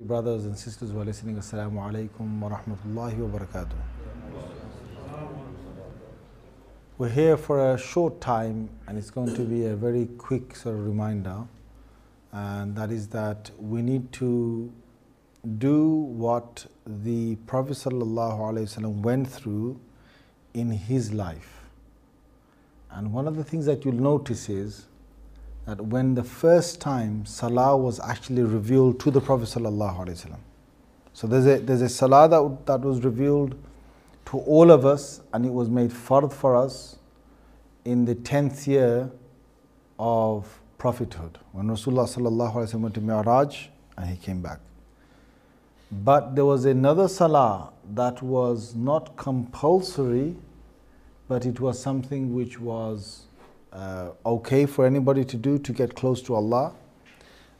Brothers 0.00 0.44
and 0.44 0.56
sisters 0.56 0.92
who 0.92 1.00
are 1.00 1.04
listening, 1.04 1.38
Assalamu 1.38 1.72
alaikum 1.72 2.38
wa 2.38 2.50
rahmatullahi 2.50 3.16
wa 3.16 3.36
barakatuh. 3.36 3.72
We're 6.98 7.08
here 7.08 7.36
for 7.36 7.72
a 7.74 7.76
short 7.76 8.20
time 8.20 8.70
and 8.86 8.96
it's 8.96 9.10
going 9.10 9.34
to 9.34 9.42
be 9.42 9.66
a 9.66 9.74
very 9.74 10.06
quick 10.16 10.54
sort 10.54 10.76
of 10.76 10.86
reminder, 10.86 11.42
and 12.30 12.76
that 12.76 12.92
is 12.92 13.08
that 13.08 13.50
we 13.58 13.82
need 13.82 14.12
to 14.12 14.72
do 15.58 15.88
what 15.88 16.66
the 16.86 17.34
Prophet 17.48 17.84
went 17.90 19.28
through 19.28 19.80
in 20.54 20.70
his 20.70 21.12
life. 21.12 21.64
And 22.92 23.12
one 23.12 23.26
of 23.26 23.34
the 23.34 23.42
things 23.42 23.66
that 23.66 23.84
you'll 23.84 23.94
notice 23.94 24.48
is 24.48 24.86
that 25.68 25.82
when 25.82 26.14
the 26.14 26.24
first 26.24 26.80
time 26.80 27.26
Salah 27.26 27.76
was 27.76 28.00
actually 28.00 28.42
revealed 28.42 28.98
to 29.00 29.10
the 29.10 29.20
Prophet. 29.20 29.48
So 29.48 31.26
there's 31.26 31.46
a, 31.46 31.58
there's 31.58 31.82
a 31.82 31.90
Salah 31.90 32.26
that, 32.26 32.64
that 32.64 32.80
was 32.80 33.04
revealed 33.04 33.54
to 34.30 34.38
all 34.38 34.70
of 34.70 34.86
us 34.86 35.20
and 35.34 35.44
it 35.44 35.52
was 35.52 35.68
made 35.68 35.90
fard 35.90 36.32
for 36.32 36.56
us 36.56 36.96
in 37.84 38.06
the 38.06 38.14
10th 38.14 38.66
year 38.66 39.10
of 39.98 40.58
prophethood 40.78 41.36
when 41.52 41.66
Rasulullah 41.66 42.80
went 42.80 42.94
to 42.94 43.00
Mi'raj 43.02 43.66
and 43.98 44.08
he 44.08 44.16
came 44.16 44.40
back. 44.40 44.60
But 45.92 46.34
there 46.34 46.46
was 46.46 46.64
another 46.64 47.08
Salah 47.08 47.74
that 47.92 48.22
was 48.22 48.74
not 48.74 49.18
compulsory 49.18 50.34
but 51.28 51.44
it 51.44 51.60
was 51.60 51.78
something 51.78 52.34
which 52.34 52.58
was 52.58 53.27
uh, 53.72 54.10
okay 54.24 54.66
for 54.66 54.86
anybody 54.86 55.24
to 55.24 55.36
do 55.36 55.58
to 55.58 55.72
get 55.72 55.94
close 55.94 56.22
to 56.22 56.34
Allah. 56.34 56.74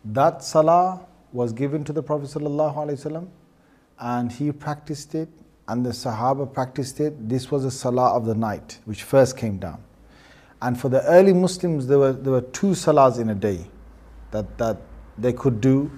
That 0.05 0.43
salah 0.43 1.07
was 1.33 1.53
given 1.53 1.84
to 1.84 1.93
the 1.93 2.03
Prophet 2.03 2.29
ﷺ 2.31 3.29
and 4.01 4.33
he 4.33 4.53
practiced 4.53 5.15
it 5.15 5.29
and 5.69 5.84
the 5.84 5.91
Sahaba 5.91 6.50
practiced 6.50 7.00
it. 7.00 7.28
This 7.28 7.50
was 7.50 7.65
a 7.65 7.70
salah 7.70 8.15
of 8.15 8.25
the 8.25 8.34
night 8.34 8.78
which 8.87 9.03
first 9.03 9.37
came 9.37 9.59
down. 9.59 9.83
And 10.62 10.81
for 10.81 10.89
the 10.89 11.03
early 11.05 11.33
Muslims, 11.33 11.87
there 11.87 11.98
were, 11.98 12.12
there 12.12 12.33
were 12.33 12.41
two 12.41 12.69
salahs 12.69 13.20
in 13.20 13.31
a 13.31 13.34
day 13.34 13.67
that, 14.31 14.59
that 14.59 14.78
they 15.17 15.33
could 15.33 15.61
do, 15.61 15.91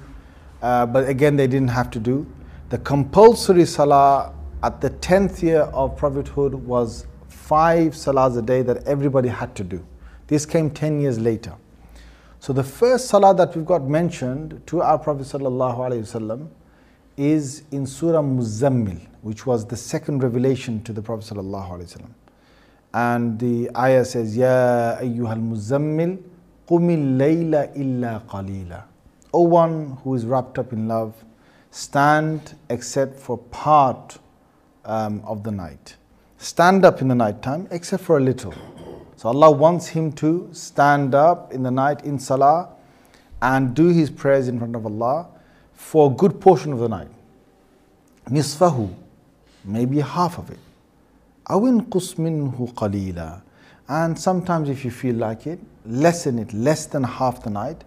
uh, 0.60 0.86
but 0.86 1.08
again, 1.08 1.36
they 1.36 1.46
didn't 1.46 1.70
have 1.70 1.90
to 1.92 1.98
do. 1.98 2.26
The 2.68 2.78
compulsory 2.78 3.64
salah 3.64 4.34
at 4.62 4.80
the 4.80 4.90
10th 4.90 5.42
year 5.42 5.62
of 5.62 5.96
prophethood 5.96 6.54
was 6.54 7.06
five 7.28 7.92
salahs 7.92 8.36
a 8.36 8.42
day 8.42 8.62
that 8.62 8.86
everybody 8.86 9.28
had 9.28 9.54
to 9.56 9.64
do. 9.64 9.84
This 10.30 10.46
came 10.46 10.70
10 10.70 11.00
years 11.00 11.18
later. 11.18 11.54
So 12.38 12.52
the 12.52 12.62
first 12.62 13.08
salah 13.08 13.34
that 13.34 13.56
we've 13.56 13.66
got 13.66 13.82
mentioned 13.82 14.62
to 14.68 14.80
our 14.80 14.96
Prophet 14.96 15.24
sallallahu 15.24 15.78
alaihi 15.78 16.02
ﷺ 16.02 16.46
is 17.16 17.64
in 17.72 17.84
Surah 17.84 18.22
Muzammil, 18.22 19.00
which 19.22 19.44
was 19.44 19.66
the 19.66 19.76
second 19.76 20.22
revelation 20.22 20.84
to 20.84 20.92
the 20.92 21.02
Prophet 21.02 21.34
sallallahu 21.34 21.70
alaihi 21.70 21.98
ﷺ. 21.98 22.10
And 22.94 23.40
the 23.40 23.70
ayah 23.76 24.04
says, 24.04 24.36
Ya 24.36 24.98
ayyuhal 25.00 25.42
muzammil, 25.50 26.22
qumil 26.68 27.16
layla 27.18 27.76
illa 27.76 28.22
qalila. 28.28 28.84
O 29.34 29.42
one 29.42 29.98
who 30.04 30.14
is 30.14 30.26
wrapped 30.26 30.60
up 30.60 30.72
in 30.72 30.86
love, 30.86 31.24
stand 31.72 32.56
except 32.68 33.18
for 33.18 33.36
part 33.36 34.18
um, 34.84 35.22
of 35.24 35.42
the 35.42 35.50
night. 35.50 35.96
Stand 36.38 36.84
up 36.84 37.02
in 37.02 37.08
the 37.08 37.16
night 37.16 37.42
time 37.42 37.66
except 37.72 38.04
for 38.04 38.16
a 38.16 38.20
little. 38.20 38.54
So 39.19 39.29
Allah 39.29 39.51
wants 39.51 39.87
him 39.87 40.11
to 40.13 40.49
stand 40.51 41.15
up 41.15 41.53
in 41.53 41.63
the 41.63 41.71
night 41.71 42.03
in 42.03 42.19
salah 42.19 42.69
and 43.41 43.73
do 43.73 43.87
his 43.87 44.09
prayers 44.09 44.47
in 44.47 44.59
front 44.59 44.75
of 44.75 44.85
Allah 44.85 45.27
for 45.73 46.11
a 46.11 46.13
good 46.13 46.39
portion 46.41 46.73
of 46.73 46.79
the 46.79 46.89
night. 46.89 47.09
Nisfahu, 48.29 48.93
maybe 49.63 49.99
half 49.99 50.37
of 50.37 50.49
it. 50.49 50.59
Awin 51.47 51.85
minhu 51.87 52.73
qalila. 52.73 53.41
And 53.87 54.17
sometimes 54.17 54.69
if 54.69 54.83
you 54.83 54.91
feel 54.91 55.15
like 55.15 55.45
it, 55.45 55.59
lessen 55.85 56.39
it 56.39 56.53
less 56.53 56.87
than 56.87 57.03
half 57.03 57.43
the 57.43 57.49
night. 57.49 57.83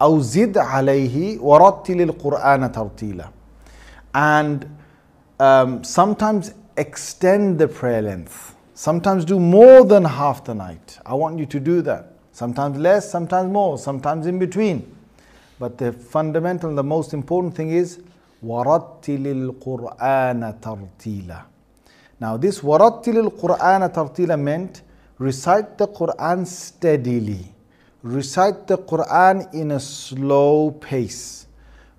أو 0.00 0.20
زد 0.20 0.58
عليه 0.58 1.38
ورتل 1.38 2.00
القرآن 2.00 2.72
ترتيلا. 2.72 3.28
And 4.14 4.66
um, 5.38 5.84
sometimes 5.84 6.54
extend 6.76 7.58
the 7.58 7.68
prayer 7.68 8.02
length. 8.02 8.55
Sometimes 8.76 9.24
do 9.24 9.38
more 9.38 9.84
than 9.84 10.04
half 10.04 10.44
the 10.44 10.54
night. 10.54 10.98
I 11.04 11.14
want 11.14 11.38
you 11.38 11.46
to 11.46 11.60
do 11.60 11.82
that. 11.82 12.12
Sometimes 12.32 12.78
less, 12.78 13.10
sometimes 13.10 13.52
more, 13.52 13.78
sometimes 13.78 14.26
in 14.26 14.38
between. 14.38 14.96
But 15.58 15.78
the 15.78 15.92
fundamental, 15.92 16.74
the 16.74 16.82
most 16.82 17.12
important 17.12 17.54
thing 17.54 17.70
is 17.70 18.00
وَرَتِّلِ 18.44 19.52
الْقُرْآنَ 19.62 20.60
تَرْتِيلًا 20.60 21.42
Now 22.18 22.36
this 22.36 22.60
وَرَتِّلِ 22.60 23.30
الْقُرْآنَ 23.30 23.92
تَرْتِيلًا 23.92 24.40
meant 24.40 24.82
recite 25.18 25.78
the 25.78 25.86
Quran 25.86 26.46
steadily. 26.46 27.54
Recite 28.02 28.66
the 28.66 28.78
Quran 28.78 29.54
in 29.54 29.70
a 29.70 29.78
slow 29.78 30.72
pace. 30.72 31.46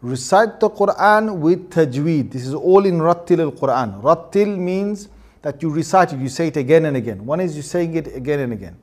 Recite 0.01 0.59
the 0.59 0.69
Quran 0.69 1.37
with 1.37 1.69
tajweed. 1.69 2.31
This 2.31 2.45
is 2.45 2.53
all 2.53 2.85
in 2.85 2.99
Rattil 2.99 3.39
al-Quran. 3.39 4.01
Rattil 4.01 4.57
means 4.57 5.07
that 5.42 5.62
you 5.62 5.70
recite 5.70 6.12
it, 6.12 6.18
you 6.18 6.28
say 6.28 6.48
it 6.48 6.56
again 6.56 6.84
and 6.84 6.96
again. 6.96 7.24
One 7.24 7.40
is 7.40 7.54
you're 7.54 7.62
saying 7.62 7.94
it 7.94 8.14
again 8.14 8.40
and 8.40 8.52
again. 8.52 8.76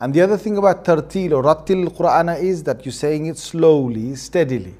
And 0.00 0.12
the 0.12 0.20
other 0.20 0.36
thing 0.36 0.56
about 0.56 0.84
tartil 0.84 1.32
or 1.32 1.42
rattil 1.42 1.86
Quran 1.96 2.40
is 2.42 2.64
that 2.64 2.84
you're 2.84 2.92
saying 2.92 3.26
it 3.26 3.38
slowly, 3.38 4.16
steadily. 4.16 4.74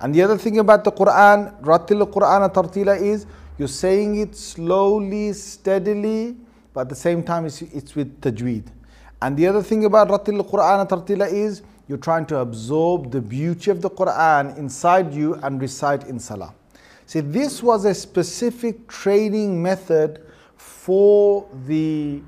And 0.00 0.14
the 0.14 0.22
other 0.22 0.38
thing 0.38 0.58
about 0.58 0.84
the 0.84 0.92
Quran, 0.92 1.60
rattil 1.62 2.08
Quran 2.12 2.52
tartila 2.52 3.00
is 3.00 3.26
you're 3.58 3.66
saying 3.66 4.20
it 4.20 4.36
slowly, 4.36 5.32
steadily, 5.32 6.36
but 6.72 6.82
at 6.82 6.88
the 6.90 6.94
same 6.94 7.24
time 7.24 7.46
it's, 7.46 7.62
it's 7.62 7.96
with 7.96 8.20
tajweed. 8.20 8.66
And 9.20 9.36
the 9.36 9.48
other 9.48 9.62
thing 9.62 9.84
about 9.84 10.08
rattil 10.08 10.48
Quran 10.48 10.88
tartila 10.88 11.32
is 11.32 11.62
you're 11.88 11.98
trying 11.98 12.26
to 12.26 12.36
absorb 12.36 13.10
the 13.10 13.20
beauty 13.20 13.72
of 13.72 13.82
the 13.82 13.90
Quran 13.90 14.56
inside 14.58 15.12
you 15.12 15.34
and 15.42 15.60
recite 15.60 16.06
in 16.06 16.20
salah. 16.20 16.54
See, 17.06 17.20
this 17.20 17.62
was 17.62 17.84
a 17.84 17.94
specific 17.94 18.86
training 18.86 19.60
method 19.60 20.20
for 20.88 21.46
the 21.66 22.22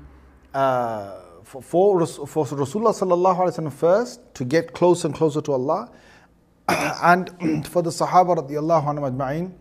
uh, 0.53 1.15
for, 1.43 1.63
for, 1.63 2.05
for 2.05 2.45
Rasulullah 2.45 2.93
sallallahu 2.93 3.37
alaihi 3.37 3.57
wasallam 3.57 3.73
first 3.73 4.35
to 4.35 4.45
get 4.45 4.73
closer 4.73 5.07
and 5.07 5.15
closer 5.15 5.41
to 5.41 5.53
Allah, 5.53 5.89
and 6.69 7.31
for 7.67 7.81
the 7.81 7.89
Sahaba 7.89 8.37
radiallahu 8.37 8.85
ajma'in, 8.85 9.51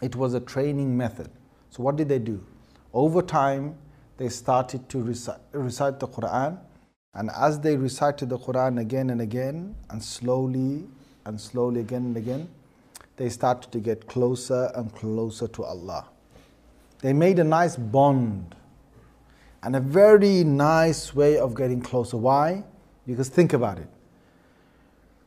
it 0.00 0.16
was 0.16 0.32
a 0.32 0.40
training 0.40 0.96
method. 0.96 1.28
So 1.68 1.82
what 1.82 1.96
did 1.96 2.08
they 2.08 2.18
do? 2.18 2.42
Over 2.94 3.20
time, 3.20 3.76
they 4.16 4.30
started 4.30 4.88
to 4.88 5.02
recite, 5.02 5.40
recite 5.52 6.00
the 6.00 6.08
Quran, 6.08 6.58
and 7.12 7.28
as 7.36 7.60
they 7.60 7.76
recited 7.76 8.30
the 8.30 8.38
Quran 8.38 8.80
again 8.80 9.10
and 9.10 9.20
again, 9.20 9.74
and 9.90 10.02
slowly 10.02 10.86
and 11.26 11.38
slowly 11.38 11.80
again 11.80 12.06
and 12.06 12.16
again, 12.16 12.48
they 13.18 13.28
started 13.28 13.70
to 13.72 13.80
get 13.80 14.06
closer 14.06 14.72
and 14.74 14.94
closer 14.94 15.46
to 15.48 15.62
Allah. 15.62 16.06
They 17.00 17.12
made 17.12 17.38
a 17.38 17.44
nice 17.44 17.76
bond 17.76 18.54
and 19.62 19.76
a 19.76 19.80
very 19.80 20.44
nice 20.44 21.14
way 21.14 21.38
of 21.38 21.54
getting 21.54 21.80
closer. 21.80 22.16
Why? 22.16 22.64
Because 23.06 23.28
think 23.28 23.52
about 23.52 23.78
it. 23.78 23.88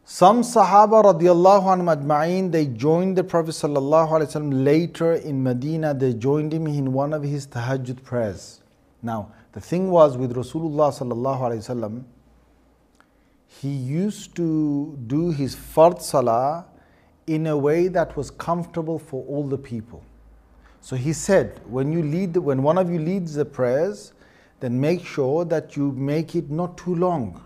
Some 0.04 0.42
Sahaba 0.42 1.04
radiallahu 1.04 1.86
ajma'in, 1.86 2.52
they 2.52 2.66
joined 2.66 3.18
the 3.18 3.24
Prophet 3.24 3.52
sallallahu 3.52 4.10
alaihi 4.10 4.28
wasallam 4.28 4.66
later 4.66 5.14
in 5.14 5.42
Medina. 5.42 5.94
They 5.94 6.14
joined 6.14 6.54
him 6.54 6.68
in 6.68 6.92
one 6.92 7.14
of 7.14 7.24
his 7.24 7.48
tahajjud 7.48 8.04
prayers. 8.04 8.62
Now, 9.02 9.32
the 9.54 9.62
thing 9.62 9.90
was 9.90 10.18
with 10.18 10.36
Rasulullah 10.36 10.92
sallallahu 10.92 11.40
alaihi 11.40 11.64
wasallam, 11.66 12.04
he 13.48 13.70
used 13.70 14.36
to 14.36 14.98
do 15.08 15.32
his 15.32 15.56
fard 15.56 16.02
salah 16.02 16.66
in 17.28 17.48
a 17.48 17.58
way 17.58 17.88
that 17.88 18.18
was 18.18 18.32
comfortable 18.32 19.00
for 19.00 19.24
all 19.26 19.48
the 19.48 19.58
people. 19.58 20.04
So 20.82 20.96
he 20.96 21.14
said, 21.14 21.62
when 21.68 21.92
you 21.94 22.02
lead, 22.02 22.36
when 22.38 22.64
one 22.64 22.80
of 22.80 22.90
you 22.92 23.00
leads 23.00 23.36
the 23.36 23.46
prayers, 23.46 24.14
then 24.60 24.80
make 24.80 25.06
sure 25.06 25.46
that 25.46 25.78
you 25.78 25.92
make 25.92 26.36
it 26.36 26.50
not 26.50 26.78
too 26.78 26.96
long. 26.96 27.42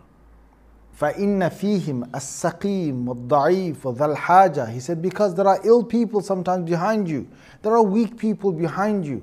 فَإِنَّ 1.00 1.40
فِيهِمْ 1.50 2.12
السَّقِيمُ 2.12 3.06
وَالضَّعِيفُ 3.06 3.76
الْحَاجَةِ 3.76 4.72
He 4.72 4.80
said, 4.80 5.02
because 5.02 5.36
there 5.36 5.48
are 5.48 5.60
ill 5.66 5.84
people 5.84 6.22
sometimes 6.22 6.70
behind 6.70 7.10
you. 7.10 7.28
There 7.62 7.74
are 7.74 7.84
weak 7.84 8.18
people 8.18 8.54
behind 8.54 9.06
you. 9.06 9.22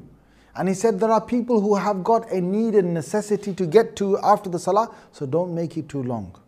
And 0.54 0.68
he 0.68 0.74
said, 0.74 1.00
there 1.00 1.10
are 1.10 1.20
people 1.20 1.62
who 1.62 1.74
have 1.74 2.04
got 2.04 2.30
a 2.30 2.38
need 2.38 2.74
and 2.74 2.92
necessity 2.92 3.54
to 3.54 3.66
get 3.66 3.96
to 3.96 4.18
after 4.18 4.50
the 4.50 4.58
salah, 4.58 4.94
so 5.10 5.24
don't 5.24 5.54
make 5.54 5.78
it 5.78 5.88
too 5.88 6.02
long. 6.02 6.38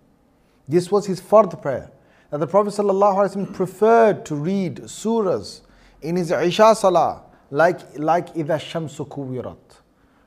This 0.69 0.91
was 0.93 1.07
his 1.07 1.23
fard 1.23 1.61
prayer. 1.63 1.91
Now 2.31 2.37
the 2.37 2.47
Prophet 2.47 2.75
ﷺ 2.75 3.55
preferred 3.55 4.27
to 4.27 4.35
read 4.35 4.77
surahs 4.83 5.63
in 6.03 6.17
his 6.17 6.31
Isha 6.31 6.75
salah 6.75 7.23
like, 7.54 7.98
like 7.98 8.34
إِذَا 8.36 8.56
الشَّمْسُ 8.56 9.08
كُوِّرَتْ 9.08 9.56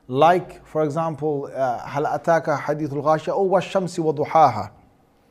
like, 0.07 0.65
for 0.65 0.83
example, 0.83 1.49
هل 1.49 2.05
أتاك 2.05 2.49
حديث 2.49 2.93
الغاشية 2.93 3.31
أو 3.31 3.49
والشمس 3.49 3.99
وضحاها. 3.99 4.71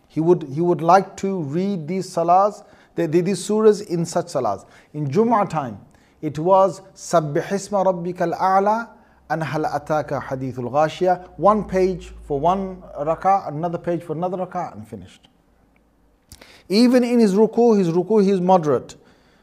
He 0.09 0.21
would, 0.21 0.45
he 0.45 0.61
would 0.61 0.81
like 0.81 1.17
to 1.19 1.41
read 1.43 1.87
these 1.89 2.09
salahs 2.09 2.65
they 2.95 3.07
did 3.07 3.27
these 3.27 3.47
surahs 3.47 3.87
in 3.87 4.05
such 4.05 4.27
salahs. 4.27 4.67
In 4.93 5.09
Jum'ah 5.09 5.49
time, 5.49 5.81
it 6.21 6.39
was 6.39 6.81
Sabbih 6.95 7.45
isma 7.45 7.85
rabbika 7.85 8.33
al-a'la 8.33 8.91
and 9.31 9.43
Hal 9.43 9.65
ataka 9.65 10.23
hadithul 10.23 10.71
ghashiyah. 10.71 11.31
One 11.39 11.65
page 11.65 12.13
for 12.23 12.39
one 12.39 12.83
rak'ah, 13.01 13.49
another 13.49 13.79
page 13.79 14.03
for 14.03 14.13
another 14.13 14.37
rak'ah, 14.37 14.75
and 14.75 14.87
finished. 14.87 15.29
Even 16.69 17.03
in 17.03 17.19
his 17.19 17.35
ruku, 17.35 17.79
his 17.79 17.89
ruku, 17.89 18.23
he 18.23 18.31
is 18.31 18.41
moderate. 18.41 18.97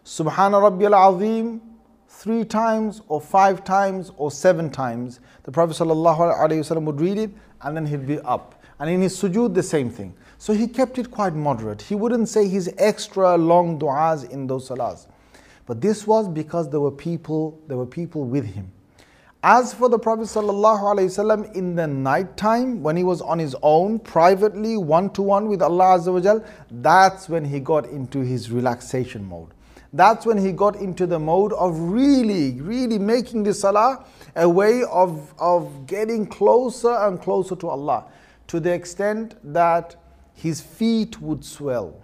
Subhana 0.05 0.61
Rabbiyal 0.69 1.17
Azim, 1.17 1.61
three 2.24 2.42
times 2.42 3.02
or 3.08 3.20
five 3.20 3.62
times 3.64 4.10
or 4.16 4.30
seven 4.30 4.70
times. 4.70 5.20
The 5.42 5.52
Prophet 5.52 5.76
ﷺ 5.76 6.82
would 6.84 6.98
read 6.98 7.18
it 7.18 7.30
and 7.60 7.76
then 7.76 7.84
he'd 7.84 8.06
be 8.06 8.18
up. 8.20 8.62
And 8.78 8.88
in 8.88 9.02
his 9.02 9.14
sujood, 9.14 9.52
the 9.52 9.62
same 9.62 9.90
thing. 9.90 10.14
So 10.38 10.54
he 10.54 10.66
kept 10.66 10.96
it 10.96 11.10
quite 11.10 11.34
moderate. 11.34 11.82
He 11.82 11.94
wouldn't 11.94 12.30
say 12.30 12.48
his 12.48 12.72
extra 12.78 13.36
long 13.36 13.78
du'as 13.78 14.30
in 14.30 14.46
those 14.46 14.70
salahs. 14.70 15.06
But 15.66 15.82
this 15.82 16.06
was 16.06 16.26
because 16.26 16.70
there 16.70 16.80
were 16.80 16.90
people, 16.90 17.60
there 17.68 17.76
were 17.76 17.84
people 17.84 18.24
with 18.24 18.46
him. 18.46 18.72
As 19.42 19.74
for 19.74 19.90
the 19.90 19.98
Prophet 19.98 20.22
ﷺ 20.22 21.54
in 21.54 21.76
the 21.76 21.86
night 21.86 22.38
time, 22.38 22.82
when 22.82 22.96
he 22.96 23.04
was 23.04 23.20
on 23.20 23.38
his 23.38 23.54
own, 23.60 23.98
privately, 23.98 24.78
one 24.78 25.10
to 25.10 25.20
one 25.20 25.46
with 25.46 25.60
Allah 25.60 25.98
Azza 25.98 26.10
wa 26.10 26.40
that's 26.70 27.28
when 27.28 27.44
he 27.44 27.60
got 27.60 27.84
into 27.84 28.20
his 28.20 28.50
relaxation 28.50 29.26
mode. 29.26 29.53
That's 29.94 30.26
when 30.26 30.38
he 30.38 30.50
got 30.50 30.74
into 30.74 31.06
the 31.06 31.20
mode 31.20 31.52
of 31.52 31.78
really, 31.78 32.60
really 32.60 32.98
making 32.98 33.44
the 33.44 33.54
salah 33.54 34.04
a 34.34 34.48
way 34.48 34.82
of, 34.90 35.32
of 35.38 35.86
getting 35.86 36.26
closer 36.26 36.90
and 36.90 37.22
closer 37.22 37.54
to 37.54 37.68
Allah 37.68 38.04
to 38.48 38.58
the 38.58 38.72
extent 38.72 39.36
that 39.54 39.94
his 40.34 40.60
feet 40.60 41.20
would 41.20 41.44
swell 41.44 41.94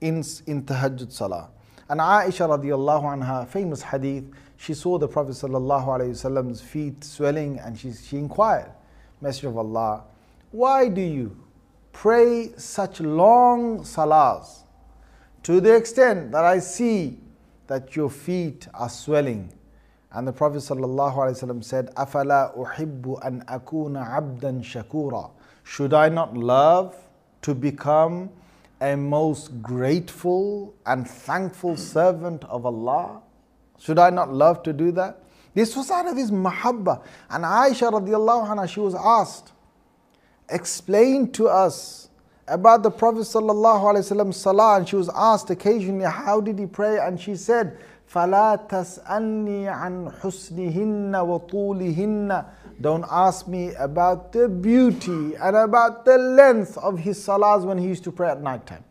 in, 0.00 0.24
in 0.46 0.62
tahajjud 0.62 1.12
salah. 1.12 1.50
And 1.90 2.00
Aisha 2.00 2.48
radiallahu 2.48 3.18
anha, 3.18 3.46
famous 3.46 3.82
hadith, 3.82 4.24
she 4.56 4.72
saw 4.72 4.96
the 4.96 5.06
Prophet 5.06 5.32
sallallahu 5.32 5.84
alayhi 5.84 6.10
Wasallam's 6.12 6.62
feet 6.62 7.04
swelling 7.04 7.58
and 7.58 7.78
she, 7.78 7.92
she 7.92 8.16
inquired, 8.16 8.72
Messenger 9.20 9.48
of 9.48 9.58
Allah, 9.58 10.04
why 10.50 10.88
do 10.88 11.02
you 11.02 11.36
pray 11.92 12.52
such 12.56 13.00
long 13.00 13.80
salahs 13.80 14.62
to 15.47 15.59
the 15.59 15.75
extent 15.75 16.31
that 16.31 16.45
I 16.45 16.59
see 16.59 17.19
that 17.67 17.95
your 17.95 18.09
feet 18.09 18.67
are 18.73 18.89
swelling? 18.89 19.51
And 20.11 20.27
the 20.27 20.33
Prophet 20.33 20.57
ﷺ 20.57 21.63
said, 21.63 21.93
أَفَلَا 21.95 22.55
أُحِبُّ 22.57 23.23
أَنْ 23.23 23.45
أَكُونَ 23.45 24.07
عَبْدًا 24.07 24.63
شَكُورًا 24.63 25.31
Should 25.63 25.93
I 25.93 26.09
not 26.09 26.37
love 26.37 26.95
to 27.41 27.55
become 27.55 28.29
a 28.79 28.95
most 28.95 29.61
grateful 29.61 30.75
and 30.85 31.09
thankful 31.09 31.75
servant 31.77 32.43
of 32.45 32.65
Allah? 32.65 33.21
Should 33.79 33.97
I 33.97 34.11
not 34.11 34.31
love 34.31 34.61
to 34.63 34.73
do 34.73 34.91
that? 34.91 35.19
This 35.55 35.75
was 35.75 35.89
out 35.89 36.07
of 36.07 36.15
his 36.15 36.31
mahabba. 36.31 37.01
And 37.29 37.43
Aisha 37.43 37.91
radiallahu 37.91 38.49
anha, 38.49 38.69
she 38.69 38.79
was 38.79 38.95
asked, 38.95 39.51
explain 40.49 41.31
to 41.31 41.47
us 41.47 42.06
about 42.47 42.83
the 42.83 42.91
Prophet 42.91 43.21
sallallahu 43.21 43.81
alaihi 43.81 44.11
wasallam 44.11 44.33
salah. 44.33 44.77
And 44.77 44.87
she 44.87 44.95
was 44.95 45.09
asked 45.15 45.49
occasionally, 45.49 46.05
how 46.05 46.41
did 46.41 46.59
he 46.59 46.65
pray? 46.65 46.99
And 46.99 47.19
she 47.19 47.35
said, 47.35 47.77
فَلَا 48.13 48.69
تَسْأَلْنِي 48.69 49.65
عَنْ 49.65 50.19
حُسْنِهِنَّ 50.19 51.11
وَطُولِهِنَّ 51.11 52.45
Don't 52.81 53.05
ask 53.09 53.47
me 53.47 53.73
about 53.75 54.31
the 54.31 54.47
beauty 54.47 55.35
and 55.35 55.55
about 55.55 56.05
the 56.05 56.17
length 56.17 56.77
of 56.77 56.99
his 56.99 57.17
salahs 57.25 57.65
when 57.65 57.77
he 57.77 57.87
used 57.87 58.03
to 58.03 58.11
pray 58.11 58.29
at 58.29 58.41
night 58.41 58.65
time. 58.67 58.83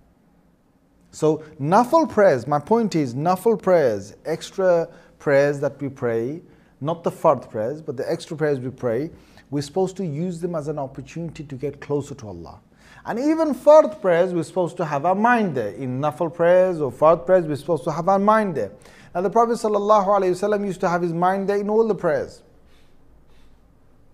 So, 1.12 1.44
nafal 1.61 2.08
prayers, 2.08 2.46
my 2.46 2.58
point 2.58 2.96
is, 2.96 3.14
nafal 3.14 3.61
prayers, 3.61 4.17
extra 4.25 4.88
prayers 5.19 5.61
that 5.61 5.81
we 5.81 5.88
pray, 5.88 6.40
not 6.81 7.05
the 7.05 7.11
fard 7.11 7.49
prayers, 7.50 7.81
but 7.82 7.96
the 7.96 8.11
extra 8.11 8.37
prayers 8.37 8.58
we 8.58 8.70
pray, 8.70 9.11
we're 9.50 9.62
supposed 9.62 9.96
to 9.99 10.06
use 10.06 10.40
them 10.40 10.55
as 10.55 10.69
an 10.69 10.79
opportunity 10.79 11.44
to 11.44 11.55
get 11.55 11.81
closer 11.81 12.14
to 12.14 12.29
Allah. 12.29 12.61
And 13.07 13.18
even 13.18 13.56
fard 13.56 14.01
prayers, 14.01 14.33
we're 14.33 14.44
supposed 14.44 14.75
to 14.77 14.86
have 14.86 15.06
our 15.06 15.15
mind 15.15 15.56
there. 15.56 15.69
In 15.69 16.01
nafal 16.01 16.33
prayers 16.33 16.81
or 16.81 16.92
fard 16.92 17.25
prayers, 17.25 17.45
we're 17.45 17.56
supposed 17.56 17.86
to 17.86 17.92
have 17.92 18.09
our 18.09 18.19
mind 18.19 18.56
there. 18.56 18.74
And 19.13 19.25
the 19.25 19.30
Prophet 19.30 19.54
ﷺ 19.54 20.65
used 20.65 20.81
to 20.81 20.89
have 20.89 21.01
his 21.01 21.13
mind 21.13 21.48
there 21.48 21.57
in 21.57 21.69
all 21.69 21.88
the 21.88 21.95
prayers. 21.95 22.44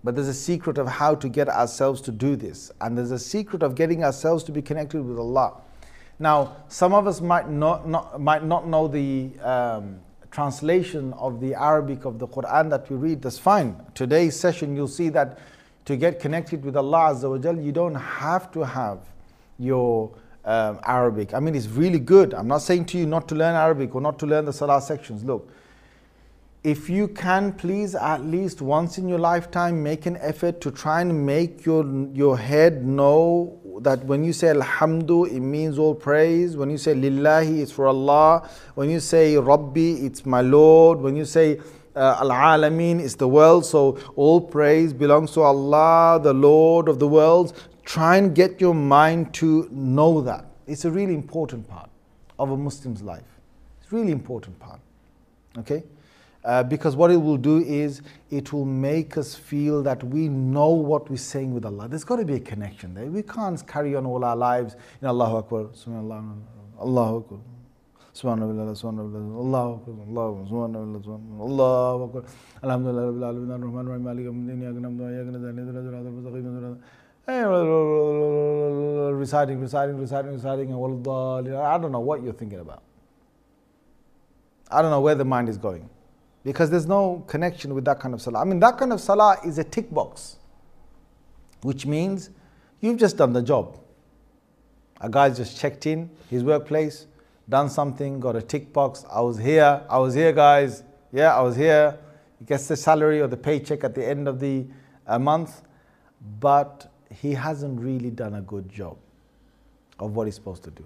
But 0.04 0.14
there's 0.14 0.28
a 0.28 0.34
secret 0.34 0.78
of 0.78 0.86
how 0.86 1.16
to 1.16 1.28
get 1.28 1.48
ourselves 1.48 2.00
to 2.02 2.12
do 2.12 2.36
this. 2.36 2.70
And 2.80 2.96
there's 2.96 3.10
a 3.10 3.18
secret 3.18 3.64
of 3.64 3.74
getting 3.74 4.04
ourselves 4.04 4.44
to 4.44 4.52
be 4.52 4.62
connected 4.62 5.02
with 5.02 5.18
Allah. 5.18 5.60
Now, 6.20 6.58
some 6.68 6.94
of 6.94 7.08
us 7.08 7.20
might 7.20 7.48
not, 7.48 7.88
not 7.88 8.20
might 8.20 8.44
not 8.44 8.68
know 8.68 8.86
the 8.86 9.30
um, 9.40 9.98
translation 10.30 11.12
of 11.14 11.40
the 11.40 11.54
Arabic 11.54 12.04
of 12.04 12.20
the 12.20 12.28
Quran 12.28 12.70
that 12.70 12.88
we 12.88 12.96
read. 12.96 13.22
That's 13.22 13.38
fine. 13.38 13.74
Today's 13.94 14.38
session, 14.38 14.76
you'll 14.76 14.86
see 14.86 15.08
that 15.08 15.38
to 15.84 15.96
get 15.96 16.20
connected 16.20 16.64
with 16.64 16.76
Allah 16.76 17.14
Azza 17.14 17.30
wa 17.30 17.38
Jal, 17.38 17.58
you 17.58 17.72
don't 17.72 17.94
have 17.94 18.50
to 18.52 18.64
have 18.64 19.00
your 19.58 20.10
um, 20.44 20.80
Arabic. 20.84 21.34
I 21.34 21.40
mean, 21.40 21.54
it's 21.54 21.66
really 21.68 21.98
good. 21.98 22.34
I'm 22.34 22.48
not 22.48 22.58
saying 22.62 22.86
to 22.86 22.98
you 22.98 23.06
not 23.06 23.28
to 23.28 23.34
learn 23.34 23.54
Arabic 23.54 23.94
or 23.94 24.00
not 24.00 24.18
to 24.20 24.26
learn 24.26 24.44
the 24.44 24.52
Salah 24.52 24.80
sections. 24.80 25.24
Look, 25.24 25.50
if 26.64 26.88
you 26.88 27.08
can 27.08 27.52
please 27.52 27.94
at 27.94 28.24
least 28.24 28.62
once 28.62 28.96
in 28.96 29.06
your 29.06 29.18
lifetime 29.18 29.82
make 29.82 30.06
an 30.06 30.16
effort 30.16 30.62
to 30.62 30.70
try 30.70 31.02
and 31.02 31.26
make 31.26 31.66
your 31.66 31.84
your 32.14 32.38
head 32.38 32.86
know 32.86 33.60
that 33.82 34.02
when 34.06 34.24
you 34.24 34.32
say 34.32 34.46
alhamdu 34.48 35.26
it 35.30 35.40
means 35.40 35.78
all 35.78 35.94
praise 35.94 36.56
when 36.56 36.70
you 36.70 36.78
say 36.78 36.94
lillahi 36.94 37.60
it's 37.60 37.70
for 37.70 37.86
allah 37.86 38.48
when 38.76 38.88
you 38.88 38.98
say 38.98 39.36
rabbi 39.36 39.90
it's 40.06 40.24
my 40.24 40.40
lord 40.40 40.98
when 41.00 41.14
you 41.14 41.26
say 41.26 41.60
uh, 41.96 42.16
al-alamin 42.20 43.00
it's 43.00 43.14
the 43.14 43.28
world 43.28 43.64
so 43.64 43.98
all 44.16 44.40
praise 44.40 44.92
belongs 44.92 45.32
to 45.32 45.40
allah 45.40 46.20
the 46.22 46.32
lord 46.32 46.88
of 46.88 46.98
the 46.98 47.08
worlds 47.08 47.52
try 47.84 48.16
and 48.16 48.34
get 48.34 48.60
your 48.60 48.74
mind 48.74 49.32
to 49.34 49.68
know 49.70 50.20
that 50.20 50.46
it's 50.66 50.84
a 50.84 50.90
really 50.90 51.14
important 51.14 51.68
part 51.68 51.90
of 52.38 52.50
a 52.50 52.56
muslim's 52.56 53.02
life 53.02 53.40
it's 53.82 53.92
a 53.92 53.96
really 53.96 54.12
important 54.12 54.58
part 54.58 54.80
okay 55.58 55.82
uh, 56.44 56.62
because 56.62 56.94
what 56.94 57.10
it 57.10 57.16
will 57.16 57.38
do 57.38 57.58
is 57.64 58.02
it 58.30 58.52
will 58.52 58.66
make 58.66 59.16
us 59.16 59.34
feel 59.34 59.82
that 59.82 60.04
we 60.04 60.28
know 60.28 60.68
what 60.68 61.08
we're 61.08 61.16
saying 61.16 61.54
with 61.54 61.64
Allah. 61.64 61.88
There's 61.88 62.04
got 62.04 62.16
to 62.16 62.24
be 62.24 62.34
a 62.34 62.40
connection 62.40 62.92
there. 62.92 63.06
We 63.06 63.22
can't 63.22 63.66
carry 63.66 63.96
on 63.96 64.04
all 64.04 64.22
our 64.24 64.36
lives 64.36 64.76
in 65.00 65.08
Allahu 65.08 65.36
Akbar, 65.38 65.64
Subhanallah, 65.68 66.36
Allahu 66.78 67.16
Akbar. 67.16 67.38
Akbar, 71.40 72.04
Akbar. 72.04 72.22
Alhamdulillah, 77.26 79.14
reciting, 79.14 79.60
reciting, 79.60 79.98
reciting, 79.98 80.32
reciting, 80.32 80.72
I 80.72 81.78
don't 81.78 81.90
know 81.90 82.00
what 82.00 82.22
you're 82.22 82.32
thinking 82.34 82.60
about. 82.60 82.82
I 84.70 84.80
don't 84.82 84.90
know 84.90 85.00
where 85.00 85.14
the 85.14 85.24
mind 85.24 85.48
is 85.48 85.56
going 85.58 85.88
because 86.44 86.70
there's 86.70 86.86
no 86.86 87.24
connection 87.26 87.74
with 87.74 87.84
that 87.86 87.98
kind 87.98 88.14
of 88.14 88.22
salah. 88.22 88.40
I 88.40 88.44
mean, 88.44 88.60
that 88.60 88.78
kind 88.78 88.92
of 88.92 89.00
salah 89.00 89.38
is 89.44 89.58
a 89.58 89.64
tick 89.64 89.90
box, 89.90 90.36
which 91.62 91.86
means 91.86 92.30
you've 92.80 92.98
just 92.98 93.16
done 93.16 93.32
the 93.32 93.42
job. 93.42 93.78
A 95.00 95.08
guy's 95.08 95.36
just 95.36 95.58
checked 95.58 95.86
in 95.86 96.10
his 96.30 96.44
workplace, 96.44 97.06
done 97.48 97.68
something, 97.68 98.20
got 98.20 98.36
a 98.36 98.42
tick 98.42 98.72
box. 98.72 99.04
I 99.10 99.20
was 99.20 99.38
here, 99.38 99.82
I 99.88 99.98
was 99.98 100.14
here, 100.14 100.32
guys. 100.32 100.82
Yeah, 101.12 101.36
I 101.36 101.42
was 101.42 101.56
here. 101.56 101.98
He 102.38 102.44
gets 102.44 102.68
the 102.68 102.76
salary 102.76 103.20
or 103.20 103.26
the 103.26 103.36
paycheck 103.36 103.84
at 103.84 103.94
the 103.94 104.06
end 104.06 104.26
of 104.28 104.40
the 104.40 104.66
uh, 105.06 105.18
month, 105.18 105.62
but 106.40 106.90
he 107.10 107.32
hasn't 107.32 107.80
really 107.80 108.10
done 108.10 108.34
a 108.34 108.40
good 108.40 108.68
job 108.68 108.96
of 109.98 110.16
what 110.16 110.26
he's 110.26 110.34
supposed 110.34 110.64
to 110.64 110.70
do. 110.70 110.84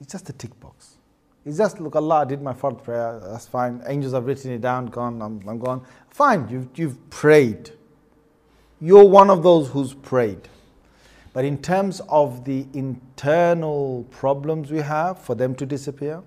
It's 0.00 0.12
just 0.12 0.28
a 0.28 0.32
tick 0.32 0.58
box. 0.58 0.96
It's 1.44 1.58
just, 1.58 1.78
look, 1.78 1.94
Allah, 1.94 2.22
I 2.22 2.24
did 2.24 2.42
my 2.42 2.54
fard 2.54 2.82
prayer, 2.82 3.20
that's 3.22 3.46
fine. 3.46 3.82
Angels 3.86 4.14
have 4.14 4.26
written 4.26 4.50
it 4.52 4.62
down, 4.62 4.86
gone, 4.86 5.20
I'm, 5.20 5.46
I'm 5.46 5.58
gone. 5.58 5.84
Fine, 6.08 6.48
you've, 6.48 6.68
you've 6.74 7.10
prayed. 7.10 7.70
You're 8.80 9.04
one 9.04 9.30
of 9.30 9.42
those 9.42 9.68
who's 9.68 9.94
prayed. 9.94 10.48
But 11.34 11.44
in 11.44 11.58
terms 11.58 12.00
of 12.08 12.44
the 12.44 12.64
internal 12.72 14.06
problems 14.10 14.70
we 14.70 14.78
have, 14.78 15.18
for 15.18 15.34
them 15.34 15.54
to 15.56 15.66
disappear, 15.66 16.22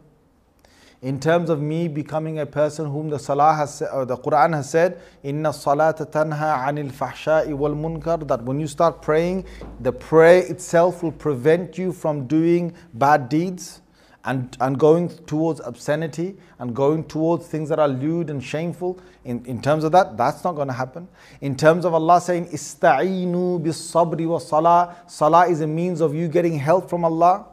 in 1.01 1.19
terms 1.19 1.49
of 1.49 1.61
me 1.61 1.87
becoming 1.87 2.39
a 2.39 2.45
person 2.45 2.87
whom 2.87 3.09
the 3.09 3.17
Salah 3.17 3.53
has 3.53 3.81
or 3.81 4.05
the 4.05 4.17
Quran 4.17 4.53
has 4.53 4.69
said, 4.69 4.99
Inna 5.23 5.49
salata 5.49 6.05
tanha 6.11 6.67
anil 6.67 6.91
fahsha'i 6.91 7.53
wal 7.53 7.71
munkar, 7.71 8.27
that 8.27 8.43
when 8.43 8.59
you 8.59 8.67
start 8.67 9.01
praying, 9.01 9.45
the 9.79 9.93
prayer 9.93 10.39
itself 10.39 11.01
will 11.01 11.13
prevent 11.13 11.77
you 11.77 11.93
from 11.93 12.27
doing 12.27 12.75
bad 12.93 13.29
deeds 13.29 13.81
and, 14.27 14.57
and 14.59 14.77
going 14.77 15.07
towards 15.25 15.61
obscenity 15.61 16.35
and 16.59 16.75
going 16.75 17.05
towards 17.05 17.47
things 17.47 17.69
that 17.69 17.79
are 17.79 17.87
lewd 17.87 18.29
and 18.29 18.43
shameful, 18.43 18.99
in, 19.23 19.43
in 19.45 19.61
terms 19.61 19.85
of 19.85 19.93
that, 19.93 20.17
that's 20.17 20.43
not 20.43 20.53
going 20.53 20.67
to 20.67 20.73
happen. 20.73 21.07
In 21.39 21.55
terms 21.55 21.85
of 21.85 21.93
Allah 21.93 22.19
saying, 22.19 22.49
Ista'inu 22.49 23.63
bis 23.63 23.79
sabri 23.79 24.27
wa 24.27 24.37
salah, 24.37 24.97
salah 25.07 25.47
is 25.47 25.61
a 25.61 25.67
means 25.67 26.01
of 26.01 26.13
you 26.13 26.27
getting 26.27 26.59
help 26.59 26.89
from 26.89 27.05
Allah. 27.05 27.45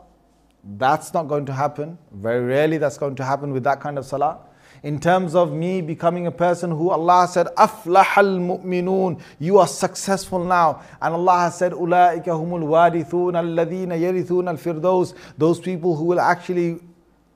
That's 0.65 1.15
not 1.15 1.29
going 1.29 1.47
to 1.47 1.53
happen. 1.53 1.97
Very 2.13 2.45
rarely 2.45 2.79
that's 2.79 2.99
going 2.99 3.15
to 3.17 3.25
happen 3.25 3.53
with 3.53 3.63
that 3.63 3.81
kind 3.81 3.97
of 3.97 4.05
salah. 4.05 4.41
In 4.85 5.01
terms 5.01 5.35
of 5.35 5.51
me 5.51 5.81
becoming 5.81 6.27
a 6.27 6.31
person 6.31 6.71
who 6.71 6.91
Allah 6.91 7.27
said, 7.27 7.47
Aflahal 7.57 8.39
mu'minun, 8.39 9.19
you 9.39 9.59
are 9.59 9.67
successful 9.67 10.45
now. 10.45 10.83
And 11.01 11.15
Allah 11.15 11.39
has 11.39 11.57
said, 11.57 11.73
Ulaika 11.73 12.27
humul 12.27 12.65
warithun 12.65 13.33
alladhina 13.33 13.99
yarithun 13.99 14.47
al 14.47 14.59
firdaus, 14.59 15.15
those 15.39 15.59
people 15.59 15.97
who 15.97 16.05
will 16.05 16.21
actually 16.21 16.81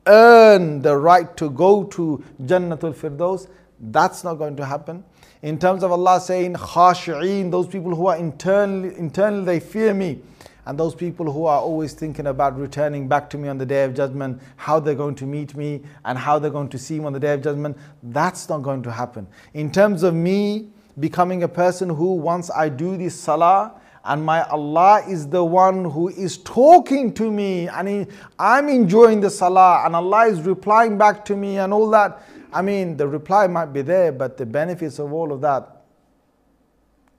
earn 0.07 0.83
the 0.83 0.95
right 0.95 1.35
to 1.39 1.49
go 1.49 1.85
to 1.85 2.23
Jannatul 2.43 2.95
Firdaus. 2.95 3.49
That's 3.81 4.25
not 4.25 4.35
going 4.35 4.57
to 4.57 4.67
happen. 4.67 5.03
In 5.41 5.59
terms 5.59 5.83
of 5.83 5.91
Allah 5.91 6.21
saying, 6.21 6.53
khashi'een, 6.53 7.51
those 7.51 7.67
people 7.67 7.95
who 7.95 8.09
are 8.09 8.17
internally, 8.17 8.95
internally 8.99 9.45
they 9.45 9.61
fear 9.61 9.95
me. 9.95 10.21
And 10.69 10.79
those 10.79 10.95
people 10.95 11.33
who 11.33 11.47
are 11.47 11.63
always 11.63 11.95
thinking 11.95 12.27
about 12.27 12.59
returning 12.59 13.09
back 13.09 13.31
to 13.31 13.39
me 13.39 13.49
on 13.49 13.57
the 13.57 13.65
day 13.65 13.85
of 13.85 13.95
judgment, 13.95 14.39
how 14.57 14.79
they're 14.79 14.95
going 14.95 15.15
to 15.15 15.25
meet 15.25 15.57
me 15.57 15.81
and 16.05 16.19
how 16.19 16.39
they're 16.39 16.51
going 16.51 16.69
to 16.69 16.79
see 16.79 17.01
me 17.01 17.07
on 17.07 17.15
the 17.15 17.19
day 17.19 17.33
of 17.33 17.43
judgment, 17.43 17.75
that's 18.03 18.51
not 18.51 18.59
going 18.59 18.83
to 18.83 18.93
happen. 18.93 19.27
In 19.55 19.73
terms 19.73 20.03
of 20.03 20.13
me 20.13 20.69
becoming 21.01 21.43
a 21.43 21.49
person 21.49 21.89
who, 21.89 22.13
once 22.17 22.51
I 22.51 22.69
do 22.69 22.99
this 22.99 23.19
salah, 23.19 23.81
and 24.05 24.23
my 24.23 24.43
Allah 24.43 25.05
is 25.09 25.27
the 25.27 25.43
one 25.43 25.87
who 25.87 26.11
is 26.11 26.37
talking 26.37 27.15
to 27.15 27.31
me, 27.31 27.69
and 27.69 27.89
he, 27.89 28.07
I'm 28.39 28.69
enjoying 28.69 29.23
the 29.23 29.31
salah, 29.31 29.85
and 29.87 29.97
Allah 29.97 30.27
is 30.27 30.43
replying 30.43 30.99
back 30.99 31.25
to 31.27 31.37
me, 31.37 31.57
and 31.57 31.73
all 31.73 31.89
that. 31.91 32.23
I 32.53 32.61
mean, 32.61 32.95
the 32.99 33.09
reply 33.09 33.47
might 33.47 33.73
be 33.73 33.81
there, 33.81 34.13
but 34.13 34.37
the 34.37 34.45
benefits 34.45 34.99
of 34.99 35.15
all 35.15 35.33
of 35.33 35.41
that, 35.41 35.81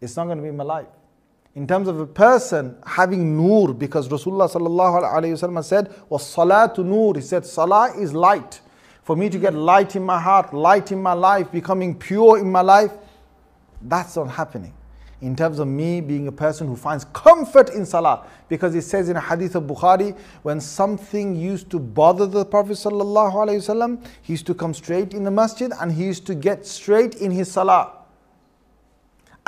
it's 0.02 0.16
not 0.16 0.26
going 0.26 0.38
to 0.38 0.44
be 0.44 0.50
in 0.50 0.58
my 0.58 0.64
life 0.64 0.99
in 1.56 1.66
terms 1.68 1.88
of 1.88 2.00
a 2.00 2.06
person 2.06 2.78
having 2.86 3.36
nur, 3.36 3.74
because 3.74 4.08
Rasulullah 4.08 4.50
said, 5.64 5.94
was 6.08 6.24
salatu 6.24 6.86
nur. 6.86 7.16
He 7.16 7.22
said, 7.22 7.46
salah 7.46 7.94
is 7.98 8.14
light. 8.14 8.62
For 9.04 9.16
me 9.16 9.30
to 9.30 9.40
get 9.40 9.56
light 9.56 9.96
in 9.96 10.04
my 10.04 10.20
heart, 10.20 10.54
light 10.54 10.92
in 10.92 11.02
my 11.02 11.14
life, 11.14 11.52
becoming 11.52 11.96
pure 11.98 12.38
in 12.38 12.52
my 12.52 12.62
life, 12.62 12.92
that's 13.82 14.16
not 14.16 14.30
happening. 14.30 14.74
In 15.22 15.36
terms 15.36 15.60
of 15.60 15.68
me 15.68 16.00
being 16.00 16.28
a 16.28 16.32
person 16.32 16.68
who 16.68 16.78
finds 16.78 17.06
comfort 17.06 17.72
in 17.72 17.86
salah, 17.86 18.26
because 18.48 18.76
it 18.76 18.84
says 18.84 19.10
in 19.10 19.18
a 19.18 19.22
hadith 19.22 19.56
of 19.56 19.64
Bukhari, 19.64 20.16
when 20.44 20.62
something 20.62 21.36
used 21.36 21.70
to 21.72 21.80
bother 21.80 22.26
the 22.26 22.46
Prophet 22.46 22.74
sallallahu 22.74 24.02
he 24.22 24.34
used 24.34 24.46
to 24.46 24.54
come 24.54 24.74
straight 24.74 25.14
in 25.14 25.24
the 25.24 25.32
masjid 25.32 25.74
and 25.82 25.92
he 25.92 26.06
used 26.06 26.26
to 26.28 26.36
get 26.36 26.66
straight 26.66 27.16
in 27.16 27.32
his 27.32 27.52
salah. 27.52 27.99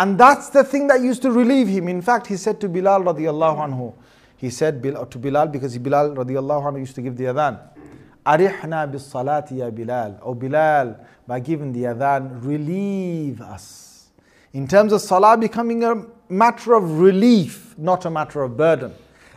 And 0.00 0.18
that's 0.18 0.50
the 0.50 0.62
thing 0.62 0.88
that 0.88 1.00
used 1.00 1.22
to 1.22 1.30
relieve 1.30 1.68
him. 1.68 1.88
In 1.88 2.02
fact, 2.02 2.26
he 2.26 2.36
said 2.36 2.60
to 2.60 2.68
Bilal 2.68 3.02
radiallahu 3.02 3.56
anhu, 3.68 3.94
he 4.36 4.50
said 4.50 4.82
to 4.82 5.18
Bilal 5.18 5.48
because 5.48 5.76
Bilal 5.78 6.10
radiallahu 6.10 6.64
anhu 6.64 6.80
used 6.80 6.94
to 6.96 7.02
give 7.02 7.16
the 7.16 7.24
adhan. 7.24 7.58
Arihna 8.26 8.90
bis 8.90 9.10
salati 9.10 9.58
ya 9.58 9.70
Bilal. 9.70 10.18
Oh 10.22 10.34
Bilal, 10.34 10.96
by 11.26 11.40
giving 11.40 11.72
the 11.72 11.84
adhan, 11.84 12.44
relieve 12.44 13.40
us. 13.40 14.10
In 14.52 14.66
terms 14.68 14.92
of 14.92 15.00
salah 15.00 15.36
becoming 15.36 15.84
a 15.84 16.04
matter 16.28 16.74
of 16.74 16.98
relief, 16.98 17.74
not 17.78 18.04
a 18.04 18.10
matter 18.10 18.42
of 18.42 18.56
burden. 18.56 18.94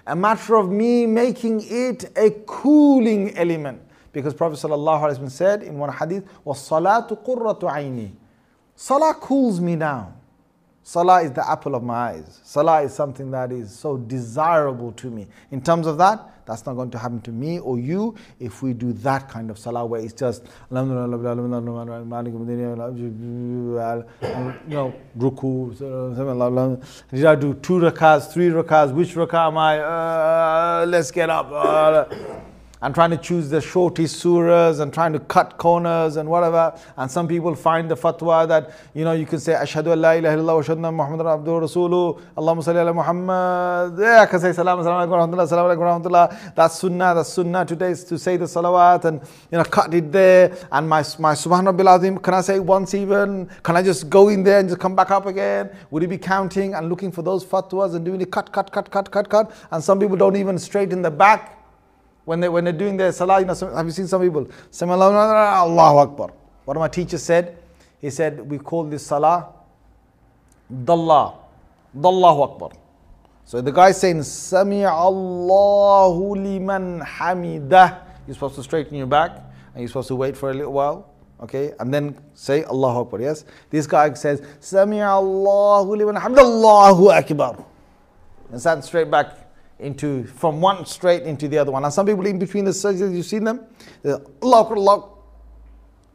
A 0.08 0.15
matter 0.15 0.55
of 0.55 0.69
me 0.72 1.05
making 1.05 1.62
it 1.65 2.12
a 2.17 2.31
cooling 2.48 3.36
element. 3.38 3.81
Because 4.12 4.34
Prophet 4.34 4.55
ﷺ 4.55 5.29
said 5.29 5.62
in 5.62 5.77
one 5.77 5.91
hadith, 5.93 6.25
وَالصَّلَاةُ 6.46 7.25
قُرَّةُ 7.25 7.60
عَيْنِي 7.60 8.12
Salah 8.75 9.13
cools 9.13 9.60
me 9.60 9.75
down. 9.75 10.15
Salah 10.87 11.23
is 11.23 11.33
the 11.33 11.50
apple 11.50 11.75
of 11.75 11.83
my 11.83 11.95
eyes. 11.95 12.41
Salah 12.45 12.83
is 12.83 12.93
something 12.93 13.31
that 13.31 13.50
is 13.50 13.75
so 13.75 13.97
desirable 13.97 14.93
to 14.93 15.11
me. 15.11 15.26
In 15.50 15.62
terms 15.62 15.87
of 15.87 15.97
that, 15.97 16.31
that's 16.45 16.67
not 16.67 16.75
going 16.75 16.91
to 16.91 16.99
happen 16.99 17.23
to 17.23 17.33
me 17.33 17.59
or 17.59 17.79
you 17.79 18.14
if 18.38 18.62
we 18.62 18.75
do 18.75 18.93
that 18.93 19.31
kind 19.31 19.50
of 19.50 19.59
salah 19.59 19.85
where 19.87 20.03
it's 20.03 20.12
just 20.12 20.45
you 20.71 20.76
know 20.76 21.35
ruku 25.19 25.79
did 27.11 27.25
I 27.25 27.35
do 27.35 27.55
two 27.55 27.79
rakahs 27.81 28.31
three 28.31 28.49
rakahs 28.49 28.93
which 28.93 29.14
rakah 29.14 29.47
am 29.49 29.57
I 29.57 29.79
uh, 29.79 30.85
let's 30.87 31.11
get 31.11 31.31
up 31.31 31.50
uh, 31.50 32.05
and 32.85 32.95
trying 32.95 33.09
to 33.09 33.17
choose 33.17 33.49
the 33.49 33.62
shortest 33.62 34.23
surahs 34.23 34.81
and 34.81 34.93
trying 34.93 35.14
to 35.14 35.19
cut 35.19 35.57
corners 35.57 36.17
and 36.17 36.29
whatever. 36.29 36.79
And 36.99 37.11
some 37.11 37.26
people 37.26 37.55
find 37.55 37.91
the 37.91 37.97
fatwa 37.97 38.47
that, 38.49 38.73
you 38.93 39.05
know, 39.05 39.12
you 39.12 39.25
can 39.25 39.41
say, 39.41 39.55
Ashhadu 39.55 39.95
an 39.95 40.03
la 40.03 40.12
ilaha 40.12 40.37
illallah 40.37 40.57
wa 40.57 40.62
ashhadu 40.62 40.95
Muhammad 40.95 41.26
abduhu 41.26 41.62
rasuluhu, 41.62 42.21
Allahumma 42.37 42.62
salli 42.62 42.81
ala 42.83 42.93
Muhammad. 42.93 43.99
Yeah, 43.99 44.21
I 44.21 44.26
can 44.26 44.38
say 44.38 44.53
salam, 44.53 44.83
salam 44.83 45.09
alaikum 45.09 45.33
rahmatullah, 45.35 45.49
salam 45.49 45.64
alaikum 45.71 46.03
rahmatullah. 46.03 46.55
That's 46.55 46.79
sunnah, 46.79 47.14
that's 47.14 47.33
sunnah 47.33 47.64
today 47.64 47.93
is 47.93 48.05
to 48.05 48.19
say 48.19 48.37
the 48.37 48.45
salawat 48.45 49.07
and, 49.07 49.23
you 49.50 49.57
know, 49.57 49.64
cut 49.64 49.95
it 49.95 50.12
there. 50.12 50.55
And 50.71 50.87
my, 50.87 51.03
my 51.19 51.33
subhanallah 51.33 52.23
can 52.23 52.35
I 52.35 52.43
say 52.43 52.59
once 52.59 52.93
even? 52.93 53.49
Can 53.62 53.76
I 53.76 53.83
just 53.83 54.11
go 54.11 54.29
in 54.29 54.43
there 54.43 54.61
and 54.61 54.69
just 54.69 54.79
come 54.79 54.95
back 54.95 55.11
up 55.11 55.25
again? 55.25 55.71
Would 55.91 56.03
he 56.03 56.07
be 56.07 56.19
counting 56.19 56.75
and 56.75 56.91
looking 56.91 57.11
for 57.11 57.23
those 57.23 57.47
fatwas 57.47 57.95
and 57.95 58.05
doing 58.05 58.21
it 58.21 58.31
cut, 58.31 58.53
cut, 58.53 58.71
cut, 58.71 58.91
cut, 58.91 59.11
cut, 59.11 59.31
cut? 59.31 59.53
And 59.71 59.83
some 59.83 59.99
people 59.99 60.19
don't 60.19 60.37
even 60.37 60.59
straighten 60.59 61.00
the 61.00 61.11
back 61.11 61.63
when, 62.25 62.40
they, 62.40 62.49
when 62.49 62.64
they're 62.64 62.73
doing 62.73 62.97
their 62.97 63.12
salah, 63.12 63.40
you 63.40 63.47
know, 63.47 63.54
some, 63.54 63.73
have 63.75 63.85
you 63.85 63.93
seen 63.93 64.07
some 64.07 64.23
people? 64.23 64.49
Allahu 64.81 65.99
Akbar. 65.99 66.33
One 66.64 66.76
of 66.76 66.81
my 66.81 66.88
teachers 66.88 67.23
said, 67.23 67.59
he 68.00 68.11
said, 68.11 68.40
we 68.50 68.59
call 68.59 68.85
this 68.85 69.07
salah 69.07 69.52
Dalla. 70.85 71.35
Dallahu 71.97 72.52
Akbar. 72.52 72.71
So 73.45 73.61
the 73.61 73.71
guy 73.71 73.93
saying, 73.93 74.23
Sami 74.23 74.85
Allahu 74.85 76.35
liman 76.35 77.00
hamidah. 77.00 78.00
You're 78.26 78.35
supposed 78.35 78.57
to 78.57 78.62
straighten 78.62 78.97
your 78.97 79.07
back 79.07 79.37
and 79.75 79.81
you're 79.81 79.88
supposed 79.88 80.09
to 80.09 80.16
wait 80.16 80.37
for 80.37 80.50
a 80.50 80.54
little 80.54 80.73
while. 80.73 81.11
Okay, 81.40 81.73
and 81.78 81.93
then 81.93 82.16
say 82.33 82.64
Allahu 82.64 83.00
Akbar. 83.00 83.21
Yes, 83.21 83.45
this 83.69 83.87
guy 83.87 84.12
says 84.14 84.43
Sami 84.61 85.02
Allahu 85.02 85.95
liman 85.95 86.16
hamidah. 86.16 86.38
Allahu 86.38 87.11
Akbar. 87.11 87.64
And 88.50 88.61
stand 88.61 88.83
straight 88.85 89.11
back 89.11 89.43
into 89.85 90.25
from 90.25 90.61
one 90.61 90.87
straight 90.87 91.23
into 91.23 91.47
the 91.47 91.59
other 91.59 91.71
one. 91.71 91.85
And 91.85 91.93
some 91.93 92.07
people 92.07 92.26
in 92.26 92.38
between 92.38 92.64
the 92.64 92.71
sajdas, 92.71 93.14
you've 93.14 93.26
seen 93.26 93.45
them. 93.45 93.61
Allah 94.43 94.61
Akbar, 94.61 94.76
Allah. 94.76 95.09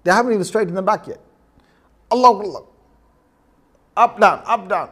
They 0.04 0.12
haven't 0.12 0.34
even 0.34 0.44
straightened 0.44 0.76
them 0.76 0.86
back 0.86 1.08
yet. 1.08 1.20
Allah 2.12 2.30
Allah. 2.30 2.66
Up, 3.96 4.20
down, 4.20 4.42
up, 4.46 4.70
down. 4.70 4.92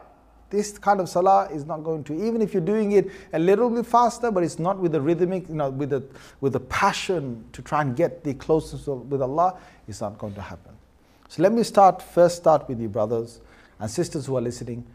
This 0.49 0.77
kind 0.77 1.01
of 1.01 1.09
salah 1.09 1.49
is 1.51 1.65
not 1.65 1.83
going 1.83 2.05
to, 2.05 2.13
even 2.13 2.41
if 2.41 2.53
you're 2.53 2.63
doing 2.63 2.93
it 2.93 3.11
a 3.33 3.39
little 3.39 3.69
bit 3.69 3.85
faster, 3.85 4.31
but 4.31 4.43
it's 4.43 4.59
not 4.59 4.77
with 4.79 4.93
the 4.93 5.01
rhythmic, 5.01 5.49
you 5.49 5.55
know, 5.55 5.69
with 5.69 5.89
the 5.89 6.03
with 6.39 6.53
the 6.53 6.59
passion 6.61 7.43
to 7.51 7.61
try 7.61 7.81
and 7.81 7.97
get 7.97 8.23
the 8.23 8.33
closeness 8.33 8.87
with 8.87 9.21
Allah, 9.21 9.57
it's 9.89 9.99
not 9.99 10.17
going 10.17 10.33
to 10.35 10.41
happen. 10.41 10.71
So 11.27 11.43
let 11.43 11.51
me 11.51 11.63
start 11.63 12.01
first 12.01 12.37
start 12.37 12.67
with 12.69 12.79
you 12.79 12.87
brothers 12.87 13.41
and 13.79 13.91
sisters 13.91 14.25
who 14.25 14.37
are 14.37 14.41
listening. 14.41 14.85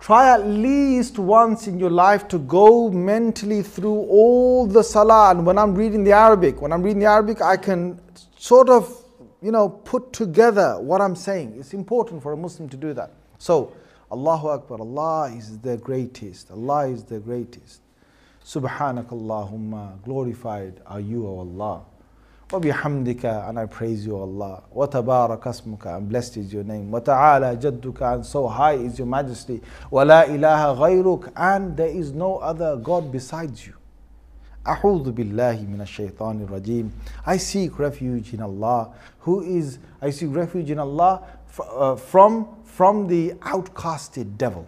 Try 0.00 0.32
at 0.32 0.46
least 0.46 1.18
once 1.18 1.66
in 1.66 1.78
your 1.78 1.90
life 1.90 2.28
to 2.28 2.38
go 2.38 2.90
mentally 2.90 3.62
through 3.62 3.98
all 4.08 4.66
the 4.66 4.82
salah. 4.82 5.30
And 5.32 5.44
when 5.44 5.58
I'm 5.58 5.74
reading 5.74 6.04
the 6.04 6.12
Arabic, 6.12 6.62
when 6.62 6.72
I'm 6.72 6.82
reading 6.82 7.00
the 7.00 7.06
Arabic, 7.06 7.42
I 7.42 7.56
can 7.56 8.00
sort 8.36 8.70
of, 8.70 9.04
you 9.42 9.50
know, 9.50 9.68
put 9.68 10.12
together 10.12 10.80
what 10.80 11.00
I'm 11.00 11.16
saying. 11.16 11.56
It's 11.58 11.74
important 11.74 12.22
for 12.22 12.32
a 12.32 12.36
Muslim 12.36 12.68
to 12.70 12.76
do 12.76 12.94
that. 12.94 13.12
So, 13.38 13.72
Allahu 14.10 14.48
Akbar, 14.48 14.80
Allah 14.80 15.30
is 15.32 15.58
the 15.58 15.76
greatest. 15.76 16.50
Allah 16.50 16.88
is 16.88 17.04
the 17.04 17.18
greatest. 17.18 17.82
Subhanakallahumma, 18.44 20.02
glorified 20.04 20.80
are 20.86 21.00
you, 21.00 21.26
O 21.26 21.40
Allah. 21.40 21.82
وبحمدك 22.53 23.49
and 23.49 23.59
I 23.59 23.65
praise 23.65 24.05
you 24.05 24.15
Allah 24.15 24.61
وتبارك 24.75 25.47
اسمك 25.47 25.85
and 25.97 26.07
blessed 26.09 26.37
is 26.37 26.53
your 26.53 26.63
name 26.63 26.91
وتعالى 26.91 27.59
جدك 27.59 28.01
and 28.01 28.25
so 28.25 28.47
high 28.47 28.73
is 28.73 28.99
your 28.99 29.07
majesty 29.07 29.61
ولا 29.91 30.27
إله 30.27 30.73
غيرك 30.73 31.33
and 31.35 31.75
there 31.75 31.87
is 31.87 32.11
no 32.11 32.37
other 32.37 32.75
God 32.77 33.11
besides 33.11 33.65
you 33.65 33.73
أعوذ 34.67 35.11
بالله 35.11 35.65
من 35.67 35.81
الشيطان 35.81 36.41
الرجيم 36.47 36.91
I 37.25 37.37
seek 37.37 37.79
refuge 37.79 38.33
in 38.33 38.41
Allah 38.41 38.91
who 39.19 39.41
is 39.41 39.79
I 40.01 40.11
seek 40.11 40.29
refuge 40.35 40.69
in 40.69 40.79
Allah 40.79 41.21
from 41.97 42.47
from 42.63 43.07
the 43.07 43.31
outcasted 43.41 44.37
devil 44.37 44.67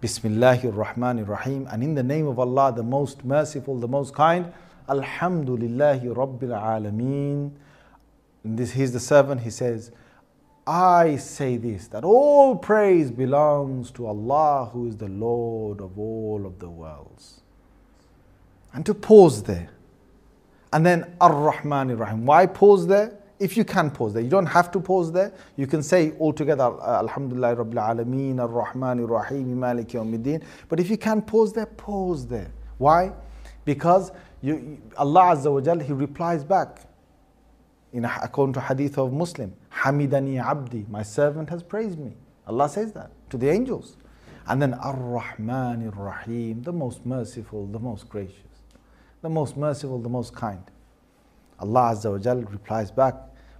Bismillahir 0.00 0.72
Rahmanir 0.72 1.26
Rahim 1.28 1.66
and 1.72 1.82
in 1.82 1.94
the 1.96 2.04
name 2.04 2.28
of 2.28 2.38
Allah 2.38 2.72
the 2.72 2.84
most 2.84 3.24
merciful 3.24 3.80
the 3.80 3.88
most 3.88 4.14
kind 4.14 4.52
Alhamdulillahi 4.87 6.05
Rabbil 6.13 6.49
Alameen. 6.49 7.51
This, 8.43 8.71
he's 8.71 8.91
the 8.91 8.99
servant, 8.99 9.41
he 9.41 9.49
says, 9.49 9.91
I 10.65 11.17
say 11.17 11.57
this, 11.57 11.87
that 11.87 12.03
all 12.03 12.55
praise 12.55 13.11
belongs 13.11 13.91
to 13.91 14.05
Allah 14.07 14.69
who 14.71 14.87
is 14.87 14.97
the 14.97 15.07
Lord 15.07 15.81
of 15.81 15.97
all 15.99 16.45
of 16.45 16.59
the 16.59 16.69
worlds. 16.69 17.41
And 18.73 18.85
to 18.85 18.93
pause 18.93 19.43
there. 19.43 19.69
And 20.71 20.85
then 20.85 21.15
Ar-Rahman 21.21 21.91
Ar-Rahim. 21.91 22.25
Why 22.25 22.45
pause 22.47 22.87
there? 22.87 23.19
If 23.39 23.57
you 23.57 23.65
can 23.65 23.91
pause 23.91 24.13
there. 24.13 24.23
You 24.23 24.29
don't 24.29 24.45
have 24.45 24.71
to 24.71 24.79
pause 24.79 25.11
there. 25.11 25.33
You 25.57 25.67
can 25.67 25.83
say 25.83 26.13
altogether, 26.19 26.63
uh, 26.63 26.99
Alhamdulillah 26.99 27.57
Rabbil 27.57 27.73
Alameen, 27.73 28.39
Ar-Rahman 28.39 29.01
Ar-Rahim, 29.01 29.59
Malik 29.59 29.89
Yawmiddin. 29.89 30.43
But 30.69 30.79
if 30.79 30.89
you 30.89 30.97
can 30.97 31.21
pause 31.21 31.53
there, 31.53 31.65
pause 31.65 32.25
there. 32.25 32.51
Why? 32.77 33.11
Because 33.65 34.11
You, 34.41 34.81
Allah 34.97 35.35
Azza 35.35 35.51
wa 35.51 35.61
Jal, 35.61 35.79
He 35.79 35.93
replies 35.93 36.43
back. 36.43 36.81
In 37.93 38.05
according 38.05 38.53
to 38.53 38.59
hadith 38.59 38.97
of 38.97 39.13
Muslim, 39.13 39.53
Hamidani 39.71 40.43
Abdi, 40.43 40.85
my 40.89 41.03
servant 41.03 41.49
has 41.49 41.61
praised 41.63 41.99
me. 41.99 42.13
Allah 42.47 42.67
says 42.67 42.91
that 42.93 43.11
to 43.29 43.37
the 43.37 43.49
angels. 43.49 43.97
And 44.47 44.61
then 44.61 44.73
Ar-Rahman 44.73 45.87
Ar-Rahim, 45.87 46.63
the 46.63 46.73
most 46.73 47.05
merciful, 47.05 47.67
the 47.67 47.79
most 47.79 48.09
gracious, 48.09 48.63
the 49.21 49.29
most 49.29 49.55
merciful, 49.55 49.99
the 49.99 50.09
most 50.09 50.35
kind. 50.35 50.63
Allah 51.59 51.93
Azza 51.93 52.11
wa 52.11 52.17
Jal 52.17 52.41
replies 52.41 52.91
back, 52.91 53.15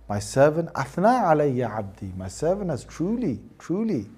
my 0.10 0.20
servant, 0.20 0.70
Athna 0.74 1.24
alayya 1.32 1.70
abdi, 1.70 2.12
my 2.18 2.28
servant 2.28 2.70
has 2.70 2.84
truly, 2.84 3.40
truly 3.58 4.10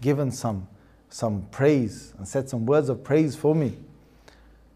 given 0.00 0.32
some, 0.32 0.66
some 1.10 1.46
praise 1.52 2.14
and 2.18 2.26
said 2.26 2.48
some 2.48 2.66
words 2.66 2.88
of 2.88 3.04
praise 3.04 3.36
for 3.36 3.54
me. 3.54 3.78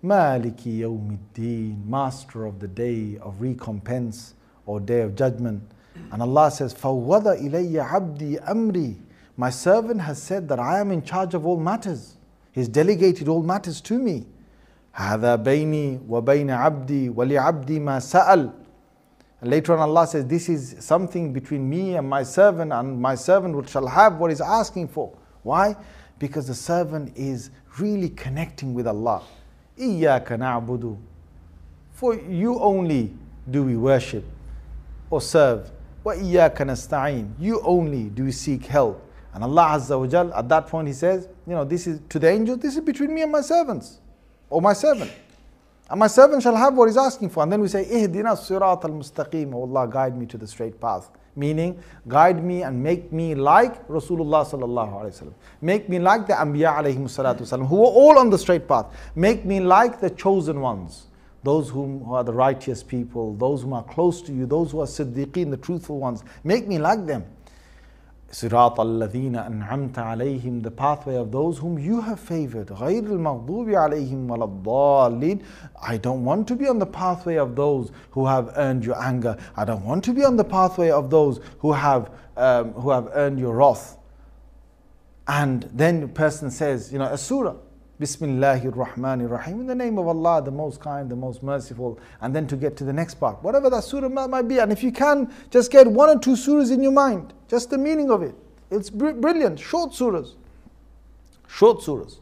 Maliki 0.03 0.79
yawmiddin, 0.79 1.85
master 1.85 2.45
of 2.45 2.59
the 2.59 2.67
day 2.67 3.17
of 3.21 3.41
recompense 3.41 4.33
or 4.65 4.79
day 4.79 5.01
of 5.01 5.15
judgment. 5.15 5.63
And 6.11 6.21
Allah 6.21 6.51
says, 6.51 6.73
Fawwada 6.73 7.41
ilayya 7.41 7.91
abdi 7.91 8.35
amri. 8.37 8.95
My 9.35 9.49
servant 9.49 10.01
has 10.01 10.21
said 10.21 10.47
that 10.49 10.59
I 10.59 10.79
am 10.79 10.91
in 10.91 11.01
charge 11.03 11.33
of 11.33 11.45
all 11.45 11.57
matters. 11.57 12.17
He's 12.51 12.67
delegated 12.67 13.27
all 13.27 13.43
matters 13.43 13.81
to 13.81 13.97
me. 13.97 14.25
هذا 14.95 15.35
بيني 15.43 15.99
وبين 16.09 16.49
عبدي 16.49 17.09
ولعبدي 17.09 17.79
ما 17.79 17.99
سأل 17.99 18.51
and 19.41 19.51
later 19.51 19.73
on 19.73 19.79
Allah 19.79 20.07
says, 20.07 20.25
this 20.25 20.49
is 20.49 20.75
something 20.79 21.31
between 21.31 21.69
me 21.69 21.95
and 21.95 22.09
my 22.09 22.23
servant 22.23 22.73
and 22.73 22.99
my 22.99 23.13
servant 23.13 23.69
shall 23.69 23.85
have 23.85 24.17
what 24.17 24.31
he's 24.31 24.41
asking 24.41 24.87
for. 24.87 25.15
Why? 25.43 25.75
Because 26.17 26.47
the 26.47 26.55
servant 26.55 27.15
is 27.15 27.51
really 27.77 28.09
connecting 28.09 28.73
with 28.73 28.87
Allah. 28.87 29.21
Iyaka 29.78 30.36
na'budu. 30.36 30.96
For 31.92 32.14
you 32.14 32.58
only 32.58 33.12
do 33.50 33.64
we 33.64 33.76
worship 33.76 34.24
or 35.10 35.20
serve. 35.20 35.70
Wa 36.04 36.14
iyaka 36.14 36.64
nasta'in. 36.64 37.32
You 37.38 37.60
only 37.62 38.04
do 38.04 38.24
we 38.24 38.32
seek 38.32 38.66
help. 38.66 39.08
And 39.34 39.44
Allah 39.44 39.78
Azza 39.78 39.98
wa 39.98 40.06
Jal, 40.06 40.32
at 40.34 40.48
that 40.48 40.66
point, 40.66 40.88
He 40.88 40.94
says, 40.94 41.28
You 41.46 41.54
know, 41.54 41.64
this 41.64 41.86
is 41.86 42.00
to 42.08 42.18
the 42.18 42.28
angels, 42.28 42.58
this 42.58 42.76
is 42.76 42.80
between 42.82 43.14
me 43.14 43.22
and 43.22 43.32
my 43.32 43.40
servants, 43.40 43.98
or 44.50 44.60
my 44.60 44.72
servant. 44.72 45.10
And 45.88 45.98
my 45.98 46.06
servant 46.06 46.42
shall 46.42 46.56
have 46.56 46.74
what 46.74 46.88
he's 46.88 46.96
asking 46.96 47.30
for. 47.30 47.42
And 47.42 47.52
then 47.52 47.60
we 47.60 47.68
say, 47.68 47.84
Ihdina 47.84 48.36
sirat 48.36 48.84
al 48.84 48.90
mustaqim, 48.90 49.52
O 49.54 49.62
Allah, 49.62 49.86
guide 49.86 50.16
me 50.16 50.26
to 50.26 50.38
the 50.38 50.46
straight 50.46 50.80
path. 50.80 51.10
Meaning, 51.34 51.82
guide 52.06 52.44
me 52.44 52.62
and 52.62 52.82
make 52.82 53.10
me 53.10 53.34
like 53.34 53.86
Rasulullah 53.88 54.44
sallallahu 54.44 54.92
alaihi 55.00 55.22
wasallam. 55.22 55.34
Make 55.62 55.88
me 55.88 55.98
like 55.98 56.26
the 56.26 56.34
Anbiya 56.34 56.76
alayhi 56.76 56.98
salatu 56.98 57.40
wasallam, 57.40 57.68
who 57.68 57.80
are 57.80 57.92
all 57.92 58.18
on 58.18 58.28
the 58.28 58.38
straight 58.38 58.68
path. 58.68 58.86
Make 59.14 59.44
me 59.44 59.60
like 59.60 60.00
the 60.00 60.10
chosen 60.10 60.60
ones. 60.60 61.06
Those 61.42 61.70
whom, 61.70 62.04
who 62.04 62.14
are 62.14 62.22
the 62.22 62.32
righteous 62.32 62.82
people, 62.82 63.34
those 63.34 63.62
whom 63.62 63.72
are 63.72 63.82
close 63.82 64.22
to 64.22 64.32
you, 64.32 64.46
those 64.46 64.70
who 64.72 64.80
are 64.80 64.86
siddiqeen, 64.86 65.50
the 65.50 65.56
truthful 65.56 65.98
ones. 65.98 66.22
Make 66.44 66.68
me 66.68 66.78
like 66.78 67.06
them. 67.06 67.24
صراط 68.31 68.79
الذين 68.79 69.35
أنعمت 69.35 69.99
عليهم 69.99 70.61
the 70.61 70.71
pathway 70.71 71.15
of 71.15 71.31
those 71.31 71.59
whom 71.59 71.79
you 71.79 72.01
have 72.01 72.19
favored 72.19 72.71
غير 72.71 73.03
المغضوب 73.03 73.69
عليهم 73.69 74.29
ولا 74.29 74.43
الضالين 74.43 75.39
I 75.81 75.97
don't 75.97 76.25
want 76.25 76.47
to 76.47 76.55
be 76.55 76.67
on 76.67 76.77
the 76.77 76.85
pathway 76.85 77.37
of 77.37 77.55
those 77.55 77.91
who 78.11 78.25
have 78.25 78.51
earned 78.57 78.83
your 78.83 79.01
anger 79.01 79.37
I 79.55 79.63
don't 79.63 79.85
want 79.85 80.03
to 80.03 80.13
be 80.13 80.25
on 80.25 80.35
the 80.35 80.43
pathway 80.43 80.89
of 80.89 81.09
those 81.09 81.39
who 81.59 81.71
have 81.71 82.11
um, 82.35 82.73
who 82.73 82.89
have 82.89 83.09
earned 83.13 83.39
your 83.39 83.55
wrath 83.55 83.97
and 85.27 85.69
then 85.73 86.01
the 86.01 86.07
person 86.07 86.51
says 86.51 86.91
you 86.91 86.99
know 86.99 87.05
a 87.05 87.17
surah 87.17 87.55
Bismillahir 88.01 88.73
Rahmanir 88.75 89.29
Rahim, 89.29 89.61
in 89.61 89.67
the 89.67 89.73
name 89.73 89.97
of 89.97 90.07
Allah, 90.07 90.43
the 90.43 90.51
most 90.51 90.79
kind, 90.79 91.09
the 91.09 91.15
most 91.15 91.41
merciful, 91.41 91.99
and 92.21 92.35
then 92.35 92.45
to 92.47 92.55
get 92.55 92.77
to 92.77 92.83
the 92.83 92.93
next 92.93 93.15
part, 93.15 93.41
whatever 93.43 93.71
that 93.71 93.83
surah 93.83 94.07
might 94.07 94.47
be. 94.47 94.59
And 94.59 94.71
if 94.71 94.83
you 94.83 94.91
can, 94.91 95.33
just 95.49 95.71
get 95.71 95.87
one 95.87 96.09
or 96.09 96.19
two 96.19 96.33
surahs 96.33 96.71
in 96.71 96.83
your 96.83 96.91
mind, 96.91 97.33
just 97.47 97.71
the 97.71 97.77
meaning 97.77 98.11
of 98.11 98.21
it. 98.21 98.35
It's 98.69 98.91
br- 98.91 99.13
brilliant, 99.13 99.59
short 99.59 99.93
surahs. 99.93 100.35
Short 101.47 101.79
surahs. 101.79 102.19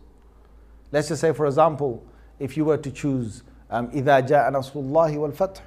Let's 0.94 1.10
just 1.10 1.20
say, 1.20 1.34
for 1.34 1.46
example, 1.46 2.06
if 2.40 2.56
you 2.56 2.64
were 2.64 2.78
to 2.78 2.92
choose 2.92 3.44
um, 3.70 3.90
إِذَا 3.92 4.28
جَاءَ 4.28 4.50
نَصْرُ 4.52 4.76
اللَّهِ 4.76 5.16
وَالْفَتْحِ 5.18 5.60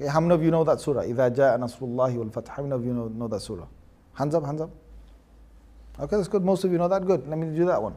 okay, 0.00 0.10
How 0.10 0.20
many 0.20 0.34
of 0.34 0.42
you 0.42 0.50
know 0.50 0.64
that 0.64 0.80
surah? 0.80 1.02
إِذَا 1.02 1.36
جَاءَ 1.36 1.58
نَصْرُ 1.58 1.80
اللَّهِ 1.80 2.16
وَالْفَتْحِ 2.16 2.48
How 2.48 2.62
many 2.62 2.74
of 2.74 2.86
you 2.86 2.94
know, 2.94 3.08
know 3.08 3.28
that 3.28 3.40
surah? 3.40 3.66
Hands 4.14 4.34
up, 4.34 4.46
hands 4.46 4.62
up. 4.62 4.70
Okay, 5.98 6.16
that's 6.16 6.28
good. 6.28 6.44
Most 6.44 6.64
of 6.64 6.72
you 6.72 6.78
know 6.78 6.88
that. 6.88 7.06
Good. 7.06 7.26
Let 7.28 7.38
me 7.38 7.54
do 7.54 7.66
that 7.66 7.82
one. 7.82 7.96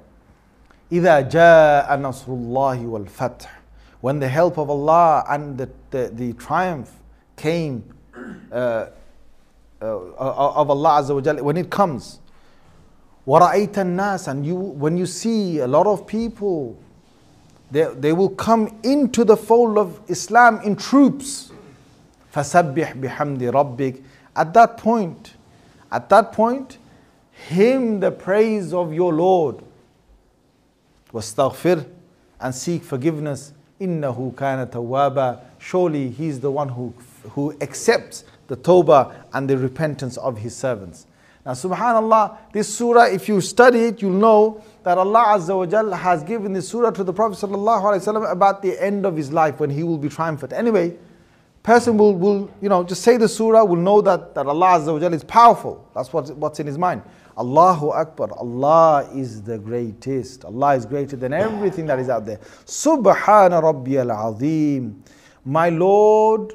إذا 0.91 1.19
جاء 1.21 1.97
نصر 1.97 2.27
الله 2.27 2.87
والفتح 2.87 3.59
when 4.01 4.19
the 4.19 4.27
help 4.27 4.57
of 4.57 4.69
Allah 4.69 5.25
and 5.29 5.57
the, 5.57 5.69
the, 5.91 6.09
the 6.13 6.33
triumph 6.33 6.91
came 7.35 7.83
uh, 8.51 8.85
uh, 9.81 9.85
of 10.17 10.69
Allah 10.69 11.01
Azza 11.01 11.13
wa 11.15 11.21
Jalla, 11.21 11.41
when 11.41 11.57
it 11.57 11.69
comes 11.69 12.19
وَرَأَيْتَ 13.27 13.73
النَّاسِ 13.73 14.27
and 14.27 14.45
you 14.45 14.55
when 14.55 14.97
you 14.97 15.05
see 15.05 15.59
a 15.59 15.67
lot 15.67 15.85
of 15.85 16.07
people 16.07 16.77
they, 17.71 17.85
they 17.95 18.13
will 18.13 18.29
come 18.29 18.79
into 18.83 19.23
the 19.23 19.37
fold 19.37 19.77
of 19.77 19.99
Islam 20.07 20.59
in 20.61 20.75
troops 20.75 21.51
فَسَبِّحْ 22.33 22.99
بِحَمْدِ 22.99 23.39
رَبِّكَ 23.51 24.03
at 24.35 24.53
that 24.53 24.77
point 24.77 25.33
at 25.91 26.09
that 26.09 26.31
point 26.31 26.77
hymn 27.31 27.99
the 27.99 28.11
praise 28.11 28.73
of 28.73 28.93
your 28.93 29.13
Lord 29.13 29.61
wastaghfir, 31.14 31.86
and 32.40 32.54
seek 32.54 32.82
forgiveness. 32.82 33.52
Innahu 33.80 34.36
kana 34.36 34.66
tawwaba. 34.66 35.40
Surely 35.58 36.10
he 36.10 36.26
is 36.26 36.40
the 36.40 36.50
one 36.50 36.68
who, 36.68 36.92
who 37.30 37.56
accepts 37.60 38.24
the 38.48 38.56
tawbah 38.56 39.14
and 39.32 39.48
the 39.48 39.56
repentance 39.56 40.16
of 40.18 40.38
his 40.38 40.54
servants. 40.54 41.06
Now, 41.46 41.52
subhanAllah, 41.52 42.38
this 42.52 42.74
surah, 42.74 43.04
if 43.04 43.28
you 43.28 43.40
study 43.40 43.80
it, 43.80 44.00
you'll 44.00 44.12
know 44.12 44.62
that 44.82 44.96
Allah 44.96 45.24
Azza 45.38 45.54
wa 45.56 45.66
Jal 45.66 45.92
has 45.92 46.22
given 46.22 46.54
this 46.54 46.68
surah 46.68 46.90
to 46.92 47.04
the 47.04 47.12
Prophet 47.12 47.38
ﷺ 47.46 48.30
about 48.30 48.62
the 48.62 48.82
end 48.82 49.04
of 49.04 49.14
his 49.14 49.30
life 49.30 49.60
when 49.60 49.68
he 49.68 49.82
will 49.82 49.98
be 49.98 50.08
triumphant. 50.08 50.54
Anyway, 50.54 50.96
person 51.62 51.98
will, 51.98 52.14
will 52.14 52.50
you 52.62 52.70
know, 52.70 52.82
just 52.82 53.02
say 53.02 53.18
the 53.18 53.28
surah, 53.28 53.62
will 53.62 53.76
know 53.76 54.00
that, 54.00 54.34
that 54.34 54.46
Allah 54.46 54.78
Azza 54.78 54.92
wa 54.94 54.98
Jal 54.98 55.12
is 55.12 55.24
powerful. 55.24 55.86
That's 55.94 56.12
what, 56.14 56.34
what's 56.36 56.60
in 56.60 56.66
his 56.66 56.78
mind. 56.78 57.02
Allahu 57.36 57.90
Akbar. 57.90 58.30
Allah 58.38 59.08
is 59.14 59.42
the 59.42 59.58
greatest. 59.58 60.44
Allah 60.44 60.76
is 60.76 60.86
greater 60.86 61.16
than 61.16 61.32
everything 61.32 61.86
that 61.86 61.98
is 61.98 62.08
out 62.08 62.24
there. 62.26 62.38
Subhana 62.64 63.60
Rabbiyal 63.62 64.10
Azim. 64.12 65.02
My 65.44 65.68
Lord 65.68 66.54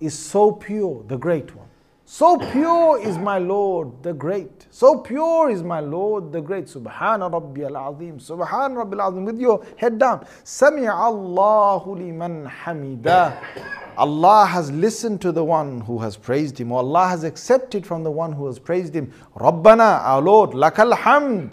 is 0.00 0.18
so 0.18 0.52
pure, 0.52 1.04
the 1.06 1.16
great 1.16 1.54
one. 1.54 1.67
So 2.10 2.38
pure 2.38 3.06
is 3.06 3.18
my 3.18 3.36
Lord, 3.36 4.02
the 4.02 4.14
great. 4.14 4.66
So 4.70 4.96
pure 4.96 5.50
is 5.50 5.62
my 5.62 5.80
Lord, 5.80 6.32
the 6.32 6.40
great. 6.40 6.64
Subhana 6.64 7.30
Rabbiyal 7.30 7.76
Azim. 7.76 8.18
Subhana 8.18 8.82
Rabbiyal 8.82 9.10
Azim. 9.10 9.26
With 9.26 9.38
your 9.38 9.62
head 9.76 9.98
down. 9.98 10.26
Sami 10.42 10.86
Allahu 10.86 11.96
liman 11.96 12.46
hamida. 12.46 13.38
Allah 13.98 14.46
has 14.46 14.70
listened 14.70 15.20
to 15.20 15.32
the 15.32 15.44
one 15.44 15.82
who 15.82 15.98
has 15.98 16.16
praised 16.16 16.58
him, 16.58 16.72
or 16.72 16.78
Allah 16.78 17.08
has 17.08 17.24
accepted 17.24 17.86
from 17.86 18.04
the 18.04 18.10
one 18.10 18.32
who 18.32 18.46
has 18.46 18.58
praised 18.58 18.94
him. 18.94 19.12
Rabbana, 19.36 20.00
our 20.02 20.22
Lord, 20.22 20.52
lakal 20.52 20.94
hamd. 20.94 21.52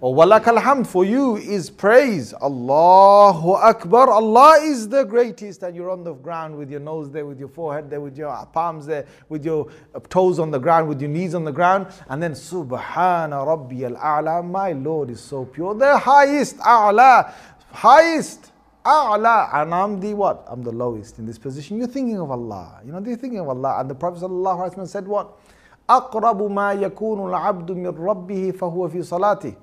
Or 0.00 0.14
walakal 0.14 0.60
hamd, 0.60 0.86
for 0.86 1.04
you 1.04 1.36
is 1.36 1.70
praise. 1.70 2.34
Allahu 2.34 3.52
Akbar. 3.52 4.10
Allah 4.10 4.58
is 4.62 4.88
the 4.88 5.04
greatest. 5.04 5.62
And 5.62 5.74
you're 5.74 5.90
on 5.90 6.04
the 6.04 6.12
ground 6.12 6.56
with 6.56 6.70
your 6.70 6.80
nose 6.80 7.10
there, 7.10 7.24
with 7.24 7.38
your 7.38 7.48
forehead 7.48 7.88
there, 7.88 8.00
with 8.00 8.18
your 8.18 8.46
palms 8.52 8.86
there, 8.86 9.06
with 9.28 9.44
your 9.44 9.68
toes 10.08 10.38
on 10.38 10.50
the 10.50 10.58
ground, 10.58 10.88
with 10.88 11.00
your 11.00 11.10
knees 11.10 11.34
on 11.34 11.44
the 11.44 11.52
ground. 11.52 11.86
And 12.08 12.22
then 12.22 12.32
Subhana 12.32 13.46
Rabbi 13.46 13.84
al 13.84 13.96
A'la. 13.96 14.44
My 14.44 14.72
Lord 14.72 15.10
is 15.10 15.20
so 15.20 15.44
pure. 15.44 15.74
The 15.74 15.98
highest, 15.98 16.58
A'la, 16.58 17.32
highest. 17.70 18.52
A'la, 18.84 19.48
and 19.54 19.74
I'm 19.74 19.98
the 19.98 20.12
what? 20.12 20.44
I'm 20.46 20.62
the 20.62 20.70
lowest 20.70 21.18
in 21.18 21.24
this 21.24 21.38
position. 21.38 21.78
You're 21.78 21.86
thinking 21.86 22.20
of 22.20 22.30
Allah. 22.30 22.80
You 22.84 22.92
know, 22.92 23.00
you're 23.00 23.16
thinking 23.16 23.40
of 23.40 23.48
Allah. 23.48 23.80
And 23.80 23.88
the 23.88 23.94
Prophet 23.94 24.20
ﷺ 24.20 24.86
said 24.86 25.08
what? 25.08 25.38
أقرب 25.88 26.50
ما 26.50 26.72
يكون 26.72 27.28
العبد 27.28 27.70
من 27.70 27.86
ربه 27.86 28.50
فهو 28.50 28.88
في 28.88 29.02
صلاته 29.02 29.54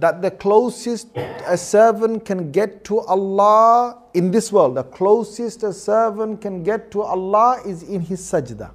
that 0.00 0.22
the 0.22 0.30
closest 0.30 1.08
a 1.46 1.56
servant 1.56 2.24
can 2.24 2.50
get 2.50 2.84
to 2.84 3.00
Allah 3.00 4.02
in 4.14 4.30
this 4.30 4.50
world, 4.50 4.76
the 4.76 4.82
closest 4.82 5.62
a 5.62 5.72
servant 5.72 6.40
can 6.40 6.62
get 6.62 6.90
to 6.92 7.02
Allah 7.02 7.60
is 7.66 7.82
in 7.82 8.00
his 8.00 8.20
sajda. 8.20 8.72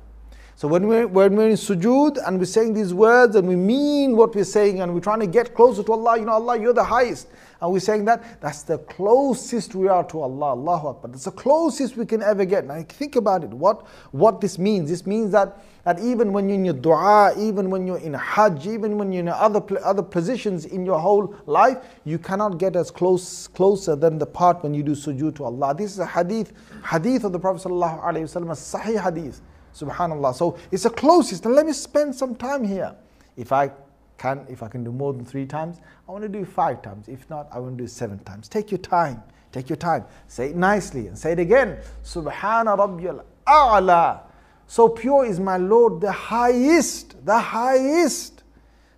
So 0.56 0.70
when 0.70 0.88
we're, 0.88 1.08
when 1.08 1.36
we're 1.36 1.50
in 1.50 1.56
sujood 1.56 2.18
and 2.26 2.40
we're 2.40 2.46
saying 2.46 2.76
these 2.76 2.94
words 2.94 3.36
and 3.36 3.48
we 3.48 3.56
mean 3.56 4.16
what 4.16 4.34
we're 4.34 4.46
saying 4.46 4.82
and 4.82 4.94
we're 4.94 5.02
trying 5.02 5.20
to 5.20 5.28
get 5.28 5.54
closer 5.54 5.84
to 5.84 5.92
Allah, 5.92 6.18
you 6.18 6.26
know, 6.26 6.34
Allah, 6.34 6.58
you're 6.58 6.74
the 6.74 6.84
highest. 6.84 7.28
And 7.62 7.72
we're 7.72 7.80
saying 7.80 8.06
that, 8.06 8.42
that's 8.42 8.64
the 8.64 8.80
closest 8.80 9.76
we 9.76 9.88
are 9.88 10.04
to 10.06 10.22
Allah, 10.22 10.52
Allahu 10.52 10.88
Akbar. 10.90 11.12
That's 11.12 11.26
the 11.26 11.32
closest 11.32 11.96
we 11.96 12.06
can 12.06 12.22
ever 12.22 12.44
get. 12.44 12.66
Now 12.66 12.82
think 12.84 13.16
about 13.16 13.44
it, 13.44 13.50
what, 13.50 13.88
what 14.12 14.42
this 14.42 14.60
means. 14.60 14.90
This 14.90 15.06
means 15.06 15.32
that, 15.32 15.64
that 15.86 16.00
even 16.00 16.34
when 16.34 16.50
you're 16.50 16.56
in 16.56 16.66
your 16.66 16.74
dua, 16.74 17.34
even 17.38 17.70
when 17.70 17.88
you're 17.88 18.00
in 18.00 18.14
hajj, 18.14 18.68
even 18.68 18.98
when 18.98 19.12
you're 19.12 19.22
in 19.22 19.30
other, 19.30 19.62
other 19.84 20.04
positions 20.04 20.66
in 20.66 20.86
your 20.86 21.00
whole 21.00 21.34
life, 21.46 21.78
you 22.04 22.20
cannot 22.20 22.58
get 22.58 22.76
as 22.76 22.92
close, 22.92 23.48
closer 23.48 23.96
than 23.96 24.18
the 24.18 24.26
part 24.26 24.62
when 24.62 24.74
you 24.74 24.84
do 24.84 24.92
sujood 24.92 25.36
to 25.38 25.46
Allah. 25.46 25.74
This 25.74 25.92
is 25.92 26.00
a 26.00 26.06
hadith, 26.06 26.52
hadith 26.90 27.24
of 27.24 27.32
the 27.32 27.40
Prophet 27.40 27.68
Sallallahu 27.68 28.04
Alaihi 28.04 28.24
Wasallam, 28.24 28.52
a 28.52 28.80
sahih 28.80 29.02
hadith. 29.02 29.42
Subhanallah. 29.74 30.34
So 30.36 30.58
it's 30.72 30.84
the 30.84 30.90
closest. 30.90 31.46
And 31.46 31.56
let 31.56 31.66
me 31.66 31.74
spend 31.74 32.16
some 32.16 32.36
time 32.36 32.64
here. 32.64 32.96
If 33.36 33.52
I 33.52 33.72
can, 34.18 34.46
if 34.50 34.64
I 34.64 34.68
can 34.68 34.84
do 34.84 34.92
more 34.92 35.14
than 35.14 35.26
three 35.26 35.46
times, 35.46 35.82
I 36.08 36.12
want 36.12 36.24
to 36.24 36.30
do 36.30 36.46
five 36.46 36.82
times. 36.82 37.08
If 37.08 37.30
not, 37.30 37.48
I 37.52 37.60
want 37.60 37.78
to 37.78 37.84
do 37.84 37.88
seven 37.88 38.20
times. 38.20 38.48
Take 38.48 38.72
your 38.72 38.78
time. 38.80 39.22
Take 39.52 39.70
your 39.70 39.78
time. 39.78 40.06
Say 40.28 40.50
it 40.50 40.56
nicely 40.56 41.08
and 41.08 41.18
say 41.18 41.32
it 41.34 41.40
again. 41.40 41.78
Subhana 42.04 42.78
Rabbiyal 42.78 43.24
A'la. 43.48 44.22
So 44.68 44.90
pure 44.90 45.26
is 45.26 45.40
my 45.40 45.58
Lord 45.58 46.02
the 46.02 46.12
highest. 46.12 47.26
The 47.26 47.40
highest. 47.40 48.44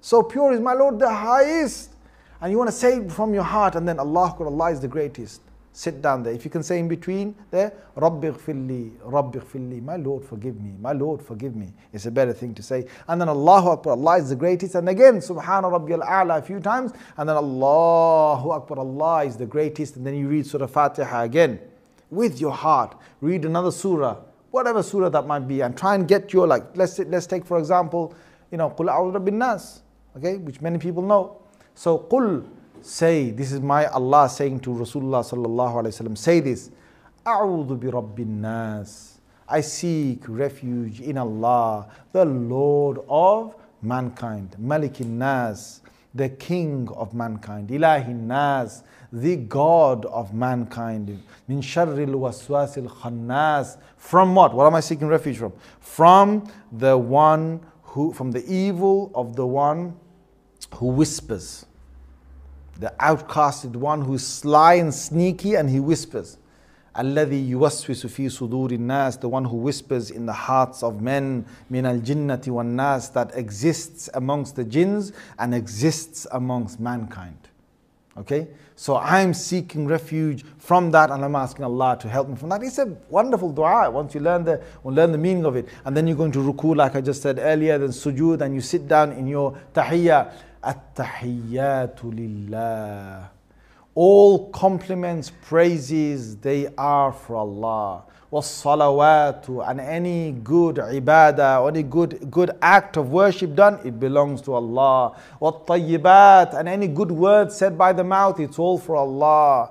So 0.02 0.24
pure 0.24 0.54
is 0.54 0.60
my 0.60 0.74
Lord 0.74 1.00
the 1.00 1.14
highest. 1.14 1.92
And 2.42 2.52
you 2.52 2.58
want 2.58 2.70
to 2.70 2.76
say 2.76 2.98
it 2.98 3.12
from 3.12 3.34
your 3.34 3.44
heart, 3.44 3.76
and 3.76 3.88
then 3.88 4.00
Allah, 4.00 4.36
Allah 4.40 4.72
is 4.72 4.80
the 4.80 4.88
greatest 4.88 5.42
sit 5.78 6.02
down 6.02 6.24
there. 6.24 6.34
If 6.34 6.44
you 6.44 6.50
can 6.50 6.64
say 6.64 6.80
in 6.80 6.88
between 6.88 7.36
there, 7.52 7.72
Rabbi 7.94 8.32
ghfirli, 8.32 8.94
Rabbi 9.04 9.80
my 9.80 9.96
Lord 9.96 10.26
forgive 10.26 10.60
me, 10.60 10.74
my 10.82 10.92
Lord 10.92 11.22
forgive 11.22 11.56
me. 11.56 11.72
It's 11.94 12.08
a 12.08 12.12
better 12.12 12.34
thing 12.34 12.56
to 12.56 12.64
say. 12.64 12.88
And 13.08 13.22
then 13.22 13.30
Allahu 13.30 13.70
Akbar, 13.70 13.94
Allah 13.94 14.18
is 14.18 14.30
the 14.30 14.36
greatest. 14.36 14.74
And 14.74 14.90
again, 14.90 15.18
Subhana 15.20 15.72
Rabbi 15.72 15.94
al-A'la 15.94 16.40
a 16.40 16.42
few 16.42 16.60
times. 16.60 16.94
And 17.16 17.30
then 17.30 17.36
Allahu 17.36 18.50
Akbar, 18.50 18.80
Allah 18.80 19.26
is 19.26 19.38
the 19.38 19.46
greatest. 19.46 19.98
And 19.98 20.08
then 20.08 20.16
you 20.16 20.28
read 20.28 20.48
Surah 20.48 20.66
Fatiha 20.66 21.22
again 21.22 21.60
with 22.10 22.42
your 22.42 22.54
heart. 22.54 22.96
Read 23.22 23.46
another 23.46 23.72
surah, 23.72 24.18
whatever 24.50 24.82
surah 24.82 25.10
that 25.10 25.28
might 25.28 25.48
be, 25.48 25.62
and 25.62 25.78
try 25.78 25.94
and 25.94 26.08
get 26.08 26.34
your, 26.34 26.48
like, 26.48 26.76
let's, 26.76 26.98
let's 26.98 27.28
take 27.28 27.46
for 27.46 27.60
example, 27.60 28.16
you 28.50 28.58
know, 28.58 28.72
Qul 28.72 29.24
bin 29.24 29.38
Nas, 29.38 29.82
okay, 30.18 30.38
which 30.38 30.60
many 30.60 30.80
people 30.80 31.04
know. 31.04 31.40
So, 31.76 32.00
Qul 32.00 32.48
Say, 32.82 33.32
this 33.32 33.52
is 33.52 33.60
my 33.60 33.86
Allah 33.88 34.30
saying 34.30 34.60
to 34.62 34.70
Rasulullah 34.70 35.24
sallallahu 35.24 35.84
alayhi 35.84 36.02
wasallam, 36.02 36.18
say 36.18 36.40
this. 36.40 36.72
A'udhu 37.26 37.80
bi 37.80 37.88
Rabbin 37.88 38.42
Nas. 38.42 39.20
I 39.50 39.62
seek 39.62 40.24
refuge 40.28 41.02
in 41.02 41.18
Allah, 41.18 41.88
the 42.12 42.26
Lord 42.26 43.00
of 43.08 43.56
mankind. 43.82 44.56
Malikin 44.62 45.18
Nas, 45.18 45.82
the 46.14 46.30
King 46.30 46.90
of 46.96 47.14
mankind. 47.14 47.70
Ilahi 47.70 48.14
Nas, 48.14 48.84
the 49.12 49.36
God 49.36 50.06
of 50.06 50.34
mankind. 50.34 51.22
Min 51.48 51.62
sharril 51.62 52.16
waswasil 52.16 52.88
khannas. 52.88 53.78
From 53.96 54.36
what? 54.36 54.54
What 54.54 54.68
am 54.68 54.76
I 54.76 54.82
seeking 54.82 55.08
refuge 55.08 55.38
from? 55.38 55.54
From 55.80 56.52
the 56.72 56.98
one 56.98 57.62
who, 57.84 58.12
from 58.14 58.32
the 58.32 58.46
evil 58.52 59.12
of 59.16 59.36
the 59.36 59.46
one 59.46 59.96
who 60.76 60.88
whispers 60.88 61.67
the 62.79 62.93
outcasted 63.01 63.77
one 63.77 64.03
who 64.03 64.15
is 64.15 64.27
sly 64.27 64.75
and 64.75 64.93
sneaky 64.93 65.55
and 65.55 65.71
he 65.71 65.81
whispers. 65.81 66.39
الذي 66.99 67.51
يوسوس 67.51 68.07
في 68.07 68.29
صدور 68.29 68.73
الناس 68.73 69.19
the 69.21 69.29
one 69.29 69.45
who 69.47 69.57
whispers 69.57 70.11
in 70.11 70.27
the 70.27 70.33
hearts 70.33 70.83
of 70.83 71.01
men 71.01 71.45
من 71.71 71.87
الجنة 71.87 72.43
والناس 72.49 73.13
that 73.13 73.35
exists 73.35 74.11
amongst 74.13 74.57
the 74.57 74.65
jinns 74.65 75.13
and 75.39 75.55
exists 75.55 76.27
amongst 76.33 76.81
mankind 76.81 77.49
okay 78.19 78.47
so 78.77 78.97
I'm 78.97 79.33
seeking 79.33 79.87
refuge 79.87 80.45
from 80.59 80.91
that 80.91 81.11
and 81.11 81.25
I'm 81.25 81.35
asking 81.35 81.65
Allah 81.65 81.97
to 82.01 82.09
help 82.11 82.29
me 82.29 82.37
from 82.37 82.51
that 82.51 82.63
it's 82.63 82.77
a 82.77 82.95
wonderful 83.09 83.53
dua 83.53 83.91
once 83.91 84.15
you 84.15 84.21
learn 84.21 84.45
the 84.45 84.61
learn 84.85 85.13
the 85.13 85.19
meaning 85.19 85.47
of 85.47 85.57
it 85.57 85.69
and 85.87 85.97
then 85.97 86.07
you're 86.07 86.17
going 86.17 86.33
to 86.33 86.41
ruku 86.41 86.77
like 86.77 86.95
I 86.95 87.01
just 87.01 87.23
said 87.23 87.39
earlier 87.39 87.79
then 87.79 87.89
sujood 87.89 88.43
and 88.43 88.55
you 88.55 88.61
sit 88.61 88.87
down 88.87 89.13
in 89.13 89.27
your 89.27 89.57
tahiyyah 89.73 90.31
التحيات 90.67 92.05
لله 92.05 93.29
all 93.95 94.51
compliments, 94.51 95.31
praises, 95.49 96.37
they 96.37 96.69
are 96.79 97.13
for 97.13 97.37
Allah. 97.37 98.05
والصلوات 98.33 99.69
and 99.69 99.79
any 99.79 100.33
good 100.33 100.77
ibadah, 100.77 101.69
any 101.69 101.83
good, 101.83 102.31
good 102.31 102.53
act 102.63 102.97
of 102.97 103.11
worship 103.11 103.55
done, 103.55 103.79
it 103.85 104.01
belongs 104.01 104.41
to 104.41 104.55
Allah. 104.55 105.15
والطيبات 105.41 106.55
and 106.55 106.69
any 106.69 106.89
good 106.89 107.11
word 107.11 107.53
said 107.53 107.77
by 107.77 107.93
the 107.93 108.03
mouth, 108.05 108.41
it's 108.41 108.59
all 108.59 108.79
for 108.79 108.97
Allah. 108.97 109.71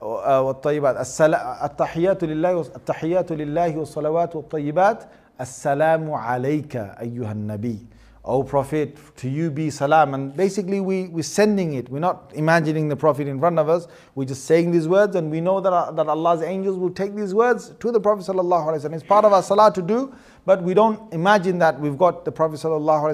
والطيبات 0.00 1.20
التحيات 1.64 2.24
لله 2.24 2.60
التحيات 2.60 3.32
لله 3.32 3.78
والصلوات 3.78 4.36
والطيبات 4.36 5.04
السلام 5.40 6.10
عليك 6.12 6.76
أيها 6.76 7.32
النبي 7.32 7.78
O 8.25 8.41
Prophet, 8.41 8.97
to 9.17 9.29
you 9.29 9.51
be 9.51 9.69
salam. 9.69 10.13
And 10.13 10.33
basically, 10.33 10.79
we, 10.79 11.07
we're 11.09 11.23
sending 11.23 11.73
it. 11.73 11.89
We're 11.89 11.99
not 11.99 12.31
imagining 12.33 12.87
the 12.87 12.95
Prophet 12.95 13.27
in 13.27 13.37
front 13.37 13.59
of 13.59 13.67
us. 13.67 13.85
We're 14.15 14.23
just 14.25 14.45
saying 14.45 14.71
these 14.71 14.87
words, 14.87 15.17
and 15.17 15.29
we 15.29 15.41
know 15.41 15.59
that, 15.59 15.73
uh, 15.73 15.91
that 15.91 16.07
Allah's 16.07 16.41
angels 16.41 16.77
will 16.77 16.91
take 16.91 17.15
these 17.15 17.33
words 17.33 17.73
to 17.81 17.91
the 17.91 17.99
Prophet. 17.99 18.25
It's 18.29 19.03
part 19.03 19.25
of 19.25 19.33
our 19.33 19.43
salah 19.43 19.73
to 19.73 19.81
do, 19.81 20.15
but 20.45 20.63
we 20.63 20.73
don't 20.73 21.13
imagine 21.13 21.59
that 21.59 21.77
we've 21.77 21.97
got 21.97 22.23
the 22.23 22.31
Prophet 22.31 22.63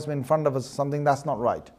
in 0.10 0.24
front 0.24 0.45
of 0.45 0.56
us, 0.56 0.67
something 0.67 1.04
that's 1.04 1.26
not 1.26 1.39
right. 1.39 1.72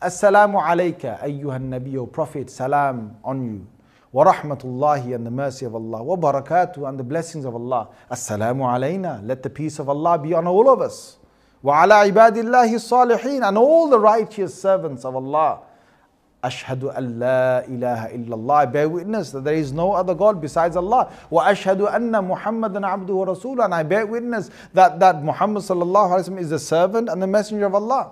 Assalamu 0.00 0.62
alayka, 0.62 1.22
ayyuhan 1.22 1.68
nabi, 1.68 1.96
O 1.98 2.06
Prophet, 2.06 2.48
salam 2.48 3.14
on 3.22 3.44
you. 3.44 3.66
Wa 4.10 4.32
rahmatullahi 4.32 5.14
and 5.14 5.26
the 5.26 5.30
mercy 5.30 5.66
of 5.66 5.74
Allah. 5.74 6.02
Wa 6.02 6.16
barakatuh 6.16 6.88
and 6.88 6.98
the 6.98 7.04
blessings 7.04 7.44
of 7.44 7.54
Allah. 7.54 7.90
Assalamu 8.10 8.62
alayna, 8.62 9.24
let 9.24 9.42
the 9.42 9.50
peace 9.50 9.78
of 9.78 9.90
Allah 9.90 10.18
be 10.18 10.32
on 10.32 10.46
all 10.46 10.70
of 10.70 10.80
us. 10.80 11.18
وعلى 11.63 11.93
عباد 11.93 12.37
الله 12.37 12.75
الصالحين 12.75 13.43
and 13.43 13.57
all 13.57 13.89
the 13.89 13.99
righteous 13.99 14.53
servants 14.59 15.03
of 15.05 15.15
Allah. 15.15 15.59
أشهد 16.43 16.83
أن 16.83 17.19
لا 17.19 17.65
إله 17.65 18.15
إلا 18.15 18.35
الله. 18.35 18.55
I 18.55 18.65
bear 18.67 18.87
witness 18.87 19.31
that 19.31 19.43
there 19.43 19.55
is 19.55 19.71
no 19.71 19.93
other 19.93 20.13
God 20.13 20.39
besides 20.39 20.75
Allah. 20.75 21.11
وأشهد 21.31 21.81
أن 21.81 22.11
محمدا 22.11 22.85
عبده 22.85 23.13
ورسوله. 23.13 23.65
And 23.65 23.73
I 23.73 23.81
bear 23.81 24.05
witness 24.05 24.51
that, 24.73 24.99
that 24.99 25.23
Muhammad 25.23 25.63
صلى 25.63 25.81
الله 25.81 26.11
عليه 26.11 26.29
وسلم 26.29 26.39
is 26.39 26.49
the 26.51 26.59
servant 26.59 27.09
and 27.09 27.21
the 27.21 27.27
messenger 27.27 27.65
of 27.65 27.73
Allah. 27.73 28.11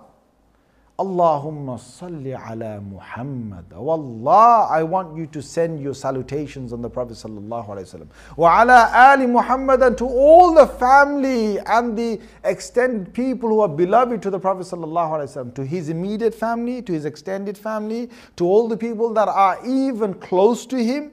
Allahumma 0.98 1.78
salli 1.78 2.34
ala 2.34 2.80
Muhammad. 2.80 3.66
Oh 3.72 3.90
Allah, 3.90 4.66
I 4.68 4.82
want 4.82 5.16
you 5.16 5.26
to 5.28 5.40
send 5.40 5.80
your 5.80 5.94
salutations 5.94 6.72
on 6.72 6.82
the 6.82 6.90
Prophet 6.90 7.14
sallallahu 7.14 7.68
alaihi 7.68 7.86
wasallam. 7.86 8.08
Wa 8.36 8.62
ala 8.62 8.90
ali 8.92 9.26
Muhammad 9.28 9.80
and 9.80 9.96
to 9.96 10.04
all 10.04 10.52
the 10.54 10.66
family 10.66 11.60
and 11.60 11.96
the 11.96 12.20
extended 12.42 13.14
people 13.14 13.48
who 13.48 13.60
are 13.60 13.68
beloved 13.68 14.20
to 14.22 14.28
the 14.28 14.40
Prophet 14.40 14.62
sallallahu 14.62 15.10
alaihi 15.20 15.28
wasallam, 15.28 15.54
to 15.54 15.64
his 15.64 15.88
immediate 15.88 16.34
family, 16.34 16.82
to 16.82 16.92
his 16.92 17.04
extended 17.04 17.56
family, 17.56 18.10
to 18.34 18.44
all 18.44 18.66
the 18.66 18.76
people 18.76 19.14
that 19.14 19.28
are 19.28 19.64
even 19.64 20.14
close 20.14 20.66
to 20.66 20.82
him, 20.82 21.12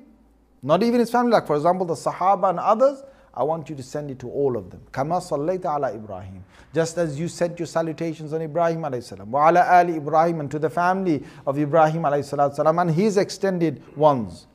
not 0.64 0.82
even 0.82 1.00
his 1.00 1.12
family, 1.12 1.32
like 1.32 1.46
for 1.46 1.56
example 1.56 1.86
the 1.86 1.94
Sahaba 1.94 2.50
and 2.50 2.60
others. 2.60 3.04
I 3.38 3.44
want 3.44 3.70
you 3.70 3.76
to 3.76 3.84
send 3.84 4.10
it 4.12 4.20
to 4.20 4.30
all 4.30 4.56
of 4.56 4.70
them. 4.72 4.82
Kama 4.92 5.16
sallaita 5.16 5.66
ala 5.66 5.94
Ibrahim. 5.94 6.44
Just 6.74 6.98
as 6.98 7.20
you 7.20 7.28
sent 7.28 7.60
your 7.60 7.66
salutations 7.66 8.32
on 8.34 8.42
Ibrahim 8.42 8.82
alayhi 8.82 9.04
salam. 9.04 9.32
Wa 9.32 9.50
ala 9.50 9.62
ali 9.70 9.98
Ibrahim 9.98 10.40
and 10.40 10.52
to 10.52 10.60
the 10.60 10.70
family 10.70 11.24
of 11.46 11.60
Ibrahim 11.60 12.04
alayhi 12.04 12.56
salam 12.56 12.80
and 12.80 12.92
his 12.92 13.18
extended 13.18 13.82
ones. 13.98 14.48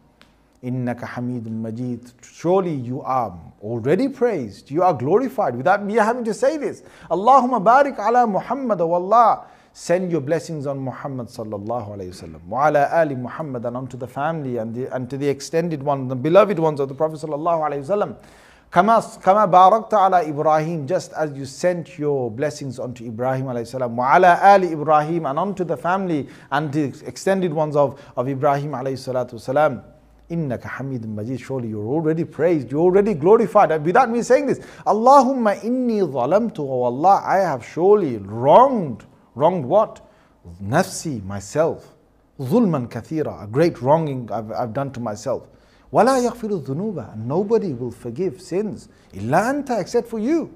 Innaka 0.65 1.07
Hamidun 1.07 1.61
Majid. 1.61 2.13
Surely 2.23 2.75
you 2.75 3.03
are 3.03 3.39
already 3.63 4.09
praised. 4.09 4.71
You 4.71 4.83
are 4.83 4.95
glorified 4.95 5.57
without 5.57 5.83
me 5.85 5.95
having 5.95 6.25
to 6.25 6.35
say 6.35 6.57
this. 6.57 6.83
Allahumma 7.11 7.63
barik 7.63 7.99
ala 7.99 8.27
Muhammad. 8.27 8.81
O 8.81 8.93
Allah, 8.93 9.47
send 9.73 10.11
your 10.11 10.21
blessings 10.21 10.67
on 10.67 10.79
Muhammad 10.79 11.29
sallallahu 11.29 11.97
alayhi 11.97 12.11
wasallam. 12.11 12.45
Wa 12.47 12.69
ala 12.69 12.89
ali 12.93 13.15
Muhammad 13.15 13.65
and 13.65 13.77
unto 13.77 13.97
the 13.97 14.07
family 14.09 14.59
and, 14.59 14.75
the, 14.75 14.95
and 14.95 15.09
to 15.09 15.17
the 15.17 15.29
extended 15.29 15.83
ones, 15.83 16.09
the 16.09 16.17
beloved 16.17 16.59
ones 16.59 16.81
of 16.81 16.89
the 16.89 16.95
Prophet 16.95 17.21
sallallahu 17.21 17.71
alayhi 17.71 17.87
wasallam. 17.87 18.17
Kama, 18.71 19.03
barakta 19.03 20.07
ala 20.07 20.23
Ibrahim, 20.25 20.87
just 20.87 21.13
as 21.15 21.33
you 21.33 21.45
sent 21.45 21.99
your 21.99 22.31
blessings 22.31 22.79
onto 22.79 23.05
Ibrahim 23.05 23.47
alayhi 23.47 23.67
salam, 23.67 23.97
wa 23.97 24.15
ala 24.15 24.39
ali 24.41 24.71
Ibrahim, 24.71 25.27
and 25.27 25.41
onto 25.41 25.65
the 25.65 25.77
family 25.77 26.29
and 26.53 26.73
the 26.73 26.85
extended 27.05 27.53
ones 27.53 27.75
of, 27.75 28.01
of 28.17 28.29
Ibrahim 28.29 28.71
alayhi 28.71 28.93
salatu 28.93 29.41
salam. 29.41 29.83
Innaka 30.31 30.67
Hamidun 30.69 31.17
Majid, 31.17 31.41
surely 31.41 31.67
you're 31.67 31.85
already 31.85 32.25
praised, 32.25 32.71
you're 32.71 32.81
already 32.83 33.15
glorified. 33.15 33.85
Without 33.85 34.09
me 34.09 34.23
saying 34.23 34.47
this, 34.47 34.61
Allahumma 34.87 35.61
inni 35.63 35.99
zalamtu, 36.01 36.61
oh 36.61 36.85
Allah, 36.85 37.25
I 37.27 37.39
have 37.39 37.67
surely 37.67 38.19
wronged. 38.19 39.05
Wronged 39.35 39.65
what? 39.65 40.01
Nafsi, 40.63 41.25
myself. 41.25 41.97
Zulman 42.39 42.89
kathira, 42.89 43.43
a 43.43 43.49
great 43.49 43.83
wronging 43.83 44.31
I've, 44.31 44.53
I've 44.53 44.73
done 44.73 44.93
to 44.93 45.01
myself. 45.01 45.49
وَلَا 45.94 46.18
يَغْفِرُ 46.20 46.64
الذُّنُوبَ 46.64 47.18
Nobody 47.26 47.74
will 47.74 47.92
forgive 47.92 48.42
sins. 48.42 48.90
إِلَّا 49.14 49.66
أَنْتَ 49.66 49.80
except 49.80 50.08
for 50.08 50.20
you. 50.20 50.50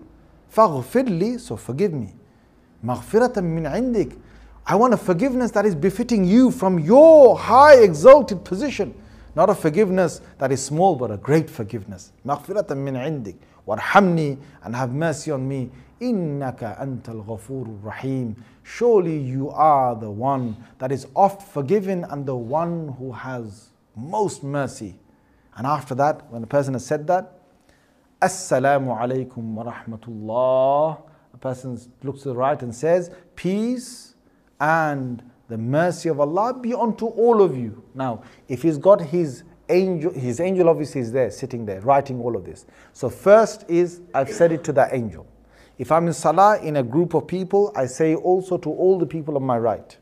فاغفر 0.52 1.04
لي, 1.04 1.40
so 1.40 1.56
forgive 1.56 1.94
me. 1.94 2.16
مغفرة 2.84 3.40
من 3.42 3.66
عندك. 3.66 4.18
I 4.66 4.76
want 4.76 4.94
a 4.94 4.98
forgiveness 4.98 5.52
that 5.52 5.66
is 5.66 5.76
befitting 5.76 6.24
you 6.26 6.52
from 6.52 6.80
your 6.80 7.38
high 7.38 7.76
exalted 7.76 8.44
position. 8.44 8.94
Not 9.36 9.50
a 9.50 9.56
forgiveness 9.56 10.22
that 10.38 10.52
is 10.52 10.64
small, 10.64 10.96
but 10.96 11.12
a 11.12 11.18
great 11.18 11.50
forgiveness. 11.50 12.12
مغفرة 12.26 12.74
من 12.74 12.96
عندك. 12.98 13.36
وارحمني 13.68 14.38
and 14.64 14.76
have 14.76 14.94
mercy 14.94 15.32
on 15.32 15.48
me. 15.48 15.70
إنك 16.02 16.64
أنت 16.64 17.10
الغفور 17.10 17.66
الرحيم. 17.66 18.36
Surely 18.64 19.18
you 19.18 19.50
are 19.50 19.96
the 19.96 20.10
one 20.10 20.56
that 20.80 20.92
is 20.92 21.08
oft 21.16 21.42
forgiven 21.42 22.04
and 22.06 22.26
the 22.26 22.36
one 22.36 22.96
who 23.00 23.12
has 23.12 23.70
most 23.96 24.44
mercy. 24.44 24.96
And 25.57 25.67
after 25.67 25.95
that, 25.97 26.31
when 26.31 26.41
the 26.41 26.47
person 26.47 26.75
has 26.75 26.85
said 26.85 27.07
that, 27.07 27.33
Assalamu 28.21 28.99
alaikum 28.99 29.55
wa 29.55 29.73
rahmatullah. 29.73 31.03
A 31.35 31.37
person 31.37 31.79
looks 32.03 32.23
to 32.23 32.29
the 32.29 32.37
right 32.37 32.61
and 32.63 32.75
says, 32.75 33.11
Peace 33.37 34.15
and 34.61 35.23
the 35.49 35.59
mercy 35.59 36.09
of 36.09 36.21
Allah 36.21 36.55
be 36.55 36.73
unto 36.75 37.07
all 37.07 37.43
of 37.43 37.57
you. 37.57 37.83
Now, 37.95 38.23
if 38.49 38.63
he's 38.63 38.79
got 38.79 39.01
his 39.01 39.43
angel, 39.69 40.13
his 40.13 40.41
angel 40.41 40.69
obviously 40.69 41.01
is 41.01 41.13
there, 41.13 41.31
sitting 41.31 41.67
there, 41.67 41.81
writing 41.83 42.21
all 42.21 42.37
of 42.37 42.45
this. 42.45 42.67
So, 42.93 43.11
first 43.11 43.65
is 43.69 44.01
I've 44.15 44.31
said 44.31 44.53
it 44.53 44.65
to 44.65 44.73
that 44.73 44.95
angel. 44.95 45.27
If 45.77 45.91
I'm 45.91 46.07
in 46.07 46.13
salah 46.13 46.59
in 46.63 46.77
a 46.77 46.83
group 46.83 47.15
of 47.15 47.27
people, 47.27 47.73
I 47.77 47.87
say 47.87 48.15
also 48.15 48.57
to 48.59 48.71
all 48.71 48.99
the 48.99 49.07
people 49.07 49.37
on 49.37 49.43
my 49.43 49.59
right. 49.59 49.97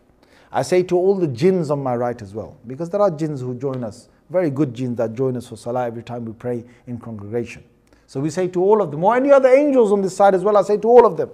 I 0.53 0.63
say 0.63 0.83
to 0.85 0.97
all 0.97 1.15
the 1.15 1.29
jinns 1.29 1.71
on 1.71 1.83
my 1.83 1.97
right 1.97 2.21
as 2.21 2.35
well, 2.35 2.59
because 2.67 2.91
there 2.91 3.01
are 3.01 3.11
jinns 3.11 3.41
who 3.41 3.55
join 3.55 3.83
us, 3.83 4.09
very 4.33 4.51
good 4.51 4.75
jinns 4.75 4.97
that 4.97 5.15
join 5.15 5.37
us 5.37 5.47
for 5.47 5.57
salah 5.57 5.87
every 5.87 6.03
time 6.03 6.25
we 6.25 6.33
pray 6.33 6.65
in 6.87 6.99
congregation. 6.99 7.63
So 8.07 8.21
we 8.21 8.31
say 8.31 8.49
to 8.49 8.63
all 8.63 8.83
of 8.83 8.91
them, 8.91 9.05
or 9.05 9.15
any 9.15 9.31
other 9.31 9.49
angels 9.49 9.93
on 9.93 10.03
this 10.03 10.17
side 10.17 10.35
as 10.35 10.43
well, 10.43 10.57
I 10.57 10.63
say 10.63 10.79
to 10.79 10.89
all 10.89 11.07
of 11.07 11.17
them. 11.17 11.31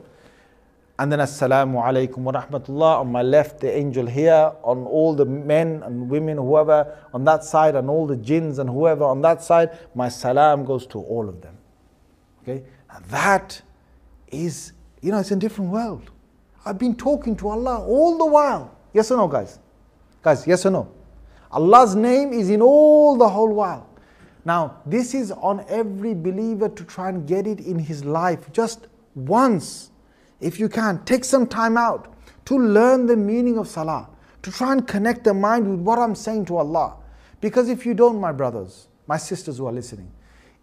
And 0.98 1.12
then 1.12 1.20
Assalamu 1.20 1.80
alaikum 1.82 2.18
wa 2.18 2.32
rahmatullah 2.32 3.00
on 3.00 3.12
my 3.12 3.22
left, 3.22 3.60
the 3.60 3.72
angel 3.76 4.06
here, 4.06 4.52
on 4.64 4.84
all 4.84 5.14
the 5.14 5.24
men 5.24 5.82
and 5.84 6.10
women, 6.10 6.36
whoever 6.36 6.98
on 7.14 7.24
that 7.24 7.44
side, 7.44 7.76
and 7.76 7.88
all 7.88 8.06
the 8.06 8.16
jinns 8.16 8.58
and 8.58 8.68
whoever 8.68 9.04
on 9.04 9.22
that 9.22 9.42
side, 9.42 9.78
my 9.94 10.08
salam 10.08 10.64
goes 10.64 10.86
to 10.88 10.98
all 10.98 11.28
of 11.28 11.40
them. 11.40 11.56
Okay? 12.42 12.64
And 12.90 13.04
that 13.06 13.62
is, 14.26 14.72
you 15.00 15.12
know, 15.12 15.18
it's 15.18 15.30
a 15.30 15.36
different 15.36 15.70
world. 15.70 16.10
I've 16.64 16.78
been 16.78 16.96
talking 16.96 17.36
to 17.36 17.48
Allah 17.48 17.80
all 17.80 18.18
the 18.18 18.26
while. 18.26 18.76
Yes 18.92 19.10
or 19.12 19.18
no, 19.18 19.28
guys? 19.28 19.60
Guys, 20.20 20.46
yes 20.46 20.66
or 20.66 20.70
no? 20.70 20.88
Allah's 21.50 21.94
name 21.94 22.32
is 22.32 22.50
in 22.50 22.60
all 22.60 23.16
the 23.16 23.28
whole 23.28 23.52
world. 23.52 23.86
Now, 24.44 24.80
this 24.86 25.14
is 25.14 25.30
on 25.30 25.64
every 25.68 26.14
believer 26.14 26.68
to 26.68 26.84
try 26.84 27.08
and 27.08 27.26
get 27.26 27.46
it 27.46 27.60
in 27.60 27.78
his 27.78 28.04
life 28.04 28.50
just 28.52 28.86
once. 29.14 29.90
If 30.40 30.58
you 30.58 30.68
can, 30.68 31.04
take 31.04 31.24
some 31.24 31.46
time 31.46 31.76
out 31.76 32.14
to 32.46 32.58
learn 32.58 33.06
the 33.06 33.16
meaning 33.16 33.58
of 33.58 33.68
salah, 33.68 34.08
to 34.42 34.50
try 34.50 34.72
and 34.72 34.86
connect 34.86 35.24
the 35.24 35.34
mind 35.34 35.68
with 35.68 35.80
what 35.80 35.98
I'm 35.98 36.14
saying 36.14 36.46
to 36.46 36.56
Allah. 36.56 36.96
Because 37.40 37.68
if 37.68 37.84
you 37.84 37.94
don't, 37.94 38.20
my 38.20 38.32
brothers, 38.32 38.88
my 39.06 39.16
sisters 39.16 39.58
who 39.58 39.66
are 39.66 39.72
listening, 39.72 40.10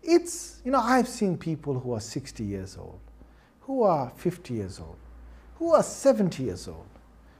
it's, 0.02 0.62
you 0.64 0.72
know, 0.72 0.80
I've 0.80 1.08
seen 1.08 1.38
people 1.38 1.80
who 1.80 1.94
are 1.94 2.00
60 2.00 2.44
years 2.44 2.78
old, 2.78 3.00
who 3.62 3.84
are 3.84 4.12
50 4.18 4.54
years 4.54 4.80
old, 4.80 4.98
who 5.56 5.74
are 5.74 5.84
70 5.84 6.44
years 6.44 6.68
old, 6.68 6.88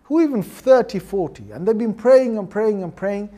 who 0.06 0.22
even 0.22 0.42
30, 0.42 1.00
40, 1.00 1.52
and 1.52 1.68
they've 1.68 1.78
been 1.78 1.94
praying 1.94 2.38
and 2.38 2.50
praying 2.50 2.82
and 2.82 2.96
praying 2.96 3.30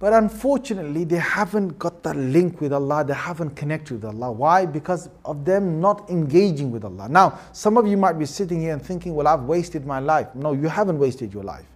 but 0.00 0.14
unfortunately, 0.14 1.04
they 1.04 1.18
haven't 1.18 1.78
got 1.78 2.02
that 2.04 2.16
link 2.16 2.62
with 2.62 2.72
Allah, 2.72 3.04
they 3.04 3.12
haven't 3.12 3.50
connected 3.50 4.02
with 4.02 4.04
Allah. 4.06 4.32
Why? 4.32 4.64
Because 4.64 5.10
of 5.26 5.44
them 5.44 5.78
not 5.78 6.08
engaging 6.08 6.70
with 6.70 6.86
Allah. 6.86 7.06
Now, 7.06 7.38
some 7.52 7.76
of 7.76 7.86
you 7.86 7.98
might 7.98 8.14
be 8.14 8.24
sitting 8.24 8.62
here 8.62 8.72
and 8.72 8.82
thinking, 8.82 9.14
well, 9.14 9.28
I've 9.28 9.42
wasted 9.42 9.84
my 9.86 9.98
life. 9.98 10.34
No, 10.34 10.54
you 10.54 10.68
haven't 10.68 10.98
wasted 10.98 11.34
your 11.34 11.44
life. 11.44 11.66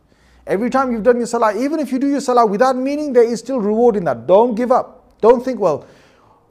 Every 0.47 0.71
time 0.71 0.91
you've 0.91 1.03
done 1.03 1.19
your 1.19 1.27
salah, 1.27 1.55
even 1.55 1.79
if 1.81 1.93
you 1.93 1.99
do 1.99 2.09
your 2.09 2.23
salah 2.23 2.47
without 2.47 2.77
meaning, 2.77 3.13
there 3.13 3.25
is 3.25 3.41
still 3.41 3.61
reward 3.61 3.97
in 3.97 4.05
that. 4.05 4.27
Don't 4.27 4.55
give 4.55 4.73
up. 4.73 5.21
Don't 5.21 5.45
think, 5.45 5.61
well, 5.61 5.87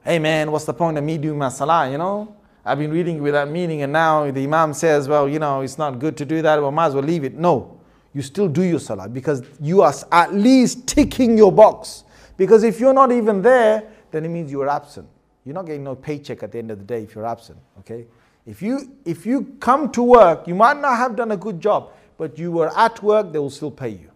hey 0.04 0.20
man, 0.20 0.52
what's 0.52 0.66
the 0.66 0.74
point 0.74 0.96
of 0.96 1.02
me 1.02 1.18
doing 1.18 1.38
my 1.38 1.48
salah, 1.48 1.90
you 1.90 1.98
know? 1.98 2.36
I've 2.64 2.78
been 2.78 2.90
reading 2.90 3.22
without 3.22 3.50
meaning 3.50 3.82
and 3.82 3.92
now 3.92 4.30
the 4.30 4.44
Imam 4.44 4.72
says, 4.72 5.08
well, 5.08 5.28
you 5.28 5.38
know, 5.38 5.60
it's 5.60 5.78
not 5.78 5.98
good 5.98 6.16
to 6.16 6.24
do 6.24 6.42
that, 6.42 6.60
well, 6.60 6.70
might 6.70 6.86
as 6.86 6.94
well 6.94 7.04
leave 7.04 7.24
it. 7.24 7.34
No 7.34 7.80
you 8.14 8.22
still 8.22 8.48
do 8.48 8.62
your 8.62 8.78
salah 8.78 9.08
because 9.08 9.42
you 9.60 9.82
are 9.82 9.92
at 10.12 10.32
least 10.32 10.86
ticking 10.86 11.36
your 11.36 11.52
box. 11.52 12.04
Because 12.36 12.62
if 12.62 12.80
you're 12.80 12.94
not 12.94 13.12
even 13.12 13.42
there, 13.42 13.82
then 14.10 14.24
it 14.24 14.28
means 14.28 14.50
you 14.50 14.62
are 14.62 14.68
absent. 14.68 15.08
You're 15.44 15.54
not 15.54 15.66
getting 15.66 15.84
no 15.84 15.96
paycheck 15.96 16.42
at 16.42 16.52
the 16.52 16.58
end 16.58 16.70
of 16.70 16.78
the 16.78 16.84
day 16.84 17.02
if 17.02 17.14
you're 17.14 17.26
absent. 17.26 17.58
Okay? 17.80 18.06
If 18.46 18.62
you 18.62 18.92
if 19.04 19.26
you 19.26 19.56
come 19.58 19.90
to 19.92 20.02
work, 20.02 20.46
you 20.46 20.54
might 20.54 20.80
not 20.80 20.96
have 20.96 21.16
done 21.16 21.32
a 21.32 21.36
good 21.36 21.60
job, 21.60 21.90
but 22.16 22.38
you 22.38 22.52
were 22.52 22.76
at 22.78 23.02
work, 23.02 23.32
they 23.32 23.38
will 23.38 23.50
still 23.50 23.70
pay 23.70 23.90
you. 23.90 24.10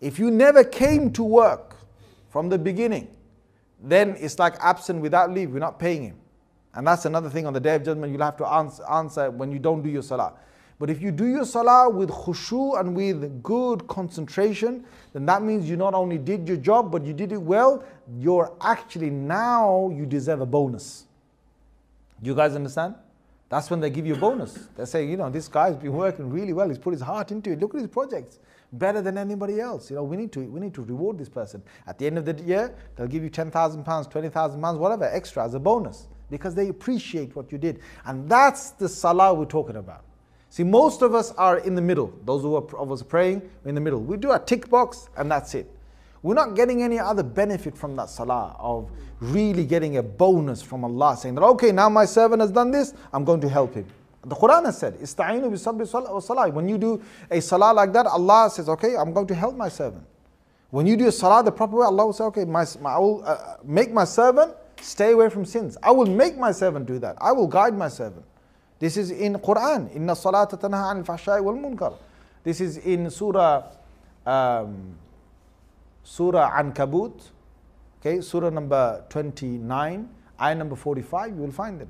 If 0.00 0.18
you 0.18 0.30
never 0.30 0.62
came 0.62 1.10
to 1.14 1.22
work 1.22 1.76
from 2.28 2.50
the 2.50 2.58
beginning, 2.58 3.08
then 3.82 4.16
it's 4.18 4.38
like 4.38 4.56
absent 4.60 5.00
without 5.00 5.32
leave. 5.32 5.52
We're 5.52 5.58
not 5.58 5.78
paying 5.78 6.02
him. 6.02 6.16
And 6.76 6.86
that's 6.86 7.06
another 7.06 7.30
thing 7.30 7.46
on 7.46 7.54
the 7.54 7.60
day 7.60 7.74
of 7.74 7.84
judgment 7.84 8.12
you'll 8.12 8.22
have 8.22 8.36
to 8.36 8.46
answer, 8.46 9.30
when 9.30 9.50
you 9.50 9.58
don't 9.58 9.82
do 9.82 9.88
your 9.88 10.02
salah. 10.02 10.34
But 10.78 10.90
if 10.90 11.00
you 11.00 11.10
do 11.10 11.24
your 11.24 11.46
salah 11.46 11.88
with 11.88 12.10
khushu 12.10 12.78
and 12.78 12.94
with 12.94 13.42
good 13.42 13.88
concentration, 13.88 14.84
then 15.14 15.24
that 15.24 15.42
means 15.42 15.70
you 15.70 15.76
not 15.76 15.94
only 15.94 16.18
did 16.18 16.46
your 16.46 16.58
job, 16.58 16.92
but 16.92 17.06
you 17.06 17.14
did 17.14 17.32
it 17.32 17.40
well. 17.40 17.82
You're 18.18 18.52
actually 18.60 19.08
now, 19.08 19.90
you 19.94 20.04
deserve 20.04 20.42
a 20.42 20.46
bonus. 20.46 21.06
Do 22.22 22.28
you 22.28 22.36
guys 22.36 22.54
understand? 22.54 22.94
That's 23.48 23.70
when 23.70 23.80
they 23.80 23.88
give 23.88 24.06
you 24.06 24.14
a 24.14 24.18
bonus. 24.18 24.68
They 24.76 24.84
say, 24.84 25.06
you 25.06 25.16
know, 25.16 25.30
this 25.30 25.48
guy's 25.48 25.76
been 25.76 25.94
working 25.94 26.28
really 26.28 26.52
well. 26.52 26.68
He's 26.68 26.78
put 26.78 26.92
his 26.92 27.00
heart 27.00 27.30
into 27.32 27.52
it. 27.52 27.60
Look 27.60 27.74
at 27.74 27.80
his 27.80 27.88
projects. 27.88 28.38
Better 28.70 29.00
than 29.00 29.16
anybody 29.16 29.60
else. 29.60 29.88
You 29.88 29.96
know, 29.96 30.04
we 30.04 30.16
need 30.18 30.32
to 30.32 30.40
we 30.40 30.60
need 30.60 30.74
to 30.74 30.82
reward 30.82 31.16
this 31.16 31.28
person. 31.28 31.62
At 31.86 31.98
the 31.98 32.06
end 32.06 32.18
of 32.18 32.24
the 32.24 32.34
year, 32.42 32.74
they'll 32.96 33.06
give 33.06 33.22
you 33.22 33.30
ten 33.30 33.50
thousand 33.50 33.84
pounds, 33.84 34.08
twenty 34.08 34.28
thousand 34.28 34.60
pounds, 34.60 34.78
whatever 34.78 35.04
extra 35.04 35.44
as 35.44 35.54
a 35.54 35.60
bonus 35.60 36.08
because 36.30 36.54
they 36.54 36.68
appreciate 36.68 37.34
what 37.36 37.52
you 37.52 37.58
did. 37.58 37.80
And 38.04 38.28
that's 38.28 38.70
the 38.70 38.88
salah 38.88 39.34
we're 39.34 39.44
talking 39.44 39.76
about. 39.76 40.04
See, 40.50 40.64
most 40.64 41.02
of 41.02 41.14
us 41.14 41.32
are 41.32 41.58
in 41.58 41.74
the 41.74 41.82
middle. 41.82 42.12
Those 42.24 42.42
who 42.42 42.56
are 42.56 42.76
of 42.76 42.90
us 42.90 43.02
praying, 43.02 43.42
we're 43.62 43.70
in 43.70 43.74
the 43.74 43.80
middle. 43.80 44.00
We 44.00 44.16
do 44.16 44.32
a 44.32 44.38
tick 44.38 44.70
box 44.70 45.08
and 45.16 45.30
that's 45.30 45.54
it. 45.54 45.70
We're 46.22 46.34
not 46.34 46.56
getting 46.56 46.82
any 46.82 46.98
other 46.98 47.22
benefit 47.22 47.76
from 47.76 47.94
that 47.96 48.10
salah 48.10 48.56
of 48.58 48.90
really 49.20 49.64
getting 49.64 49.98
a 49.98 50.02
bonus 50.02 50.62
from 50.62 50.84
Allah 50.84 51.16
saying 51.16 51.34
that, 51.36 51.42
okay, 51.42 51.72
now 51.72 51.88
my 51.88 52.04
servant 52.04 52.40
has 52.40 52.50
done 52.50 52.70
this, 52.70 52.94
I'm 53.12 53.24
going 53.24 53.40
to 53.42 53.48
help 53.48 53.74
him. 53.74 53.86
The 54.24 54.34
Quran 54.34 54.64
has 54.64 54.78
said, 54.78 54.98
Ista'inu 54.98 55.50
bi 55.50 55.84
salah. 56.20 56.50
When 56.50 56.68
you 56.68 56.78
do 56.78 57.02
a 57.30 57.40
salah 57.40 57.72
like 57.72 57.92
that, 57.92 58.06
Allah 58.06 58.50
says, 58.50 58.68
okay, 58.68 58.96
I'm 58.96 59.12
going 59.12 59.28
to 59.28 59.34
help 59.34 59.54
my 59.54 59.68
servant. 59.68 60.04
When 60.70 60.84
you 60.86 60.96
do 60.96 61.06
a 61.06 61.12
salah 61.12 61.44
the 61.44 61.52
proper 61.52 61.76
way, 61.76 61.86
Allah 61.86 62.06
will 62.06 62.12
say, 62.12 62.24
okay, 62.24 62.44
my, 62.44 62.64
my 62.80 62.94
I 62.94 62.98
will 62.98 63.22
uh, 63.24 63.56
make 63.62 63.92
my 63.92 64.04
servant 64.04 64.54
stay 64.80 65.12
away 65.12 65.28
from 65.28 65.44
sins. 65.44 65.76
I 65.82 65.90
will 65.90 66.06
make 66.06 66.36
my 66.36 66.52
servant 66.52 66.86
do 66.86 66.98
that. 67.00 67.16
I 67.20 67.32
will 67.32 67.46
guide 67.46 67.76
my 67.76 67.88
servant. 67.88 68.24
This 68.78 68.96
is 68.96 69.10
in 69.10 69.34
Quran. 69.34 69.94
Inna 69.94 70.12
salata 70.12 70.60
tanha 70.60 70.94
anil 70.94 71.04
fahsha'i 71.04 71.42
wal 71.42 71.54
munkar. 71.54 71.96
This 72.44 72.60
is 72.60 72.76
in 72.78 73.10
Surah 73.10 73.64
um, 74.26 74.96
Surah 76.02 76.50
Ankabut. 76.52 77.30
Okay, 78.00 78.20
Surah 78.20 78.50
number 78.50 79.04
29, 79.08 80.08
ayah 80.40 80.54
number 80.54 80.76
45, 80.76 81.30
you 81.34 81.42
will 81.42 81.50
find 81.50 81.80
it. 81.80 81.88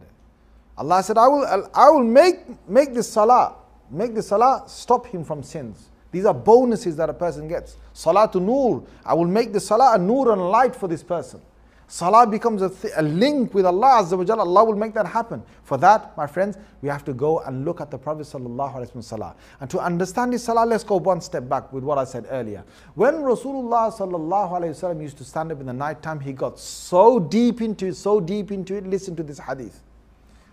Allah 0.79 1.03
said, 1.03 1.19
I 1.19 1.27
will, 1.27 1.71
I 1.75 1.91
will 1.91 2.05
make, 2.05 2.69
make 2.69 2.95
this 2.95 3.11
salah, 3.11 3.57
make 3.91 4.15
the 4.15 4.23
salah 4.23 4.65
stop 4.67 5.07
him 5.07 5.25
from 5.25 5.43
sins. 5.43 5.91
These 6.13 6.25
are 6.25 6.35
bonuses 6.35 6.97
that 6.97 7.11
a 7.11 7.15
person 7.15 7.49
gets. 7.49 7.77
Salatu 7.95 8.41
nur. 8.41 8.85
I 9.05 9.13
will 9.15 9.27
make 9.27 9.53
the 9.53 9.61
salah 9.61 9.97
a 9.97 9.99
nur 9.99 10.33
and 10.33 10.51
light 10.51 10.75
for 10.75 10.89
this 10.89 11.03
person. 11.03 11.41
Salah 11.89 12.27
becomes 12.27 12.63
a, 12.63 12.69
th- 12.69 12.93
a 12.97 13.03
link 13.03 13.55
with 13.55 13.65
Allah 13.65 14.03
Azza 14.03 14.19
wa 14.19 14.25
Jalla. 14.25 14.41
Allah 14.41 14.65
will 14.65 14.75
make 14.75 14.93
that 14.95 15.07
happen. 15.07 15.43
For 15.63 15.79
that, 15.79 16.17
my 16.17 16.27
friends, 16.27 16.59
we 16.83 16.89
have 16.89 17.05
to 17.05 17.13
go 17.13 17.39
and 17.41 17.65
look 17.65 17.81
at 17.81 17.93
the 17.93 17.99
Prophet 17.99 18.23
Sallallahu 18.23 18.75
Alaihi 18.75 18.93
Wasallam. 18.93 19.37
And 19.61 19.71
to 19.71 19.79
understand 19.79 20.33
this 20.33 20.43
Salah, 20.43 20.67
let's 20.67 20.83
go 20.83 20.97
one 20.97 21.21
step 21.21 21.49
back 21.49 21.73
with 21.73 21.85
what 21.85 21.97
I 21.97 22.03
said 22.05 22.27
earlier. 22.29 22.65
When 22.95 23.15
Rasulullah 23.15 23.97
Sallallahu 23.97 24.51
Alaihi 24.51 24.71
Wasallam 24.71 25.01
used 25.01 25.17
to 25.19 25.25
stand 25.25 25.53
up 25.53 25.61
in 25.61 25.67
the 25.67 25.73
night 25.73 26.03
time, 26.03 26.19
he 26.19 26.33
got 26.33 26.59
so 26.59 27.21
deep 27.21 27.61
into 27.61 27.87
it, 27.87 27.95
so 27.95 28.19
deep 28.19 28.51
into 28.51 28.75
it. 28.75 28.85
Listen 28.85 29.15
to 29.15 29.23
this 29.23 29.39
hadith. 29.39 29.81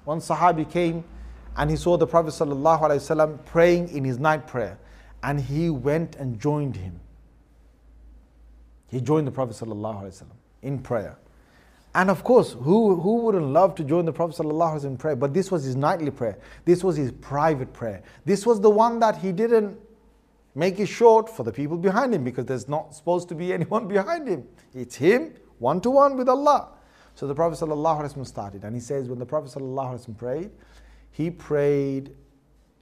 One 0.06 0.20
Sahabi 0.20 0.70
came 0.70 1.04
and 1.58 1.70
he 1.72 1.78
saw 1.78 1.98
the 1.98 2.06
Prophet 2.08 2.30
Sallallahu 2.30 2.82
Alaihi 2.82 2.98
Wasallam 2.98 3.44
praying 3.46 3.90
in 3.90 4.04
his 4.04 4.20
night 4.20 4.46
prayer. 4.46 4.78
And 5.24 5.40
he 5.40 5.72
went 5.72 6.16
and 6.18 6.40
joined 6.40 6.76
him. 6.76 7.00
He 8.92 9.02
joined 9.02 9.26
the 9.26 9.32
Prophet 9.32 9.56
Sallallahu 9.56 10.04
Alaihi 10.04 10.24
Wasallam 10.24 10.36
in 10.62 10.78
prayer. 10.78 11.18
And 11.95 12.11
of 12.11 12.23
course, 12.23 12.53
who, 12.53 12.97
who 12.97 13.17
wouldn't 13.23 13.47
love 13.47 13.75
to 13.77 13.85
join 13.85 14.05
the 14.05 14.13
Prophet 14.13 14.37
ﷺ 14.37 14.85
in 14.85 14.97
prayer? 14.97 15.17
But 15.17 15.35
this 15.35 15.51
was 15.51 15.65
his 15.65 15.75
nightly 15.75 16.11
prayer. 16.11 16.39
This 16.65 16.85
was 16.85 16.97
his 16.97 17.13
private 17.13 17.73
prayer. 17.73 18.03
This 18.25 18.47
was 18.47 18.61
the 18.61 18.71
one 18.71 18.99
that 19.01 19.17
he 19.17 19.33
didn't 19.33 19.77
make 20.55 20.79
it 20.79 20.87
short 20.87 21.29
for 21.29 21.43
the 21.43 21.53
people 21.53 21.77
behind 21.77 22.15
him 22.15 22.25
because 22.25 22.47
there's 22.47 22.69
not 22.69 22.95
supposed 22.95 23.29
to 23.31 23.35
be 23.35 23.53
anyone 23.53 23.89
behind 23.89 24.29
him. 24.29 24.47
It's 24.75 24.97
him 24.97 25.35
one 25.59 25.81
to 25.81 25.91
one 25.91 26.17
with 26.17 26.29
Allah. 26.29 26.69
So 27.15 27.27
the 27.27 27.35
Prophet 27.35 27.59
ﷺ 27.65 28.27
started, 28.27 28.63
and 28.63 28.77
he 28.77 28.81
says 28.81 29.09
when 29.09 29.19
the 29.19 29.27
Prophet 29.27 29.51
ﷺ 29.59 30.17
prayed, 30.17 30.51
he 31.11 31.31
prayed 31.31 32.15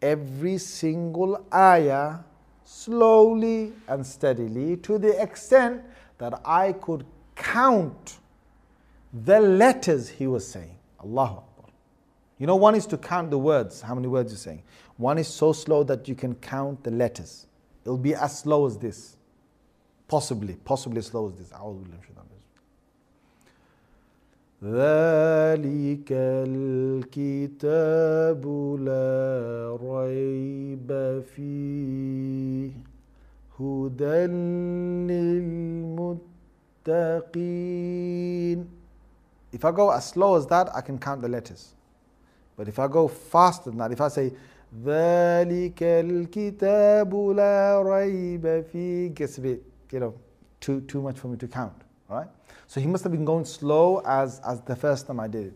every 0.03 0.59
single 0.59 1.47
ayah 1.55 2.19
slowly 2.65 3.73
and 3.89 4.05
steadily 4.05 4.77
to 4.79 4.99
the 4.99 5.21
extent 5.23 5.83
that 6.19 6.39
I 6.45 6.73
could 6.73 7.07
count 7.35 8.19
the 9.13 9.41
letters 9.41 10.09
he 10.09 10.27
was 10.27 10.47
saying. 10.47 10.77
Allahu 11.03 11.37
Akbar. 11.37 11.71
You 12.39 12.47
know, 12.47 12.57
one 12.57 12.75
is 12.75 12.87
to 12.87 12.99
count 12.99 13.31
the 13.31 13.39
words, 13.39 13.81
how 13.81 13.95
many 13.95 14.09
words 14.09 14.33
you're 14.33 14.39
saying. 14.39 14.63
One 14.97 15.19
is 15.19 15.29
so 15.29 15.53
slow 15.53 15.83
that 15.85 16.09
you 16.09 16.15
can 16.15 16.35
count 16.37 16.85
the 16.85 16.91
letters. 16.91 17.47
It'll 17.85 17.97
be 17.97 18.15
as 18.15 18.41
slow 18.41 18.67
as 18.67 18.79
this. 18.79 19.17
Possibly, 20.09 20.55
possibly 20.65 20.99
as 20.99 21.07
slow 21.07 21.29
as 21.29 21.35
this. 21.35 21.53
ذلك 24.63 26.13
الكتاب 26.49 28.43
لا 28.81 29.79
ريب 29.83 31.23
فيه 31.35 32.71
هدى 33.61 34.27
للمتقين 36.87 38.67
If 39.53 39.65
I 39.65 39.73
go 39.73 39.91
as 39.91 40.07
slow 40.09 40.37
as 40.37 40.47
that, 40.49 40.75
I 40.75 40.81
can 40.81 40.99
count 40.99 41.23
the 41.23 41.29
letters. 41.29 41.75
But 42.57 42.69
if 42.69 42.79
I 42.79 42.89
go 42.89 43.09
faster 43.09 43.71
than 43.71 43.79
that, 43.79 43.93
if 43.93 44.01
I 44.01 44.09
say 44.09 44.33
ذلك 44.85 45.83
الكتاب 45.83 47.15
لا 47.15 47.83
ريب 47.83 48.65
فيه 48.73 49.15
gets 49.15 49.39
a 49.39 49.41
bit, 49.41 49.63
you 49.93 50.01
know, 50.01 50.15
too, 50.61 50.81
too 50.83 51.01
much 51.01 51.19
for 51.19 51.29
me 51.29 51.37
to 51.37 51.47
count. 51.47 51.75
All 52.11 52.19
right? 52.19 52.29
So 52.67 52.81
he 52.81 52.87
must 52.87 53.05
have 53.05 53.13
been 53.13 53.25
going 53.25 53.45
slow 53.45 54.03
as, 54.05 54.41
as 54.41 54.61
the 54.63 54.77
first 54.77 55.07
time 55.07 55.21
I 55.21 55.29
did 55.29 55.47
it. 55.47 55.55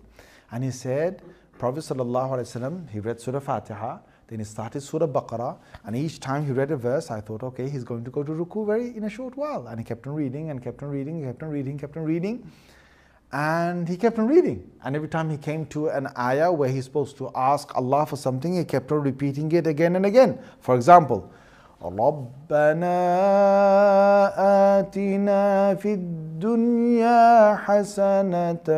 And 0.52 0.64
he 0.64 0.70
said, 0.70 1.22
Prophet 1.58 1.80
ﷺ, 1.80 2.90
he 2.90 3.00
read 3.00 3.20
Surah 3.20 3.40
Fatiha, 3.40 3.98
then 4.28 4.38
he 4.38 4.44
started 4.44 4.80
Surah 4.80 5.06
Baqarah, 5.06 5.58
and 5.84 5.96
each 5.96 6.20
time 6.20 6.46
he 6.46 6.52
read 6.52 6.70
a 6.70 6.76
verse, 6.76 7.10
I 7.10 7.20
thought, 7.20 7.42
okay, 7.42 7.68
he's 7.68 7.84
going 7.84 8.04
to 8.04 8.10
go 8.10 8.22
to 8.22 8.32
Ruku 8.32 8.64
very 8.64 8.96
in 8.96 9.04
a 9.04 9.10
short 9.10 9.36
while. 9.36 9.66
And 9.66 9.78
he 9.78 9.84
kept 9.84 10.06
on 10.06 10.14
reading 10.14 10.50
and 10.50 10.62
kept 10.62 10.82
on 10.82 10.88
reading, 10.88 11.22
kept 11.24 11.42
on 11.42 11.50
reading, 11.50 11.78
kept 11.78 11.96
on 11.96 12.04
reading. 12.04 12.50
And 13.32 13.88
he 13.88 13.96
kept 13.96 14.18
on 14.18 14.26
reading. 14.26 14.68
And 14.84 14.96
every 14.96 15.08
time 15.08 15.30
he 15.30 15.36
came 15.36 15.66
to 15.66 15.88
an 15.88 16.08
ayah 16.18 16.50
where 16.50 16.68
he's 16.68 16.84
supposed 16.84 17.16
to 17.18 17.30
ask 17.34 17.74
Allah 17.76 18.06
for 18.06 18.16
something, 18.16 18.56
he 18.56 18.64
kept 18.64 18.90
on 18.90 19.02
repeating 19.02 19.52
it 19.52 19.66
again 19.66 19.94
and 19.94 20.04
again. 20.04 20.38
For 20.60 20.74
example, 20.74 21.30
ربنا 21.82 22.98
آتنا 24.80 25.74
في 25.74 25.94
الدنيا 25.94 27.56
حسنة 27.56 28.68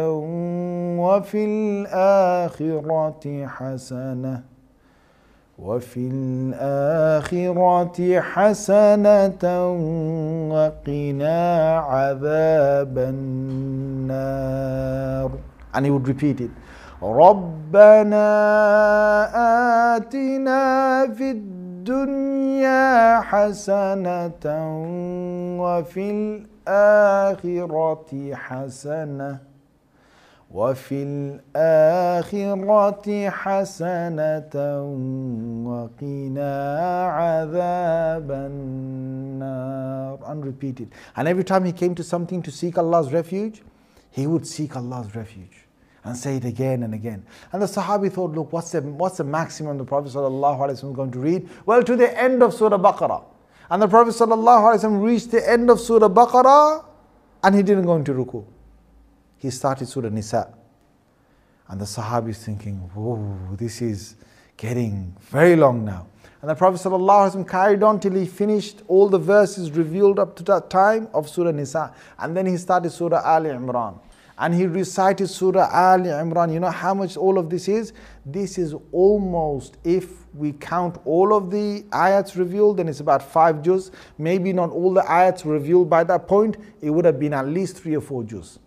وفي 0.99 1.45
الآخرة 1.45 3.47
حسنة 3.47 4.43
وفي 5.58 6.10
الآخرة 6.14 8.20
حسنة 8.20 9.44
وقنا 10.54 11.40
عذاب 11.78 12.98
النار. 14.18 15.32
And 15.74 15.86
he 15.86 15.92
would 15.92 16.08
repeat 16.08 16.42
it. 16.42 16.52
ربنا 17.02 18.26
آتنا 19.96 21.08
في 21.14 21.32
الدنيا 21.32 23.20
حسنة 23.22 24.46
وفي 25.60 26.12
الآخرة 26.68 28.34
حسنة 28.34 29.38
وفي 30.51 31.03
الآخرة 31.57 33.09
حسنة 33.31 34.55
وقنا 35.67 36.55
عذاب 37.09 38.31
النار 38.31 40.19
unrepeated 40.27 40.89
and 41.17 41.27
every 41.29 41.45
time 41.45 41.65
he 41.65 41.73
came 41.73 41.95
to 41.95 42.03
something 42.05 42.43
to 42.43 42.51
seek 42.51 42.77
Allah's 42.77 43.13
refuge 43.13 43.63
he 44.11 44.27
would 44.27 44.47
seek 44.47 44.77
Allah's 44.77 45.15
refuge 45.15 45.67
and 46.05 46.17
say 46.17 46.37
it 46.37 46.45
again 46.45 46.83
and 46.83 46.95
again. 46.95 47.25
And 47.53 47.63
the 47.63 47.67
Sahabi 47.67 48.13
thought, 48.13 48.33
look, 48.33 48.53
what's 48.53 48.73
the, 48.73 48.81
what's 48.83 49.19
the 49.19 49.25
maximum 49.25 49.79
the 49.79 49.85
Prophet 49.85 50.13
ﷺ 50.13 50.71
is 50.71 50.81
going 50.81 51.13
to 51.13 51.19
read? 51.19 51.49
Well, 51.65 51.83
to 51.85 51.97
the 51.97 52.21
end 52.21 52.43
of 52.43 52.53
Surah 52.53 52.79
Baqarah. 52.79 53.25
And 53.71 53.81
the 53.81 53.89
Prophet 53.89 54.11
ﷺ 54.11 55.03
reached 55.03 55.31
the 55.31 55.49
end 55.49 55.71
of 55.71 55.81
Surah 55.81 56.09
Baqarah 56.09 56.85
and 57.45 57.55
he 57.55 57.63
didn't 57.63 57.85
go 57.85 57.97
into 57.97 58.13
ruku. 58.13 58.45
He 59.38 59.50
started 59.50 59.88
Surah 59.88 60.10
Nisa. 60.10 60.54
And 61.68 61.82
the 61.82 61.86
Sahabi 61.86 62.30
is 62.30 62.44
thinking, 62.44 62.78
whoa, 62.94 63.56
this 63.56 63.82
is 63.82 64.16
getting 64.56 65.16
very 65.20 65.56
long 65.56 65.84
now. 65.84 66.08
And 66.42 66.50
the 66.50 66.56
Prophet 66.56 67.48
carried 67.48 67.84
on 67.84 68.00
till 68.00 68.14
he 68.14 68.26
finished 68.26 68.84
all 68.88 69.10
the 69.10 69.18
verses 69.20 69.72
revealed 69.72 70.20
up 70.20 70.36
to 70.38 70.44
that 70.44 70.70
time 70.70 71.08
of 71.14 71.28
Surah 71.28 71.52
Nisa. 71.52 71.94
And 72.20 72.38
then 72.38 72.46
he 72.46 72.58
started 72.58 72.92
Surah 72.92 73.22
Ali 73.24 73.50
Imran 73.50 74.00
and 74.40 74.54
he 74.54 74.66
recited 74.68 75.28
Surah 75.28 75.70
Al 75.72 76.00
Imran. 76.02 76.54
You 76.54 76.60
know 76.60 76.70
how 76.70 76.94
much 76.94 77.18
all 77.18 77.38
of 77.38 77.50
this 77.50 77.68
is? 77.68 77.94
This 78.26 78.58
is 78.58 78.76
almost, 78.92 79.78
if 79.84 80.28
we 80.36 80.54
count 80.54 81.00
all 81.06 81.36
of 81.36 81.50
the 81.50 81.84
ayats 81.90 82.38
revealed, 82.38 82.78
then 82.78 82.88
it's 82.88 83.00
about 83.00 83.24
five 83.24 83.64
juz. 83.64 83.92
Maybe 84.18 84.54
not 84.54 84.70
all 84.70 84.94
the 84.94 85.02
ayats 85.02 85.44
revealed 85.44 85.90
by 85.90 86.04
that 86.04 86.28
point, 86.28 86.58
it 86.82 86.92
would 86.92 87.06
have 87.06 87.20
been 87.20 87.34
at 87.34 87.48
least 87.48 87.78
three 87.78 87.96
or 87.96 88.02
four 88.02 88.24
juz. 88.24 88.60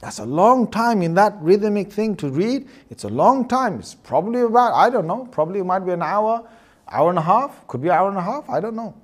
That's 0.00 0.18
a 0.18 0.26
long 0.26 0.70
time 0.70 1.02
in 1.02 1.14
that 1.14 1.36
rhythmic 1.40 1.90
thing 1.92 2.16
to 2.16 2.28
read. 2.28 2.68
It's 2.90 3.04
a 3.04 3.08
long 3.08 3.48
time. 3.48 3.78
It's 3.78 3.94
probably 3.94 4.42
about, 4.42 4.74
I 4.74 4.90
don't 4.90 5.06
know, 5.06 5.26
probably 5.30 5.60
it 5.60 5.64
might 5.64 5.80
be 5.80 5.92
an 5.92 6.02
hour, 6.02 6.46
hour 6.88 7.10
and 7.10 7.18
a 7.18 7.22
half, 7.22 7.66
could 7.66 7.80
be 7.80 7.88
an 7.88 7.94
hour 7.94 8.08
and 8.08 8.18
a 8.18 8.22
half, 8.22 8.48
I 8.50 8.60
don't 8.60 8.76
know. 8.76 8.94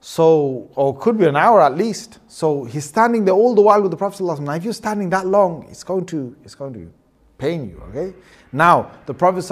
So, 0.00 0.68
or 0.74 0.98
could 0.98 1.16
be 1.16 1.26
an 1.26 1.36
hour 1.36 1.62
at 1.62 1.76
least. 1.76 2.18
So 2.26 2.64
he's 2.64 2.84
standing 2.84 3.24
there 3.24 3.34
all 3.34 3.54
the 3.54 3.62
while 3.62 3.80
with 3.80 3.92
the 3.92 3.96
Prophet. 3.96 4.40
Now, 4.40 4.52
if 4.54 4.64
you're 4.64 4.72
standing 4.72 5.08
that 5.10 5.26
long, 5.26 5.64
it's 5.70 5.84
going 5.84 6.06
to 6.06 6.34
it's 6.44 6.56
going 6.56 6.72
to 6.74 6.92
pain 7.38 7.68
you. 7.68 7.80
Okay. 7.88 8.12
Now 8.50 8.90
the 9.06 9.14
Prophet 9.14 9.42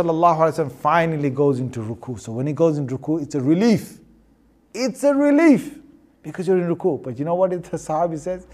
finally 0.73 1.31
goes 1.31 1.61
into 1.61 1.81
ruku. 1.81 2.19
So 2.19 2.33
when 2.33 2.49
he 2.49 2.53
goes 2.53 2.79
into 2.79 2.99
ruku, 2.99 3.23
it's 3.23 3.37
a 3.37 3.41
relief. 3.41 4.01
It's 4.75 5.05
a 5.05 5.15
relief 5.15 5.79
because 6.23 6.49
you're 6.49 6.59
in 6.59 6.75
ruku. 6.75 7.01
But 7.01 7.17
you 7.19 7.25
know 7.25 7.37
what 7.37 7.51
the 7.51 7.59
Sahabi 7.59 8.19
says? 8.19 8.47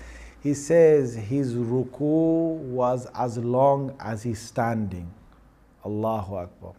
He 0.47 0.55
says 0.55 1.17
his 1.17 1.57
ruku 1.57 2.55
was 2.71 3.09
as 3.17 3.37
long 3.37 3.97
as 3.99 4.23
he's 4.23 4.39
standing. 4.39 5.13
Allahu 5.85 6.37
Akbar. 6.37 6.73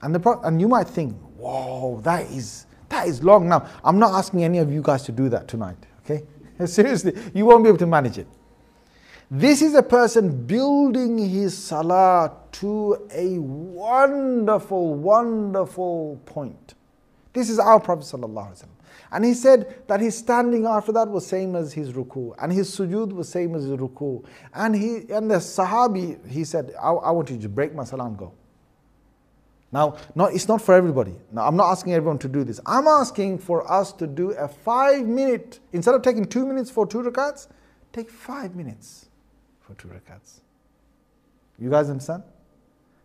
And 0.00 0.14
the 0.14 0.38
and 0.44 0.60
you 0.60 0.68
might 0.68 0.86
think, 0.86 1.16
whoa, 1.36 2.00
that 2.02 2.30
is 2.30 2.66
that 2.88 3.08
is 3.08 3.24
long. 3.24 3.48
Now, 3.48 3.68
I'm 3.82 3.98
not 3.98 4.14
asking 4.14 4.44
any 4.44 4.58
of 4.58 4.72
you 4.72 4.80
guys 4.80 5.02
to 5.06 5.12
do 5.12 5.28
that 5.28 5.48
tonight, 5.48 5.86
okay? 6.04 6.22
Seriously, 6.66 7.14
you 7.34 7.46
won't 7.46 7.64
be 7.64 7.68
able 7.68 7.78
to 7.78 7.86
manage 7.86 8.16
it. 8.16 8.28
This 9.28 9.60
is 9.60 9.74
a 9.74 9.82
person 9.82 10.46
building 10.46 11.18
his 11.18 11.58
salah 11.58 12.32
to 12.52 13.08
a 13.12 13.40
wonderful, 13.40 14.94
wonderful 14.94 16.20
point. 16.26 16.74
This 17.32 17.50
is 17.50 17.58
our 17.58 17.80
Prophet 17.80 18.04
ﷺ. 18.04 18.66
And 19.10 19.24
he 19.24 19.34
said 19.34 19.86
that 19.86 20.00
his 20.00 20.16
standing 20.16 20.66
after 20.66 20.92
that 20.92 21.08
was 21.08 21.26
same 21.26 21.56
as 21.56 21.72
his 21.72 21.92
ruku, 21.92 22.34
and 22.38 22.52
his 22.52 22.70
sujood 22.76 23.12
was 23.12 23.28
same 23.28 23.54
as 23.54 23.64
his 23.64 23.72
ruku. 23.72 24.24
And 24.52 24.74
he 24.74 24.96
and 25.10 25.30
the 25.30 25.36
Sahabi, 25.36 26.28
he 26.28 26.44
said, 26.44 26.74
I, 26.80 26.90
I 26.90 27.10
want 27.10 27.30
you 27.30 27.38
to 27.38 27.48
break 27.48 27.74
my 27.74 27.84
salah 27.84 28.06
and 28.06 28.18
go. 28.18 28.32
Now, 29.70 29.96
not, 30.14 30.32
it's 30.32 30.48
not 30.48 30.62
for 30.62 30.74
everybody. 30.74 31.14
Now, 31.30 31.46
I'm 31.46 31.56
not 31.56 31.70
asking 31.70 31.92
everyone 31.92 32.18
to 32.20 32.28
do 32.28 32.42
this. 32.42 32.58
I'm 32.64 32.86
asking 32.86 33.38
for 33.38 33.70
us 33.70 33.92
to 33.94 34.06
do 34.06 34.30
a 34.30 34.48
five 34.48 35.06
minute, 35.06 35.60
instead 35.72 35.94
of 35.94 36.02
taking 36.02 36.24
two 36.24 36.46
minutes 36.46 36.70
for 36.70 36.86
two 36.86 37.02
rakats, 37.02 37.48
take 37.92 38.10
five 38.10 38.56
minutes 38.56 39.08
for 39.60 39.74
two 39.74 39.88
rakats. 39.88 40.40
You 41.58 41.70
guys 41.70 41.90
understand? 41.90 42.22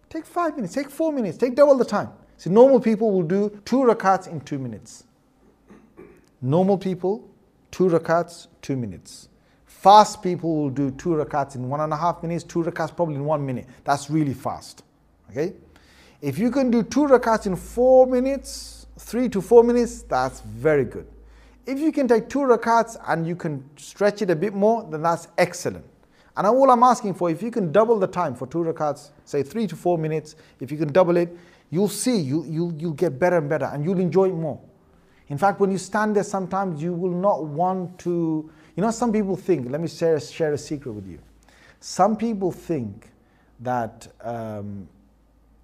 Take 0.09 0.25
five 0.25 0.55
minutes, 0.55 0.73
take 0.73 0.89
four 0.89 1.11
minutes, 1.11 1.37
take 1.37 1.55
double 1.55 1.75
the 1.75 1.85
time. 1.85 2.09
See, 2.37 2.49
normal 2.49 2.79
people 2.79 3.11
will 3.11 3.23
do 3.23 3.59
two 3.65 3.77
rakats 3.77 4.27
in 4.27 4.39
two 4.41 4.59
minutes. 4.59 5.05
Normal 6.45 6.77
people, 6.77 7.29
two 7.71 7.85
rakats, 7.85 8.47
two 8.61 8.75
minutes. 8.75 9.29
Fast 9.65 10.21
people 10.21 10.53
will 10.53 10.69
do 10.69 10.91
two 10.91 11.11
rakats 11.11 11.55
in 11.55 11.69
one 11.69 11.79
and 11.79 11.93
a 11.93 11.95
half 11.95 12.21
minutes, 12.21 12.43
two 12.43 12.61
rakats 12.63 12.93
probably 12.93 13.15
in 13.15 13.23
one 13.23 13.45
minute. 13.45 13.65
That's 13.85 14.09
really 14.09 14.33
fast. 14.33 14.83
Okay? 15.31 15.53
If 16.21 16.37
you 16.37 16.51
can 16.51 16.69
do 16.69 16.83
two 16.83 17.07
rakats 17.07 17.45
in 17.45 17.55
four 17.55 18.07
minutes, 18.07 18.87
three 18.99 19.29
to 19.29 19.41
four 19.41 19.63
minutes, 19.63 20.01
that's 20.01 20.41
very 20.41 20.83
good. 20.83 21.07
If 21.65 21.79
you 21.79 21.93
can 21.93 22.09
take 22.09 22.27
two 22.27 22.39
rakats 22.39 22.97
and 23.07 23.25
you 23.25 23.37
can 23.37 23.63
stretch 23.77 24.21
it 24.21 24.29
a 24.29 24.35
bit 24.35 24.53
more, 24.53 24.85
then 24.91 25.01
that's 25.01 25.29
excellent. 25.37 25.85
And 26.35 26.45
all 26.45 26.69
I'm 26.71 26.83
asking 26.83 27.13
for, 27.13 27.29
if 27.29 27.41
you 27.41 27.51
can 27.51 27.71
double 27.71 27.97
the 27.97 28.07
time 28.07 28.35
for 28.35 28.47
two 28.47 28.65
rakats, 28.65 29.11
say 29.23 29.43
three 29.43 29.65
to 29.67 29.77
four 29.77 29.97
minutes, 29.97 30.35
if 30.59 30.73
you 30.73 30.77
can 30.77 30.91
double 30.91 31.15
it, 31.15 31.29
you'll 31.69 31.87
see, 31.87 32.17
you, 32.17 32.43
you'll, 32.49 32.73
you'll 32.73 32.91
get 32.91 33.17
better 33.17 33.37
and 33.37 33.47
better 33.47 33.65
and 33.65 33.85
you'll 33.85 34.01
enjoy 34.01 34.25
it 34.25 34.35
more. 34.35 34.59
In 35.33 35.39
fact, 35.39 35.59
when 35.59 35.71
you 35.71 35.79
stand 35.79 36.15
there, 36.15 36.23
sometimes 36.23 36.79
you 36.79 36.93
will 36.93 37.09
not 37.09 37.43
want 37.43 37.97
to, 37.97 38.51
You 38.75 38.83
know, 38.83 38.91
some 38.91 39.11
people 39.11 39.35
think, 39.35 39.67
let 39.67 39.81
me 39.81 39.87
share, 39.87 40.19
share 40.19 40.53
a 40.53 40.57
secret 40.59 40.91
with 40.91 41.07
you. 41.07 41.17
Some 41.79 42.17
people 42.17 42.51
think 42.51 43.09
that 43.59 44.07
um, 44.21 44.87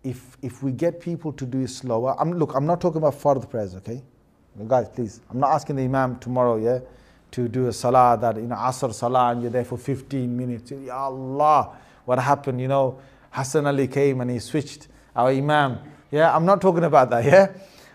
if, 0.03 0.37
if 0.41 0.63
we 0.63 0.71
get 0.71 0.99
people 0.99 1.31
to 1.33 1.45
do 1.45 1.59
it 1.61 1.67
slower, 1.69 2.15
I'm, 2.19 2.33
look, 2.33 2.55
I'm 2.55 2.65
not 2.65 2.81
talking 2.81 2.97
about 2.97 3.13
fard 3.13 3.47
prayers, 3.47 3.75
okay? 3.75 4.01
Guys, 4.67 4.89
please, 4.89 5.21
I'm 5.29 5.39
not 5.39 5.51
asking 5.51 5.75
the 5.75 5.83
Imam 5.83 6.17
tomorrow, 6.17 6.57
yeah, 6.57 6.79
to 7.29 7.47
do 7.47 7.67
a 7.67 7.71
salah 7.71 8.17
that, 8.19 8.37
you 8.37 8.47
know, 8.47 8.55
Asr 8.55 8.91
salah 8.91 9.33
and 9.33 9.43
you're 9.43 9.51
there 9.51 9.65
for 9.65 9.77
15 9.77 10.35
minutes. 10.35 10.71
Ya 10.71 10.95
Allah, 10.95 11.77
what 12.05 12.17
happened, 12.17 12.59
you 12.59 12.67
know, 12.67 12.99
Hassan 13.29 13.67
Ali 13.67 13.87
came 13.87 14.19
and 14.21 14.31
he 14.31 14.39
switched 14.39 14.87
our 15.15 15.29
Imam. 15.29 15.77
Yeah, 16.09 16.35
I'm 16.35 16.45
not 16.45 16.59
talking 16.59 16.85
about 16.85 17.11
that, 17.11 17.23
yeah? 17.23 17.51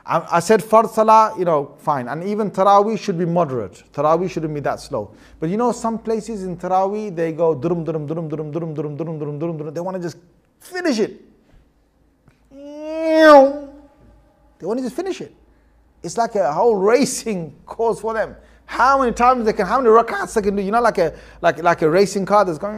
I, 0.07 0.41
said 0.41 0.61
fard 0.61 0.91
salah, 0.91 1.35
you 1.39 1.47
know, 1.47 1.77
fine. 1.79 2.09
And 2.09 2.23
even 2.25 2.51
Taraweeh 2.51 2.99
should 2.99 3.19
be 3.19 3.25
moderate. 3.25 3.83
Taraweeh 3.93 4.31
shouldn't 4.31 4.53
be 4.53 4.61
that 4.61 4.81
slow. 4.81 5.15
But 5.41 5.49
you 5.49 5.57
know, 5.57 5.73
some 5.73 5.99
places 5.99 6.45
in 6.45 6.59
Taraweeh, 6.59 7.15
they 7.15 7.33
go 7.33 7.57
durum, 7.57 7.87
durum, 7.87 8.07
durum, 8.07 8.31
durum, 8.31 8.53
durum, 8.53 8.77
durum, 8.77 8.97
durum, 8.99 9.19
durum, 9.19 9.41
durum, 9.41 9.59
durum. 9.59 9.75
They 9.75 9.81
want 9.81 9.97
to 9.97 10.03
just 10.03 10.19
finish 10.61 10.99
it. 10.99 11.23
They 12.51 13.27
want 14.67 14.79
to 14.79 14.85
just 14.85 14.97
finish 14.97 15.23
it. 15.23 15.35
It's 16.03 16.19
like 16.19 16.35
a 16.35 16.53
whole 16.53 16.77
racing 16.77 17.55
course 17.65 18.01
for 18.01 18.13
them. 18.13 18.37
How 18.67 19.01
many 19.01 19.13
times 19.13 19.47
they 19.47 19.55
can, 19.55 19.67
how 19.67 19.81
many 19.81 19.89
rakats 19.89 20.35
they 20.35 20.43
can 20.43 20.57
do? 20.57 20.63
You 20.63 20.71
know, 20.71 20.83
like 20.83 20.99
a 20.99 21.15
like 21.41 21.63
like 21.63 21.81
a 21.83 21.89
racing 21.89 22.27
car 22.27 22.45
that's 22.45 22.59
going. 22.59 22.75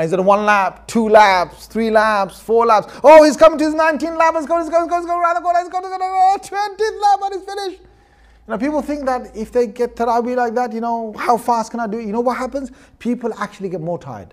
And 0.00 0.10
he's 0.10 0.18
one 0.18 0.46
lap, 0.46 0.88
two 0.88 1.10
laps, 1.10 1.66
three 1.66 1.90
laps, 1.90 2.40
four 2.40 2.64
laps. 2.64 2.90
Oh, 3.04 3.22
he's 3.22 3.36
coming 3.36 3.58
to 3.58 3.64
his 3.66 3.74
19th 3.74 4.16
lap. 4.16 4.34
He's 4.34 4.46
going, 4.46 4.62
he's 4.62 4.70
going, 4.70 4.84
he's 4.84 4.88
going, 4.88 5.02
he's 5.02 5.06
going 5.06 5.20
around 5.20 5.34
the 5.34 5.42
corner. 5.42 5.58
He's 5.58 5.68
going 5.68 5.84
to 5.84 5.90
go 5.90 6.38
20th 6.40 7.02
lap 7.02 7.20
and 7.22 7.34
he's 7.34 7.44
finished. 7.44 7.82
You 7.82 8.48
know, 8.48 8.56
people 8.56 8.80
think 8.80 9.04
that 9.04 9.36
if 9.36 9.52
they 9.52 9.66
get 9.66 9.96
Taraweeh 9.96 10.36
like 10.36 10.54
that, 10.54 10.72
you 10.72 10.80
know, 10.80 11.12
how 11.18 11.36
fast 11.36 11.70
can 11.70 11.80
I 11.80 11.86
do 11.86 11.98
it? 11.98 12.06
You 12.06 12.12
know 12.12 12.22
what 12.22 12.38
happens? 12.38 12.72
People 12.98 13.34
actually 13.34 13.68
get 13.68 13.82
more 13.82 13.98
tired. 13.98 14.32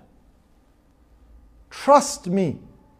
Trust 1.69 2.27
me, 2.27 2.59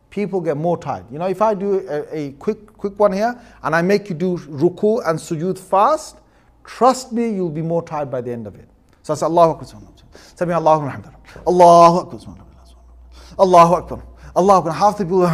people 0.09 0.41
get 0.41 0.57
more 0.57 0.77
tired. 0.77 1.05
You 1.09 1.19
know, 1.19 1.27
if 1.27 1.41
I 1.41 1.53
do 1.53 1.87
a, 1.87 2.13
a 2.13 2.31
quick, 2.33 2.73
quick 2.73 2.99
one 2.99 3.13
here 3.13 3.41
and 3.63 3.73
I 3.73 3.81
make 3.81 4.09
you 4.09 4.15
do 4.15 4.37
ruku 4.39 5.07
and 5.07 5.17
sujood 5.17 5.57
fast, 5.57 6.17
trust 6.65 7.13
me, 7.13 7.29
you'll 7.29 7.49
be 7.49 7.61
more 7.61 7.81
tired 7.81 8.11
by 8.11 8.19
the 8.19 8.33
end 8.33 8.45
of 8.45 8.55
it. 8.55 8.67
So 9.03 9.13
I 9.13 9.15
say, 9.15 9.25
Allahu 9.25 9.51
Akbar. 9.51 9.87
Allahu 10.41 10.85
Alhamdulillah. 10.85 11.17
Allahu 11.47 11.99
Akbar. 11.99 12.46
Allahu 13.39 13.73
Akbar. 13.75 14.03
Allahu 14.35 14.57
Akbar. 14.59 14.73
Half 14.73 14.97
the 14.97 15.05
people, 15.05 15.29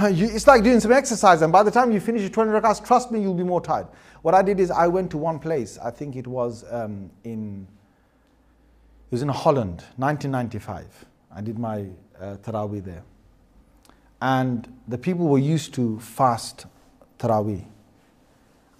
it's 0.00 0.46
like 0.46 0.62
doing 0.62 0.80
some 0.80 0.92
exercise, 0.92 1.42
and 1.42 1.52
by 1.52 1.62
the 1.62 1.70
time 1.70 1.92
you 1.92 2.00
finish 2.00 2.22
your 2.22 2.30
20 2.30 2.50
rakats, 2.50 2.84
trust 2.84 3.10
me, 3.10 3.20
you'll 3.20 3.34
be 3.34 3.44
more 3.44 3.60
tired. 3.60 3.86
What 4.22 4.34
I 4.34 4.42
did 4.42 4.60
is 4.60 4.70
I 4.70 4.86
went 4.86 5.10
to 5.12 5.18
one 5.18 5.38
place, 5.38 5.78
I 5.78 5.90
think 5.90 6.16
it 6.16 6.26
was 6.26 6.64
um, 6.70 7.10
in, 7.24 7.66
it 9.10 9.12
was 9.12 9.22
in 9.22 9.28
Holland, 9.28 9.82
1995. 9.96 11.06
I 11.34 11.40
did 11.40 11.58
my 11.58 11.86
uh, 12.20 12.36
Taraweeh 12.36 12.84
there. 12.84 13.02
And 14.20 14.70
the 14.88 14.98
people 14.98 15.28
were 15.28 15.38
used 15.38 15.72
to 15.74 15.98
fast 16.00 16.66
Taraweeh. 17.18 17.64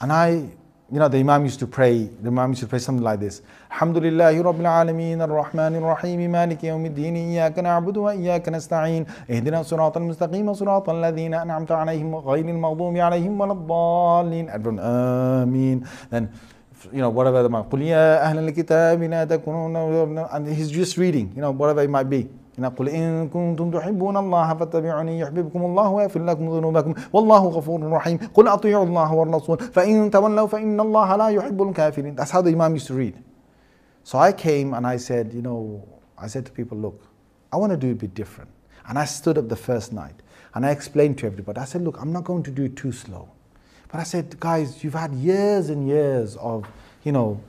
And 0.00 0.12
I 0.12 0.50
you 0.91 0.99
know, 0.99 1.07
the 1.07 1.17
Imam 1.17 1.43
used 1.45 1.59
to 1.59 1.67
pray, 1.67 2.03
the 2.21 2.27
Imam 2.27 2.51
used 2.51 2.61
to 2.61 2.67
pray 2.67 2.77
something 2.77 3.03
like 3.03 3.19
this. 3.19 3.41
Alhamdulillahi 3.71 4.39
Rabbil 4.43 4.69
Alameen, 4.69 5.19
Ar-Rahman 5.19 5.75
Ar-Rahim, 5.83 6.19
Maliki 6.31 6.63
Yawmiddin, 6.63 7.33
Iyaka 7.33 7.57
na'budu 7.57 8.03
wa 8.03 8.11
iyaka 8.13 8.51
nasta'in, 8.51 9.07
Ihdina 9.27 9.65
surat 9.65 9.95
al-mustaqim, 9.95 10.55
surat 10.55 10.87
al-ladhina 10.87 11.41
an'amta 11.41 11.75
alayhim, 11.75 12.11
ghayril 12.23 12.59
maghdubi 12.59 12.99
alayhim 12.99 13.35
wa 13.35 13.49
ad-dallin. 13.49 14.53
Everyone, 14.53 14.79
Ameen. 14.79 15.87
Then, 16.11 16.31
you 16.93 16.99
know, 16.99 17.09
whatever 17.09 17.41
the 17.41 17.49
قل 17.49 17.81
يا 17.81 18.23
أهل 18.23 18.49
الكتاب 18.49 19.01
لا 19.01 19.25
تكونون 19.25 20.29
and 20.31 20.47
he's 20.47 20.69
just 20.69 20.97
reading, 20.97 21.33
you 21.35 21.41
know, 21.41 21.49
whatever 21.49 21.81
it 21.81 21.89
might 21.89 22.09
be. 22.09 22.29
قل 22.77 22.89
إن 22.89 23.29
كنتم 23.29 23.71
تحبون 23.71 24.17
الله 24.17 24.53
فاتبعوني 24.53 25.19
يحببكم 25.19 25.61
الله 25.65 25.89
ويغفر 25.89 26.25
لكم 26.25 26.49
ذنوبكم 26.49 26.93
والله 27.13 27.43
غفور 27.45 27.91
رحيم 27.91 28.17
قل 28.33 28.47
أطيعوا 28.47 28.85
الله 28.85 29.13
والرسول 29.13 29.59
فإن 29.59 30.11
تولوا 30.11 30.47
فإن 30.47 30.79
الله 30.79 31.15
لا 31.15 31.27
يحب 31.27 31.61
الكافرين 31.61 32.15
That's 32.15 32.31
how 32.31 32.41
the 32.41 32.51
Imam 32.51 32.73
used 32.73 32.87
to 32.87 32.93
read. 32.93 33.15
So 34.03 34.19
I 34.19 34.31
came 34.31 34.73
and 34.73 34.85
I 34.87 34.97
said, 34.97 35.33
you 35.33 35.41
know, 35.41 35.87
I 36.17 36.27
said 36.27 36.45
to 36.45 36.51
people, 36.51 36.77
look, 36.77 37.01
I 37.51 37.57
want 37.57 37.71
to 37.71 37.77
do 37.77 37.87
it 37.87 37.91
a 37.93 37.95
bit 37.95 38.13
different. 38.13 38.49
And 38.87 38.99
I 38.99 39.05
stood 39.05 39.37
up 39.37 39.49
the 39.49 39.55
first 39.55 39.91
night 39.91 40.15
and 40.53 40.65
I 40.65 40.71
explained 40.71 41.17
to 41.19 41.25
everybody. 41.25 41.59
I 41.59 41.65
said, 41.65 41.81
look, 41.81 41.99
I'm 41.99 42.13
not 42.13 42.23
going 42.23 42.43
to 42.43 42.51
do 42.51 42.65
it 42.65 42.75
too 42.75 42.91
slow. 42.91 43.29
But 43.91 43.99
I 43.99 44.03
said, 44.03 44.39
guys, 44.39 44.83
you've 44.83 44.93
had 44.93 45.13
years 45.13 45.69
and 45.69 45.87
years 45.87 46.35
of, 46.37 46.67
you 47.03 47.11
know, 47.11 47.41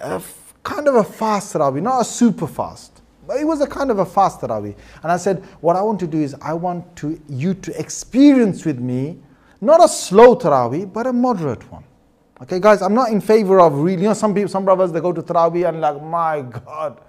a 0.00 0.22
kind 0.62 0.88
of 0.88 0.94
a 0.94 1.04
fast 1.04 1.54
Tarawih, 1.54 1.82
not 1.82 2.02
a 2.02 2.04
super 2.04 2.46
fast. 2.46 2.93
But 3.27 3.39
it 3.39 3.45
was 3.45 3.61
a 3.61 3.67
kind 3.67 3.91
of 3.91 3.99
a 3.99 4.05
fast 4.05 4.41
Tarawih. 4.41 4.75
And 5.03 5.11
I 5.11 5.17
said, 5.17 5.43
what 5.61 5.75
I 5.75 5.81
want 5.81 5.99
to 6.01 6.07
do 6.07 6.21
is 6.21 6.35
I 6.41 6.53
want 6.53 6.95
to, 6.97 7.19
you 7.27 7.53
to 7.55 7.79
experience 7.79 8.65
with 8.65 8.79
me, 8.79 9.17
not 9.61 9.83
a 9.83 9.87
slow 9.87 10.35
Tarawih, 10.35 10.91
but 10.91 11.07
a 11.07 11.13
moderate 11.13 11.69
one. 11.71 11.83
Okay, 12.41 12.59
guys, 12.59 12.81
I'm 12.81 12.93
not 12.93 13.11
in 13.11 13.21
favor 13.21 13.61
of 13.61 13.73
really, 13.75 14.03
you 14.03 14.09
know, 14.09 14.13
some 14.13 14.33
people, 14.33 14.49
some 14.49 14.65
brothers, 14.65 14.91
they 14.91 14.99
go 14.99 15.13
to 15.13 15.21
Tarawih 15.21 15.69
and 15.69 15.79
like, 15.79 16.01
my 16.03 16.41
God, 16.41 16.99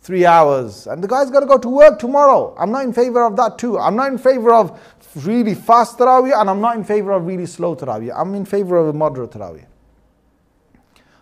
three 0.00 0.24
hours. 0.24 0.86
And 0.86 1.02
the 1.02 1.08
guy's 1.08 1.30
got 1.30 1.40
to 1.40 1.46
go 1.46 1.58
to 1.58 1.68
work 1.68 1.98
tomorrow. 1.98 2.54
I'm 2.58 2.70
not 2.70 2.84
in 2.84 2.92
favor 2.92 3.24
of 3.24 3.36
that 3.36 3.58
too. 3.58 3.78
I'm 3.78 3.96
not 3.96 4.12
in 4.12 4.18
favor 4.18 4.54
of 4.54 4.80
really 5.26 5.54
fast 5.54 5.98
Tarawih 5.98 6.40
and 6.40 6.48
I'm 6.48 6.60
not 6.60 6.76
in 6.76 6.84
favor 6.84 7.12
of 7.12 7.26
really 7.26 7.46
slow 7.46 7.74
Tarawih. 7.74 8.12
I'm 8.16 8.34
in 8.34 8.44
favor 8.44 8.76
of 8.76 8.86
a 8.86 8.92
moderate 8.92 9.32
Tarawih. 9.32 9.66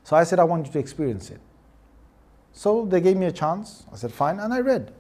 So 0.04 0.16
I 0.16 0.24
said, 0.24 0.38
I 0.38 0.44
want 0.44 0.66
you 0.66 0.72
to 0.72 0.78
experience 0.78 1.30
it. 1.30 1.40
So 2.52 2.84
they 2.84 3.00
gave 3.00 3.16
me 3.16 3.26
a 3.26 3.32
chance. 3.32 3.84
I 3.92 3.96
said, 3.96 4.12
fine, 4.12 4.38
and 4.40 4.52
I 4.52 4.60
read. 4.60 4.92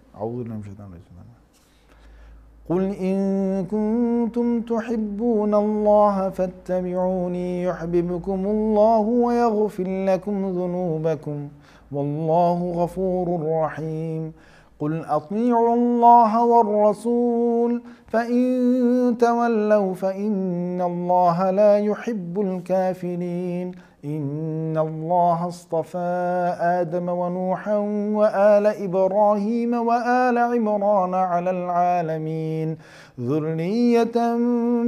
قل 2.70 2.94
إن 2.94 3.66
كنتم 3.66 4.60
تحبون 4.60 5.54
الله 5.54 6.30
فاتبعوني 6.30 7.62
يحببكم 7.62 8.46
الله 8.46 9.00
ويغفر 9.00 10.04
لكم 10.06 10.50
ذنوبكم 10.50 11.48
والله 11.92 12.72
غفور 12.76 13.60
رحيم 13.62 14.32
قل 14.78 15.04
أطيعوا 15.04 15.74
الله 15.74 16.44
والرسول 16.44 17.82
فإن 18.06 19.16
تولوا 19.20 19.94
فإن 19.94 20.80
الله 20.80 21.50
لا 21.50 21.78
يحب 21.78 22.40
الكافرين 22.40 23.72
إن 24.05 24.77
الله 24.77 25.47
اصطفى 25.47 26.55
آدم 26.59 27.09
ونوحا 27.09 27.77
وآل 28.19 28.65
إبراهيم 28.67 29.73
وآل 29.73 30.37
عمران 30.37 31.13
على 31.13 31.49
العالمين 31.49 32.77
ذرية 33.19 34.17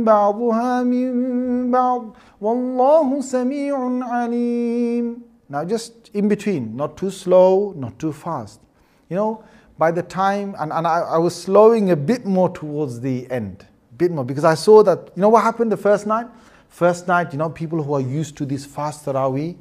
بعضها 0.04 0.84
من 0.84 1.12
بعض 1.72 2.04
والله 2.42 3.22
سميع 3.22 3.76
عليم 4.02 5.28
Now 5.50 5.64
just 5.64 6.12
in 6.14 6.28
between, 6.28 6.76
not 6.76 6.98
too 6.98 7.10
slow, 7.10 7.74
not 7.78 7.98
too 8.00 8.12
fast. 8.12 8.60
You 9.10 9.16
know, 9.16 9.44
by 9.78 9.92
the 9.92 10.04
time, 10.04 10.56
and, 10.60 10.74
and 10.74 10.86
I, 10.86 11.00
I 11.00 11.18
was 11.18 11.36
slowing 11.36 11.92
a 11.92 11.96
bit 11.96 12.26
more 12.26 12.50
towards 12.50 13.00
the 13.00 13.30
end, 13.32 13.66
a 13.92 13.96
bit 13.96 14.12
more, 14.12 14.26
because 14.26 14.44
I 14.44 14.56
saw 14.56 14.84
that, 14.84 15.12
you 15.16 15.22
know 15.22 15.30
what 15.30 15.44
happened 15.44 15.72
the 15.72 15.78
first 15.78 16.06
night? 16.06 16.28
First 16.73 17.07
night, 17.07 17.33
you 17.33 17.39
know, 17.39 17.51
people 17.51 17.83
who 17.83 17.93
are 17.93 18.01
used 18.01 18.35
to 18.39 18.47
this 18.47 18.65
fast 18.65 19.05
Taraweeh, 19.05 19.55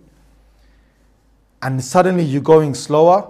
and 1.61 1.83
suddenly 1.83 2.23
you're 2.23 2.41
going 2.41 2.73
slower, 2.73 3.29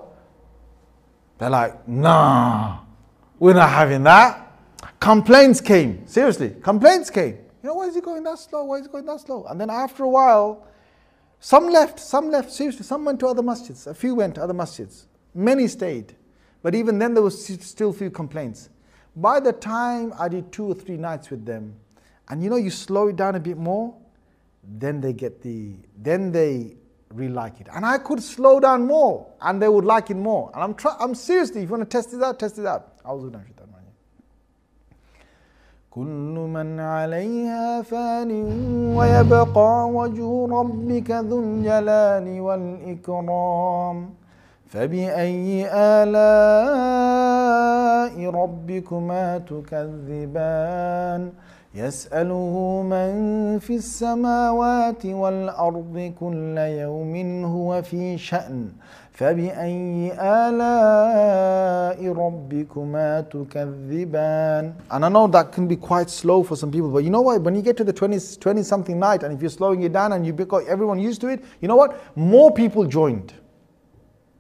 they're 1.39 1.49
like, 1.49 1.87
nah, 1.87 2.81
we're 3.39 3.55
not 3.55 3.69
having 3.69 4.03
that. 4.03 4.55
Complaints 4.99 5.59
came, 5.59 6.07
seriously, 6.07 6.55
complaints 6.61 7.09
came. 7.09 7.39
You 7.63 7.69
know, 7.69 7.73
why 7.73 7.87
is 7.87 7.95
he 7.95 8.01
going 8.01 8.21
that 8.23 8.37
slow? 8.37 8.65
Why 8.65 8.75
is 8.75 8.85
he 8.85 8.91
going 8.91 9.05
that 9.07 9.19
slow? 9.19 9.45
And 9.45 9.59
then 9.59 9.71
after 9.71 10.03
a 10.03 10.09
while, 10.09 10.67
some 11.39 11.67
left, 11.67 11.99
some 11.99 12.29
left, 12.29 12.51
seriously, 12.51 12.83
some 12.83 13.03
went 13.03 13.19
to 13.21 13.27
other 13.27 13.41
masjids, 13.41 13.87
a 13.87 13.95
few 13.95 14.13
went 14.13 14.35
to 14.35 14.43
other 14.43 14.53
masjids, 14.53 15.05
many 15.33 15.67
stayed. 15.67 16.15
But 16.61 16.75
even 16.75 16.99
then, 16.99 17.15
there 17.15 17.23
was 17.23 17.43
still 17.43 17.91
few 17.93 18.11
complaints. 18.11 18.69
By 19.15 19.39
the 19.39 19.53
time 19.53 20.13
I 20.19 20.29
did 20.29 20.51
two 20.51 20.65
or 20.65 20.75
three 20.75 20.97
nights 20.97 21.31
with 21.31 21.45
them, 21.47 21.73
and 22.28 22.42
you 22.42 22.50
know, 22.50 22.56
you 22.56 22.70
slow 22.70 23.08
it 23.08 23.16
down 23.16 23.34
a 23.34 23.40
bit 23.40 23.56
more, 23.56 23.94
then 24.62 25.00
they 25.00 25.12
get 25.12 25.42
the, 25.42 25.74
then 25.96 26.32
they 26.32 26.76
really 27.14 27.32
like 27.32 27.60
it. 27.60 27.68
And 27.72 27.86
I 27.86 27.98
could 27.98 28.22
slow 28.22 28.58
down 28.60 28.86
more, 28.86 29.26
and 29.40 29.60
they 29.62 29.68
would 29.68 29.84
like 29.84 30.10
it 30.10 30.16
more. 30.16 30.50
And 30.54 30.62
I'm 30.64 30.74
try, 30.74 30.96
I'm 30.98 31.14
seriously, 31.14 31.62
if 31.62 31.68
you 31.68 31.76
want 31.76 31.88
to 31.88 31.96
test 31.96 32.12
it 32.12 32.22
out, 32.22 32.38
test 32.38 32.58
it 32.58 32.66
out. 32.66 32.92
أعوذ 33.06 33.30
بالله 33.30 33.38
من 33.38 33.56
كل 35.96 36.36
من 36.52 36.80
عليها 36.80 37.82
فان 37.82 38.30
ويبقى 38.96 39.88
وجه 39.88 40.46
ربك 40.46 41.10
ذو 41.10 41.40
الجلال 41.40 42.40
والإكرام 42.40 44.10
فبأي 44.66 45.68
آلاء 45.72 46.30
ربكما 48.30 49.38
تكذبان 49.38 51.32
يسأله 51.74 52.82
من 52.82 53.58
في 53.58 53.76
السماوات 53.76 55.06
والأرض 55.06 56.12
كل 56.20 56.58
يوم 56.58 57.44
هو 57.44 57.82
في 57.82 58.18
شأن 58.18 58.68
فبأي 59.12 60.12
آلاء 60.20 62.12
ربكما 62.12 63.20
تكذبان 63.20 64.72
And 64.90 65.04
I 65.04 65.08
know 65.08 65.26
that 65.26 65.52
can 65.52 65.66
be 65.66 65.76
quite 65.76 66.08
slow 66.08 66.42
for 66.42 66.56
some 66.56 66.70
people, 66.70 66.90
but 66.90 67.04
you 67.04 67.10
know 67.10 67.20
what? 67.20 67.42
When 67.42 67.54
you 67.54 67.62
get 67.62 67.76
to 67.76 67.84
the 67.84 67.92
20, 67.92 68.18
20 68.40 68.62
something 68.62 68.98
night 68.98 69.22
and 69.22 69.34
if 69.34 69.40
you're 69.42 69.50
slowing 69.50 69.82
it 69.82 69.92
down 69.92 70.12
and 70.12 70.26
you 70.26 70.32
become 70.32 70.64
everyone 70.68 70.98
used 70.98 71.20
to 71.22 71.28
it, 71.28 71.44
you 71.60 71.68
know 71.68 71.76
what? 71.76 72.16
More 72.16 72.50
people 72.52 72.84
joined. 72.86 73.34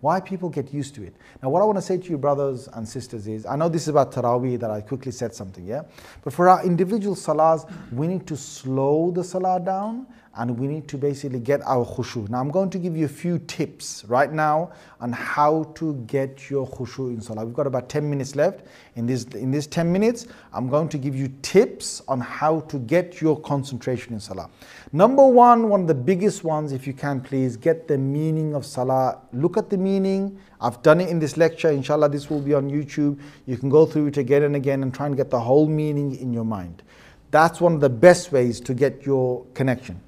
Why 0.01 0.19
people 0.19 0.49
get 0.49 0.73
used 0.73 0.95
to 0.95 1.03
it. 1.03 1.15
Now, 1.41 1.49
what 1.49 1.61
I 1.61 1.65
want 1.65 1.77
to 1.77 1.81
say 1.81 1.97
to 1.97 2.09
you, 2.09 2.17
brothers 2.17 2.67
and 2.73 2.87
sisters, 2.87 3.27
is 3.27 3.45
I 3.45 3.55
know 3.55 3.69
this 3.69 3.83
is 3.83 3.87
about 3.89 4.11
Taraweeh 4.11 4.59
that 4.59 4.71
I 4.71 4.81
quickly 4.81 5.11
said 5.11 5.33
something, 5.33 5.65
yeah? 5.65 5.83
But 6.23 6.33
for 6.33 6.49
our 6.49 6.65
individual 6.65 7.15
salahs, 7.15 7.71
we 7.91 8.07
need 8.07 8.25
to 8.27 8.35
slow 8.35 9.11
the 9.11 9.23
salah 9.23 9.59
down 9.59 10.07
and 10.37 10.57
we 10.57 10.65
need 10.65 10.87
to 10.87 10.97
basically 10.97 11.39
get 11.39 11.61
our 11.65 11.85
khushu. 11.85 12.29
Now, 12.29 12.39
I'm 12.39 12.51
going 12.51 12.69
to 12.69 12.79
give 12.79 12.95
you 12.95 13.05
a 13.05 13.09
few 13.09 13.37
tips 13.39 14.05
right 14.05 14.31
now 14.31 14.71
on 15.01 15.11
how 15.11 15.63
to 15.75 15.95
get 16.07 16.49
your 16.49 16.65
khushu 16.65 17.09
in 17.09 17.19
salah. 17.19 17.43
We've 17.43 17.53
got 17.53 17.67
about 17.67 17.89
10 17.89 18.09
minutes 18.09 18.35
left. 18.35 18.65
In 18.95 19.05
this, 19.05 19.25
in 19.25 19.51
this 19.51 19.67
10 19.67 19.91
minutes, 19.91 20.27
I'm 20.53 20.69
going 20.69 20.87
to 20.89 20.97
give 20.97 21.15
you 21.15 21.33
tips 21.41 22.01
on 22.07 22.21
how 22.21 22.61
to 22.61 22.79
get 22.79 23.19
your 23.19 23.41
concentration 23.41 24.13
in 24.13 24.21
salah. 24.21 24.49
Number 24.93 25.27
one, 25.27 25.67
one 25.67 25.81
of 25.81 25.87
the 25.87 25.95
biggest 25.95 26.45
ones, 26.45 26.71
if 26.71 26.87
you 26.87 26.93
can 26.93 27.19
please, 27.19 27.57
get 27.57 27.89
the 27.89 27.97
meaning 27.97 28.55
of 28.55 28.65
salah. 28.65 29.19
Look 29.33 29.57
at 29.57 29.69
the 29.69 29.77
meaning. 29.77 30.39
I've 30.61 30.81
done 30.81 31.01
it 31.01 31.09
in 31.09 31.19
this 31.19 31.35
lecture. 31.35 31.69
Inshallah, 31.69 32.07
this 32.07 32.29
will 32.29 32.41
be 32.41 32.53
on 32.53 32.69
YouTube. 32.69 33.19
You 33.47 33.57
can 33.57 33.69
go 33.69 33.85
through 33.85 34.07
it 34.07 34.17
again 34.17 34.43
and 34.43 34.55
again 34.55 34.81
and 34.81 34.93
try 34.93 35.07
and 35.07 35.17
get 35.17 35.29
the 35.29 35.39
whole 35.41 35.67
meaning 35.67 36.15
in 36.15 36.31
your 36.31 36.45
mind. 36.45 36.83
That's 37.31 37.59
one 37.59 37.73
of 37.73 37.81
the 37.81 37.89
best 37.89 38.31
ways 38.31 38.61
to 38.61 38.73
get 38.73 39.05
your 39.05 39.45
connection. 39.53 39.99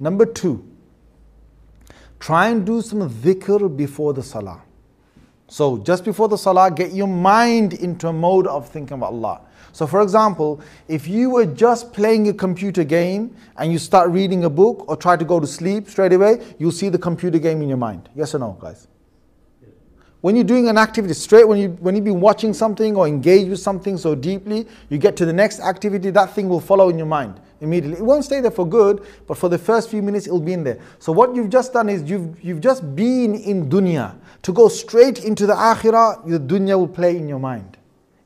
Number 0.00 0.24
two, 0.24 0.66
try 2.18 2.48
and 2.48 2.64
do 2.64 2.80
some 2.80 3.08
dhikr 3.08 3.76
before 3.76 4.14
the 4.14 4.22
salah. 4.22 4.62
So 5.46 5.76
just 5.78 6.04
before 6.04 6.28
the 6.28 6.38
salah, 6.38 6.70
get 6.70 6.92
your 6.92 7.06
mind 7.06 7.74
into 7.74 8.08
a 8.08 8.12
mode 8.12 8.46
of 8.46 8.68
thinking 8.68 8.94
about 8.94 9.12
Allah. 9.12 9.42
So 9.72 9.86
for 9.86 10.00
example, 10.00 10.62
if 10.88 11.06
you 11.06 11.28
were 11.28 11.44
just 11.44 11.92
playing 11.92 12.28
a 12.28 12.32
computer 12.32 12.82
game 12.82 13.36
and 13.58 13.70
you 13.70 13.78
start 13.78 14.10
reading 14.10 14.44
a 14.44 14.50
book 14.50 14.84
or 14.88 14.96
try 14.96 15.16
to 15.16 15.24
go 15.24 15.38
to 15.38 15.46
sleep 15.46 15.88
straight 15.88 16.14
away, 16.14 16.54
you'll 16.58 16.72
see 16.72 16.88
the 16.88 16.98
computer 16.98 17.38
game 17.38 17.60
in 17.60 17.68
your 17.68 17.78
mind. 17.78 18.08
Yes 18.14 18.34
or 18.34 18.38
no, 18.38 18.56
guys? 18.58 18.88
When 20.22 20.34
you're 20.34 20.44
doing 20.44 20.68
an 20.68 20.78
activity, 20.78 21.14
straight 21.14 21.48
when 21.48 21.58
you 21.58 21.70
when 21.80 21.94
you've 21.94 22.04
been 22.04 22.20
watching 22.20 22.52
something 22.52 22.94
or 22.96 23.06
engaged 23.06 23.50
with 23.50 23.60
something 23.60 23.96
so 23.96 24.14
deeply, 24.14 24.66
you 24.88 24.98
get 24.98 25.16
to 25.16 25.26
the 25.26 25.32
next 25.32 25.60
activity, 25.60 26.10
that 26.10 26.34
thing 26.34 26.48
will 26.48 26.60
follow 26.60 26.88
in 26.90 26.96
your 26.96 27.06
mind 27.06 27.40
immediately. 27.60 27.98
It 27.98 28.04
won't 28.04 28.24
stay 28.24 28.40
there 28.40 28.50
for 28.50 28.66
good, 28.66 29.06
but 29.26 29.36
for 29.38 29.48
the 29.48 29.58
first 29.58 29.90
few 29.90 30.02
minutes 30.02 30.26
it'll 30.26 30.40
be 30.40 30.52
in 30.52 30.64
there. 30.64 30.78
So 30.98 31.12
what 31.12 31.34
you've 31.34 31.50
just 31.50 31.72
done 31.72 31.88
is 31.88 32.08
you've 32.08 32.42
you've 32.42 32.60
just 32.60 32.94
been 32.96 33.34
in 33.34 33.68
dunya. 33.68 34.16
To 34.42 34.52
go 34.52 34.68
straight 34.68 35.24
into 35.24 35.46
the 35.46 35.54
akhirah, 35.54 36.28
the 36.28 36.40
dunya 36.40 36.78
will 36.78 36.88
play 36.88 37.16
in 37.16 37.28
your 37.28 37.38
mind. 37.38 37.69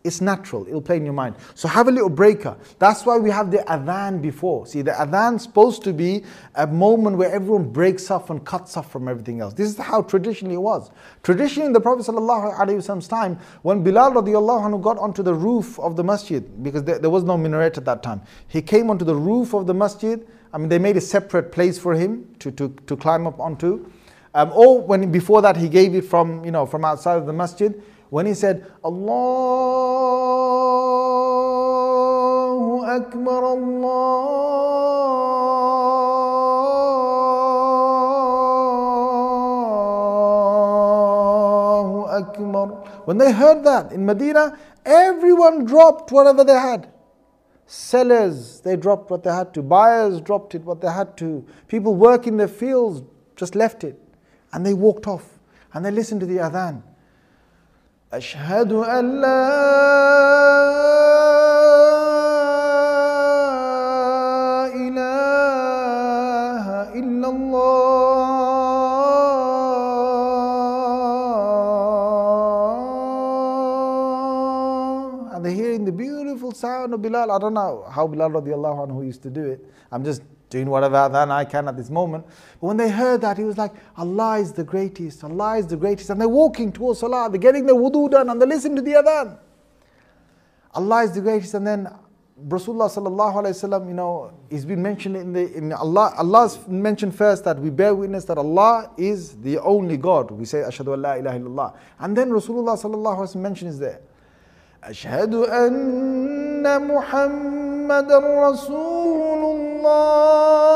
It's 0.05 0.21
natural, 0.21 0.67
it'll 0.69 0.83
play 0.83 0.99
in 0.99 1.05
your 1.07 1.15
mind. 1.15 1.35
So 1.55 1.67
have 1.67 1.89
a 1.89 1.91
little 1.91 2.11
breaker. 2.11 2.59
That's 2.79 3.07
why 3.07 3.17
we 3.17 3.31
have 3.31 3.51
the 3.51 3.65
adhan 3.67 4.21
before. 4.21 4.67
See, 4.67 4.83
the 4.83 4.91
adhan's 4.91 5.45
supposed 5.45 5.83
to 5.85 5.95
be 5.95 6.25
a 6.57 6.67
moment 6.67 7.17
where 7.17 7.33
everyone 7.33 7.71
breaks 7.71 8.11
off 8.11 8.29
and 8.29 8.45
cuts 8.45 8.77
off 8.77 8.93
from 8.93 9.09
everything 9.09 9.41
else. 9.41 9.55
This 9.55 9.71
is 9.71 9.79
how 9.79 10.03
traditionally 10.03 10.57
it 10.57 10.59
was. 10.59 10.91
Traditionally 11.23 11.69
in 11.69 11.73
the 11.73 11.81
Prophet 11.81 12.05
Prophet's 12.05 13.09
time, 13.09 13.39
when 13.63 13.83
Bilal 13.83 14.13
anhu 14.13 14.83
got 14.83 14.99
onto 14.99 15.23
the 15.23 15.33
roof 15.33 15.79
of 15.79 15.97
the 15.97 16.05
masjid, 16.05 16.63
because 16.63 16.85
there, 16.85 16.99
there 16.99 17.09
was 17.09 17.25
no 17.25 17.39
minaret 17.39 17.79
at 17.79 17.87
that 17.87 18.03
time, 18.03 18.21
he 18.49 18.61
came 18.61 18.91
onto 18.91 19.07
the 19.07 19.17
roof 19.17 19.55
of 19.55 19.67
the 19.67 19.73
masjid. 19.73 20.27
I 20.53 20.59
mean, 20.59 20.69
they 20.69 20.79
made 20.79 20.99
a 20.99 21.01
separate 21.01 21.51
place 21.51 21.79
for 21.79 21.95
him 21.95 22.29
to, 22.41 22.51
to, 22.51 22.77
to 22.87 22.97
climb 22.99 23.27
up 23.27 23.41
onto. 23.41 23.91
Um, 24.35 24.53
or 24.53 24.83
when 24.83 25.11
before 25.11 25.41
that 25.41 25.57
he 25.57 25.69
gave 25.69 25.95
it 25.95 26.05
from, 26.05 26.45
you 26.45 26.51
know, 26.51 26.67
from 26.67 26.85
outside 26.85 27.17
of 27.17 27.25
the 27.25 27.33
masjid 27.33 27.81
when 28.15 28.27
he 28.27 28.35
said, 28.35 28.65
Allahu 28.85 29.25
Akbar, 32.87 33.45
Allahu 33.45 34.05
Akbar. 42.07 42.69
When 43.07 43.19
they 43.19 43.33
heard 43.33 43.65
that 43.65 43.91
in 43.91 44.07
Medina, 44.07 44.57
everyone 44.87 45.65
dropped 45.65 46.13
whatever 46.13 46.45
they 46.45 46.53
had. 46.53 46.87
Sellers, 47.67 48.61
they 48.61 48.77
dropped 48.77 49.11
what 49.11 49.25
they 49.25 49.33
had 49.33 49.53
to. 49.55 49.63
Buyers 49.63 50.21
dropped 50.21 50.55
it, 50.55 50.63
what 50.63 50.81
they 50.81 50.93
had 50.93 51.17
to. 51.17 51.45
People 51.67 51.97
working 51.97 52.37
the 52.37 52.47
fields 52.47 53.03
just 53.35 53.57
left 53.57 53.83
it. 53.83 54.01
And 54.53 54.65
they 54.65 54.73
walked 54.73 55.09
off. 55.09 55.41
And 55.73 55.85
they 55.85 55.91
listened 55.91 56.21
to 56.21 56.27
the 56.27 56.37
adhan. 56.37 56.85
أشهد 58.17 58.73
أن 58.73 59.21
لا 59.21 61.04
Bilal. 76.89 77.31
I 77.31 77.39
don't 77.39 77.55
know 77.55 77.85
how 77.91 78.07
Bilal 78.07 78.31
radiallahu 78.31 78.89
anhu 78.89 79.05
used 79.05 79.23
to 79.23 79.31
do 79.31 79.45
it. 79.45 79.65
I'm 79.91 80.05
just 80.05 80.23
doing 80.51 80.69
whatever 80.69 80.97
adhan 80.97 81.31
I 81.31 81.45
can 81.45 81.69
at 81.69 81.77
this 81.77 81.91
moment. 81.91 82.25
But 82.61 82.67
when 82.67 82.77
they 82.77 82.91
heard 82.91 83.21
that, 83.23 83.39
he 83.39 83.45
was 83.45 83.59
like, 83.59 83.73
Allah 83.97 84.39
is 84.39 84.53
the 84.53 84.65
greatest, 84.65 85.25
Allah 85.25 85.59
is 85.59 85.67
the 85.67 85.77
greatest. 85.77 86.11
And 86.11 86.21
they're 86.21 86.29
walking 86.29 86.73
towards 86.73 87.01
Salah, 87.01 87.29
they're 87.31 87.39
getting 87.39 87.67
their 87.67 87.75
wudu 87.75 88.11
done, 88.11 88.31
and 88.31 88.41
they 88.41 88.47
listen 88.47 88.77
to 88.77 88.83
the 88.83 88.93
adhan. 88.93 89.39
Allah 90.75 91.05
is 91.05 91.13
the 91.13 91.21
greatest. 91.21 91.55
And 91.55 91.67
then 91.67 91.89
Rasulullah 92.49 92.91
sallallahu 92.91 93.35
alayhi 93.35 93.55
wasallam, 93.55 93.89
you 93.89 93.95
know, 93.95 94.33
he's 94.51 94.65
been 94.65 94.83
mentioned 94.83 95.17
in 95.17 95.33
the 95.33 95.53
in 95.57 95.73
Allah. 95.73 96.13
Allah's 96.17 96.67
mentioned 96.67 97.15
first 97.15 97.45
that 97.45 97.59
we 97.59 97.71
bear 97.71 97.95
witness 97.95 98.25
that 98.25 98.39
Allah 98.39 98.91
is 98.97 99.37
the 99.37 99.59
only 99.61 99.97
God. 99.97 100.33
We 100.33 100.45
say 100.45 100.59
Ashhadu 100.59 100.95
an 100.95 101.03
la 101.03 101.13
ilaha 101.15 101.39
illallah, 101.39 101.77
and 102.01 102.17
then 102.17 102.31
Rasulullah 102.31 102.77
sallallahu 102.77 103.19
alayhi 103.19 103.35
wasallam 103.35 103.43
mentions 103.43 103.79
there. 103.79 104.01
أشهد 104.84 105.36
أن 105.36 106.88
محمد 106.88 108.12
رسول 108.12 109.44
الله 109.56 110.70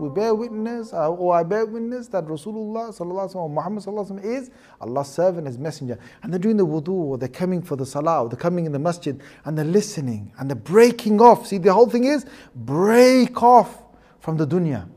We 0.00 0.08
bear 0.10 0.34
witness, 0.34 0.92
uh, 0.92 1.08
or 1.10 1.34
I 1.34 1.44
bear 1.44 1.64
witness 1.64 2.08
that 2.08 2.26
Rasulullah 2.26 2.90
sallallahu 2.90 3.32
alaihi 3.32 3.50
Muhammad 3.50 3.82
sallallahu 3.84 4.24
is 4.24 4.50
Allah's 4.80 5.08
servant, 5.08 5.46
His 5.46 5.56
messenger. 5.56 5.98
And 6.22 6.32
they're 6.32 6.38
doing 6.38 6.56
the 6.56 6.66
wudu, 6.66 6.88
or 6.90 7.16
they're 7.16 7.28
coming 7.28 7.62
for 7.62 7.76
the 7.76 7.86
salah, 7.86 8.24
or 8.24 8.28
they're 8.28 8.36
coming 8.36 8.66
in 8.66 8.72
the 8.72 8.78
masjid, 8.78 9.18
and 9.44 9.56
they're 9.56 9.64
listening, 9.64 10.32
and 10.38 10.50
they're 10.50 10.56
breaking 10.56 11.20
off. 11.22 11.46
See, 11.46 11.58
the 11.58 11.72
whole 11.72 11.88
thing 11.88 12.04
is 12.04 12.26
break 12.54 13.42
off 13.42 13.82
from 14.20 14.36
the 14.36 14.46
dunya. 14.46 14.88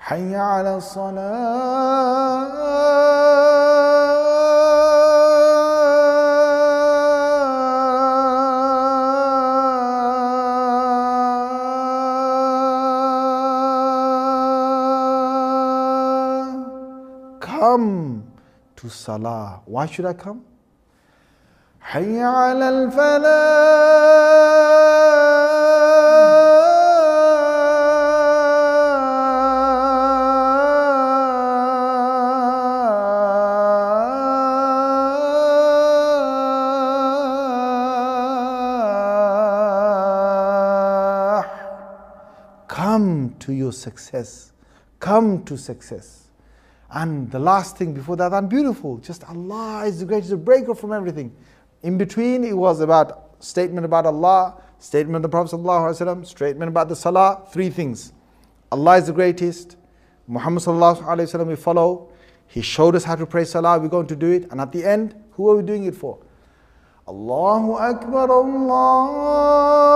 حي 0.00 0.36
على 0.36 0.76
الصلاه 0.76 2.60
come 17.60 18.24
to 18.76 18.88
Salah. 18.88 19.60
Why 19.66 19.86
should 19.86 20.06
I 20.06 20.14
come? 20.14 20.40
حي 21.80 22.20
على 22.22 22.68
Come 22.68 24.29
to 43.70 43.76
success. 43.76 44.52
Come 44.98 45.44
to 45.44 45.56
success. 45.56 46.30
And 46.92 47.30
the 47.30 47.38
last 47.38 47.76
thing 47.76 47.92
before 47.94 48.16
that, 48.16 48.32
and 48.32 48.48
beautiful, 48.48 48.98
just 48.98 49.24
Allah 49.24 49.84
is 49.86 50.00
the 50.00 50.06
greatest, 50.06 50.44
breaker 50.44 50.74
from 50.74 50.92
everything. 50.92 51.34
In 51.82 51.96
between, 51.96 52.44
it 52.44 52.56
was 52.56 52.80
about 52.80 53.42
statement 53.42 53.84
about 53.84 54.06
Allah, 54.06 54.60
statement 54.78 55.16
of 55.16 55.22
the 55.22 55.28
Prophet 55.28 55.56
ﷺ, 55.56 56.26
statement 56.26 56.68
about 56.68 56.88
the 56.88 56.96
Salah, 56.96 57.46
three 57.52 57.70
things. 57.70 58.12
Allah 58.72 58.98
is 58.98 59.06
the 59.06 59.12
greatest, 59.12 59.76
Muhammad 60.26 60.62
ﷺ 60.62 61.46
we 61.46 61.56
follow, 61.56 62.12
He 62.46 62.62
showed 62.62 62.94
us 62.94 63.04
how 63.04 63.16
to 63.16 63.26
pray 63.26 63.44
salah, 63.44 63.78
we're 63.78 63.88
going 63.88 64.06
to 64.08 64.16
do 64.16 64.30
it. 64.30 64.50
And 64.50 64.60
at 64.60 64.72
the 64.72 64.84
end, 64.84 65.14
who 65.32 65.48
are 65.50 65.56
we 65.56 65.62
doing 65.62 65.84
it 65.84 65.94
for? 65.94 66.18
Allahu 67.08 67.72
Akbar, 67.72 68.30
Allahu 68.30 69.89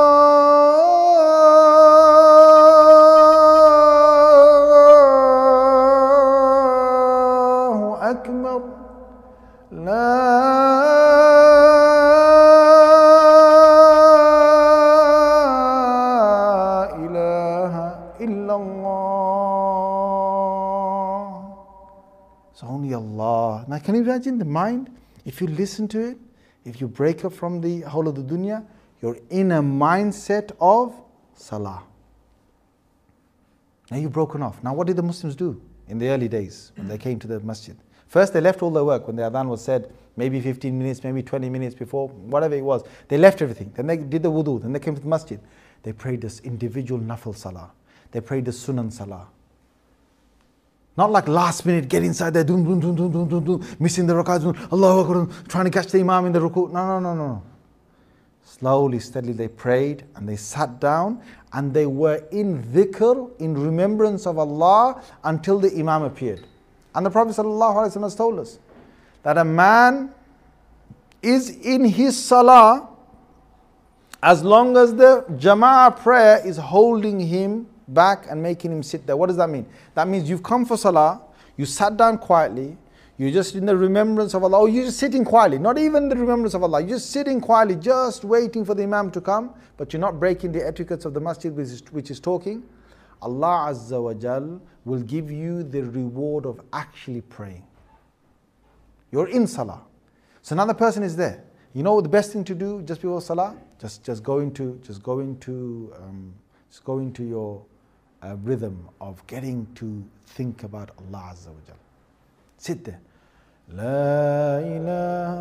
It's 22.54 22.62
only 22.62 22.94
Allah. 22.94 23.64
Now, 23.66 23.80
can 23.80 23.96
you 23.96 24.02
imagine 24.02 24.38
the 24.38 24.44
mind? 24.44 24.88
If 25.24 25.40
you 25.40 25.48
listen 25.48 25.88
to 25.88 26.10
it, 26.10 26.18
if 26.64 26.80
you 26.80 26.86
break 26.86 27.24
up 27.24 27.32
from 27.32 27.60
the 27.60 27.80
whole 27.80 28.06
of 28.06 28.14
the 28.14 28.22
dunya, 28.22 28.64
you're 29.02 29.18
in 29.30 29.50
a 29.50 29.60
mindset 29.60 30.52
of 30.60 30.94
salah. 31.34 31.82
Now 33.90 33.96
you've 33.96 34.12
broken 34.12 34.40
off. 34.40 34.62
Now, 34.62 34.72
what 34.72 34.86
did 34.86 34.94
the 34.94 35.02
Muslims 35.02 35.34
do 35.34 35.60
in 35.88 35.98
the 35.98 36.08
early 36.08 36.28
days 36.28 36.70
when 36.76 36.86
they 36.86 36.96
came 36.96 37.18
to 37.18 37.26
the 37.26 37.40
masjid? 37.40 37.76
First, 38.06 38.32
they 38.32 38.40
left 38.40 38.62
all 38.62 38.70
their 38.70 38.84
work 38.84 39.08
when 39.08 39.16
the 39.16 39.22
adhan 39.22 39.48
was 39.48 39.60
said, 39.60 39.92
maybe 40.16 40.40
15 40.40 40.78
minutes, 40.78 41.02
maybe 41.02 41.24
20 41.24 41.50
minutes 41.50 41.74
before, 41.74 42.08
whatever 42.08 42.54
it 42.54 42.62
was. 42.62 42.84
They 43.08 43.18
left 43.18 43.42
everything. 43.42 43.72
Then 43.74 43.88
they 43.88 43.96
did 43.96 44.22
the 44.22 44.30
wudu. 44.30 44.62
Then 44.62 44.72
they 44.72 44.78
came 44.78 44.94
to 44.94 45.00
the 45.00 45.08
masjid. 45.08 45.40
They 45.82 45.92
prayed 45.92 46.20
this 46.20 46.38
individual 46.40 47.00
nafil 47.00 47.36
salah. 47.36 47.72
They 48.12 48.20
prayed 48.20 48.44
the 48.44 48.52
sunan 48.52 48.92
salah. 48.92 49.26
Not 50.96 51.10
like 51.10 51.26
last 51.26 51.66
minute, 51.66 51.88
get 51.88 52.04
inside 52.04 52.34
there, 52.34 52.44
doom, 52.44 52.64
doom, 52.64 52.80
doom, 52.80 52.94
doom, 52.94 53.10
doom, 53.10 53.28
doom, 53.28 53.44
doom, 53.44 53.76
missing 53.80 54.06
the 54.06 54.14
rakats, 54.14 54.44
Allahu 54.72 55.00
Akbar, 55.00 55.44
trying 55.48 55.64
to 55.64 55.70
catch 55.70 55.90
the 55.90 55.98
imam 56.00 56.26
in 56.26 56.32
the 56.32 56.38
ruku. 56.38 56.70
No, 56.70 57.00
no, 57.00 57.00
no, 57.00 57.14
no. 57.14 57.42
Slowly, 58.44 59.00
steadily, 59.00 59.32
they 59.32 59.48
prayed 59.48 60.04
and 60.14 60.28
they 60.28 60.36
sat 60.36 60.80
down 60.80 61.20
and 61.52 61.74
they 61.74 61.86
were 61.86 62.22
in 62.30 62.62
dhikr, 62.62 63.40
in 63.40 63.54
remembrance 63.54 64.26
of 64.26 64.38
Allah 64.38 65.02
until 65.24 65.58
the 65.58 65.76
imam 65.76 66.02
appeared. 66.02 66.46
And 66.94 67.04
the 67.04 67.10
Prophet 67.10 67.34
ﷺ 67.36 68.02
has 68.02 68.14
told 68.14 68.38
us 68.38 68.60
that 69.24 69.36
a 69.36 69.44
man 69.44 70.14
is 71.20 71.50
in 71.50 71.84
his 71.84 72.22
salah 72.22 72.88
as 74.22 74.44
long 74.44 74.76
as 74.76 74.94
the 74.94 75.24
jama'ah 75.32 75.96
prayer 75.98 76.40
is 76.46 76.56
holding 76.56 77.18
him 77.18 77.66
back 77.88 78.26
and 78.30 78.42
making 78.42 78.72
him 78.72 78.82
sit 78.82 79.06
there. 79.06 79.16
What 79.16 79.26
does 79.26 79.36
that 79.36 79.50
mean? 79.50 79.66
That 79.94 80.08
means 80.08 80.28
you've 80.28 80.42
come 80.42 80.64
for 80.64 80.76
salah, 80.76 81.20
you 81.56 81.66
sat 81.66 81.96
down 81.96 82.18
quietly, 82.18 82.76
you're 83.16 83.30
just 83.30 83.54
in 83.54 83.64
the 83.66 83.76
remembrance 83.76 84.34
of 84.34 84.42
Allah, 84.42 84.60
or 84.60 84.68
you're 84.68 84.86
just 84.86 84.98
sitting 84.98 85.24
quietly, 85.24 85.58
not 85.58 85.78
even 85.78 86.08
the 86.08 86.16
remembrance 86.16 86.54
of 86.54 86.62
Allah, 86.62 86.80
you're 86.80 86.96
just 86.96 87.10
sitting 87.10 87.40
quietly, 87.40 87.76
just 87.76 88.24
waiting 88.24 88.64
for 88.64 88.74
the 88.74 88.82
Imam 88.82 89.10
to 89.12 89.20
come, 89.20 89.54
but 89.76 89.92
you're 89.92 90.00
not 90.00 90.18
breaking 90.18 90.52
the 90.52 90.66
etiquettes 90.66 91.04
of 91.04 91.14
the 91.14 91.20
masjid 91.20 91.54
which 91.54 91.68
is, 91.68 91.82
which 91.92 92.10
is 92.10 92.18
talking. 92.18 92.64
Allah 93.22 93.70
Azza 93.70 94.02
wa 94.02 94.14
Jal 94.14 94.60
will 94.84 95.00
give 95.00 95.30
you 95.30 95.62
the 95.62 95.82
reward 95.82 96.44
of 96.44 96.60
actually 96.72 97.20
praying. 97.22 97.64
You're 99.10 99.28
in 99.28 99.46
salah. 99.46 99.82
So 100.42 100.54
another 100.54 100.74
person 100.74 101.02
is 101.02 101.16
there. 101.16 101.44
You 101.72 101.82
know 101.82 102.00
the 102.00 102.08
best 102.08 102.32
thing 102.32 102.44
to 102.44 102.54
do 102.54 102.82
just 102.82 103.00
before 103.00 103.20
salah? 103.20 103.56
Just 103.80 104.04
just 104.04 104.22
go 104.22 104.40
into 104.40 104.78
just 104.84 105.02
go 105.02 105.20
into 105.20 105.92
um, 105.96 106.34
just 106.68 106.84
go 106.84 106.98
into 106.98 107.24
your 107.24 107.64
uh, 108.24 108.36
rhythm 108.42 108.88
of 109.00 109.24
getting 109.26 109.66
to 109.74 110.02
think 110.26 110.62
about 110.62 110.90
Allah 110.98 111.32
Azza 111.32 111.48
wa 111.48 111.60
Jal. 111.66 111.76
Sit 112.58 112.84
there. 112.84 113.00
لا 113.68 114.60
إله 114.60 115.36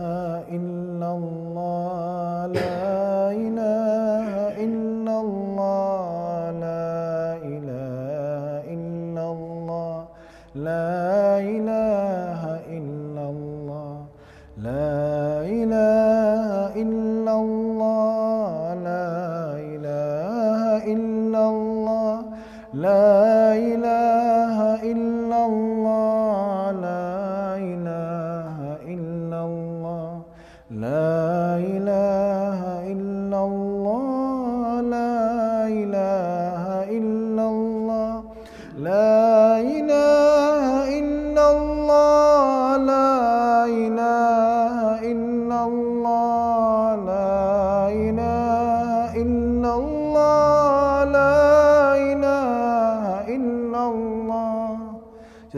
إلا 0.57 1.09
الله 1.11 2.45
لا 2.55 3.31
إله 3.35 4.27
إلا 4.63 5.15
الله 5.27 6.51
لا 6.63 7.35
إله 7.43 8.63
إلا 8.75 9.25
الله 9.35 9.95
لا 10.55 11.39
إله 11.55 12.41
إلا 12.77 13.23
الله 13.35 13.95
لا 14.57 15.12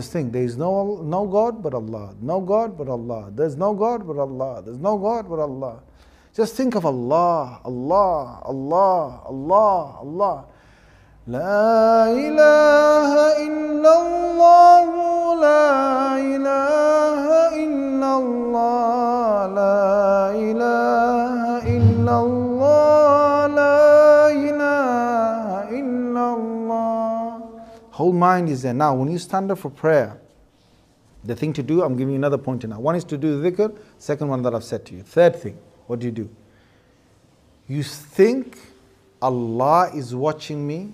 Just 0.05 0.13
think, 0.13 0.33
there 0.33 0.43
is 0.43 0.57
no, 0.57 1.03
no 1.03 1.27
God 1.27 1.63
but 1.63 1.75
Allah, 1.75 2.15
no 2.21 2.41
God 2.41 2.79
but 2.79 2.89
Allah, 2.89 3.31
there's 3.35 3.57
no 3.57 3.75
God 3.75 4.07
but 4.07 4.19
Allah, 4.19 4.63
there's 4.65 4.79
no 4.79 4.97
God 4.97 5.29
but 5.29 5.41
Allah. 5.41 5.81
Just 6.35 6.55
think 6.55 6.75
of 6.77 6.87
Allah, 6.87 7.61
Allah, 7.65 8.41
Allah, 8.45 9.21
Allah, 9.27 9.97
Allah. 10.01 10.45
لا 11.31 12.11
إله 12.11 13.13
إلا 13.47 13.93
الله 14.03 14.87
لا 15.47 15.69
إله 16.17 17.23
إلا 17.55 18.11
الله 18.19 19.47
لا 19.47 20.31
إله 20.35 20.84
Whole 27.96 28.12
mind 28.12 28.50
is 28.50 28.62
there. 28.64 28.74
Now, 28.74 28.94
when 28.94 29.10
you 29.10 29.18
stand 29.18 29.50
up 29.52 29.60
for 29.60 29.70
prayer, 29.70 30.20
the 31.24 31.34
thing 31.34 31.54
to 31.54 31.64
do, 31.64 31.82
I'm 31.82 31.96
giving 31.96 32.12
you 32.12 32.18
another 32.18 32.38
pointer 32.38 32.68
now. 32.68 32.78
One 32.78 32.94
is 32.98 33.06
to 33.06 33.18
do 33.18 33.42
dhikr, 33.42 33.74
second 34.00 34.28
one 34.28 34.42
that 34.42 34.54
I've 34.54 34.66
said 34.66 34.84
to 34.88 34.96
you. 34.96 35.02
Third 35.02 35.38
thing, 35.38 35.58
what 35.88 36.00
do 36.00 36.06
you 36.06 36.12
do? 36.12 36.30
You 37.70 37.84
think 37.84 38.60
Allah 39.22 39.92
is 39.96 40.14
watching 40.14 40.68
me, 40.68 40.92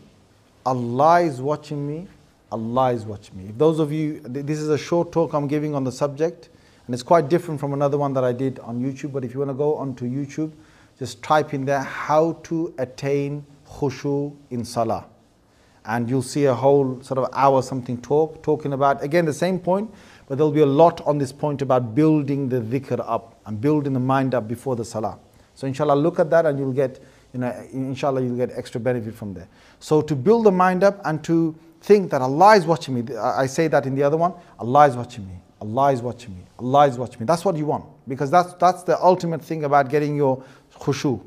Allah 0.64 1.22
is 1.22 1.41
watching 1.41 1.88
me, 1.88 2.08
Allah 2.52 2.93
is 2.93 3.04
watching 3.04 3.36
me. 3.36 3.49
If 3.49 3.58
those 3.58 3.80
of 3.80 3.91
you, 3.91 4.20
this 4.20 4.60
is 4.60 4.70
a 4.70 4.78
short 4.78 5.12
talk 5.12 5.34
I'm 5.34 5.47
giving 5.47 5.74
on 5.74 5.84
the 5.84 5.91
subject, 5.91 6.49
and 6.86 6.93
it's 6.93 7.02
quite 7.02 7.30
different 7.30 7.60
from 7.60 7.74
another 7.74 7.97
one 7.97 8.14
that 8.14 8.24
I 8.24 8.32
did 8.32 8.60
on 8.60 8.80
YouTube. 8.80 9.12
But 9.12 9.26
if 9.26 9.34
you 9.34 9.39
want 9.39 9.49
to 9.49 9.56
go 9.56 9.74
onto 9.74 10.06
YouTube, 10.06 10.52
just 10.99 11.24
type 11.24 11.56
in 11.56 11.66
there 11.66 11.82
how 11.82 12.34
to 12.43 12.76
attain 12.78 13.43
khushu 13.68 14.36
in 14.52 14.64
salah. 14.64 15.08
And 15.86 16.10
you'll 16.10 16.22
see 16.22 16.46
a 16.46 16.54
whole 16.54 17.02
sort 17.02 17.18
of 17.18 17.30
hour 17.34 17.62
something 17.62 18.00
talk, 18.02 18.44
talking 18.44 18.74
about, 18.74 19.04
again, 19.04 19.26
the 19.26 19.34
same 19.34 19.60
point, 19.60 19.92
but 20.28 20.38
there'll 20.38 20.52
be 20.52 20.62
a 20.62 20.66
lot 20.66 21.02
on 21.02 21.18
this 21.18 21.32
point 21.32 21.62
about 21.62 21.96
building 21.96 22.50
the 22.50 22.62
dhikr 22.62 23.04
up 23.06 23.40
and 23.46 23.60
building 23.60 23.94
the 23.94 24.00
mind 24.00 24.36
up 24.36 24.48
before 24.48 24.76
the 24.76 24.86
salah. 24.86 25.18
So 25.56 25.68
inshallah, 25.68 25.96
look 25.96 26.20
at 26.20 26.30
that 26.30 26.46
and 26.46 26.58
you'll 26.60 26.72
get, 26.72 27.04
you 27.34 27.40
know, 27.40 27.52
inshallah, 27.74 28.22
you'll 28.22 28.38
get 28.38 28.52
extra 28.56 28.80
benefit 28.80 29.16
from 29.16 29.34
there. 29.34 29.48
So 29.80 30.02
to 30.02 30.16
build 30.16 30.46
the 30.46 30.52
mind 30.52 30.84
up 30.84 31.02
and 31.06 31.24
to 31.26 31.56
think 31.82 32.12
that 32.12 32.22
Allah 32.22 32.56
is 32.56 32.66
watching 32.66 32.94
me, 32.94 33.16
I 33.16 33.48
say 33.48 33.68
that 33.68 33.86
in 33.86 33.96
the 33.96 34.04
other 34.04 34.18
one, 34.18 34.34
Allah 34.60 34.88
is 34.88 34.96
watching 34.96 35.28
me, 35.28 35.34
Allah 35.60 35.92
is 35.92 36.02
watching 36.02 36.36
me, 36.38 36.44
Allah 36.60 36.88
is 36.88 36.98
watching 36.98 37.20
me. 37.20 37.26
That's 37.26 37.44
what 37.44 37.58
you 37.58 37.66
want 37.66 37.86
because 38.08 38.30
that's, 38.30 38.54
that's 38.54 38.84
the 38.84 39.04
ultimate 39.04 39.44
thing 39.44 39.64
about 39.64 39.90
getting 39.90 40.16
your 40.16 40.44
khushu 40.76 41.22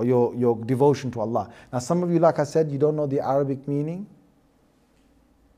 or 0.00 0.06
your, 0.06 0.34
your 0.34 0.56
devotion 0.64 1.10
to 1.10 1.20
Allah. 1.20 1.52
Now, 1.70 1.78
some 1.78 2.02
of 2.02 2.10
you, 2.10 2.18
like 2.18 2.38
I 2.38 2.44
said, 2.44 2.70
you 2.70 2.78
don't 2.78 2.96
know 2.96 3.06
the 3.06 3.20
Arabic 3.20 3.68
meaning. 3.68 4.06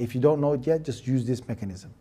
If 0.00 0.16
you 0.16 0.20
don't 0.20 0.40
know 0.40 0.54
it 0.54 0.66
yet, 0.66 0.84
just 0.84 1.06
use 1.06 1.24
this 1.24 1.46
mechanism. 1.46 1.94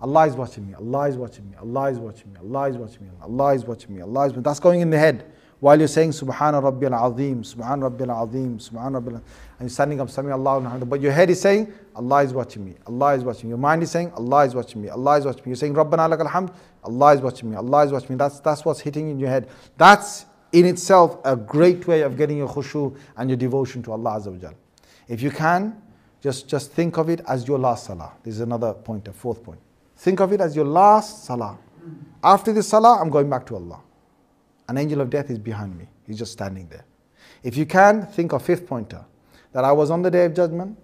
Allah 0.00 0.28
is 0.28 0.36
watching 0.36 0.64
me, 0.64 0.74
Allah 0.74 1.08
is 1.08 1.16
watching 1.16 1.50
me, 1.50 1.56
Allah 1.60 1.90
is 1.90 1.98
watching 1.98 2.32
me, 2.32 2.38
Allah 2.40 2.68
is 2.68 2.76
watching 2.76 3.04
me, 3.04 3.10
Allah 3.20 3.54
is 3.54 3.64
watching 3.64 3.96
me, 3.96 4.00
Allah 4.00 4.20
is 4.26 4.28
watching 4.28 4.36
me. 4.36 4.42
That's 4.44 4.60
going 4.60 4.80
in 4.80 4.90
the 4.90 4.98
head 4.98 5.24
while 5.58 5.76
you're 5.76 5.88
saying 5.88 6.10
Subhana 6.10 6.62
Rabbil 6.62 6.94
Azim, 6.94 7.42
Subhana 7.42 7.90
Rabbil 7.90 8.28
Azim, 8.28 8.58
Subhana 8.58 9.02
Rabbil 9.02 9.16
and 9.16 9.22
you're 9.58 9.68
standing 9.70 10.00
up, 10.00 10.08
Sami 10.08 10.30
Allah, 10.30 10.60
but 10.86 11.00
your 11.00 11.10
head 11.10 11.30
is 11.30 11.40
saying, 11.40 11.72
Allah 11.96 12.22
is 12.22 12.32
watching 12.32 12.64
me, 12.64 12.76
Allah 12.86 13.14
is 13.14 13.24
watching 13.24 13.48
me. 13.48 13.48
Your 13.48 13.58
mind 13.58 13.82
is 13.82 13.90
saying, 13.90 14.12
Allah 14.12 14.44
is 14.44 14.54
watching 14.54 14.80
me, 14.82 14.88
Allah 14.88 15.18
is 15.18 15.24
watching 15.24 15.42
me. 15.42 15.48
You're 15.50 15.56
saying, 15.56 15.74
Rabbana 15.74 16.16
lakal 16.16 16.30
hamd, 16.30 16.54
Allah 16.84 17.14
is 17.16 17.20
watching 17.20 17.50
me, 17.50 17.56
Allah 17.56 17.86
is 17.86 17.90
watching 17.90 18.10
me. 18.10 18.16
That's, 18.16 18.38
that's 18.38 18.64
what's 18.64 18.78
hitting 18.78 19.10
in 19.10 19.18
your 19.18 19.30
head. 19.30 19.48
That's 19.76 20.26
in 20.52 20.64
itself 20.64 21.18
a 21.24 21.36
great 21.36 21.86
way 21.86 22.02
of 22.02 22.16
getting 22.16 22.38
your 22.38 22.48
khushu 22.48 22.96
and 23.16 23.30
your 23.30 23.36
devotion 23.36 23.82
to 23.82 23.92
Allah 23.92 24.18
Azza 24.18 24.42
wa 24.42 24.50
If 25.08 25.22
you 25.22 25.30
can, 25.30 25.80
just, 26.20 26.48
just 26.48 26.72
think 26.72 26.96
of 26.98 27.08
it 27.08 27.20
as 27.28 27.46
your 27.46 27.58
last 27.58 27.86
salah. 27.86 28.12
This 28.22 28.34
is 28.34 28.40
another 28.40 28.72
point, 28.72 29.06
a 29.08 29.12
fourth 29.12 29.42
point. 29.42 29.60
Think 29.96 30.20
of 30.20 30.32
it 30.32 30.40
as 30.40 30.56
your 30.56 30.64
last 30.64 31.24
salah. 31.24 31.58
After 32.22 32.52
this 32.52 32.68
salah, 32.68 33.00
I'm 33.00 33.10
going 33.10 33.30
back 33.30 33.46
to 33.46 33.54
Allah. 33.56 33.80
An 34.68 34.78
angel 34.78 35.00
of 35.00 35.10
death 35.10 35.30
is 35.30 35.38
behind 35.38 35.78
me. 35.78 35.88
He's 36.06 36.18
just 36.18 36.32
standing 36.32 36.68
there. 36.68 36.84
If 37.42 37.56
you 37.56 37.66
can, 37.66 38.06
think 38.06 38.32
of 38.32 38.42
fifth 38.42 38.66
pointer. 38.66 39.04
That 39.52 39.64
I 39.64 39.72
was 39.72 39.90
on 39.90 40.02
the 40.02 40.10
day 40.10 40.24
of 40.24 40.34
judgment 40.34 40.78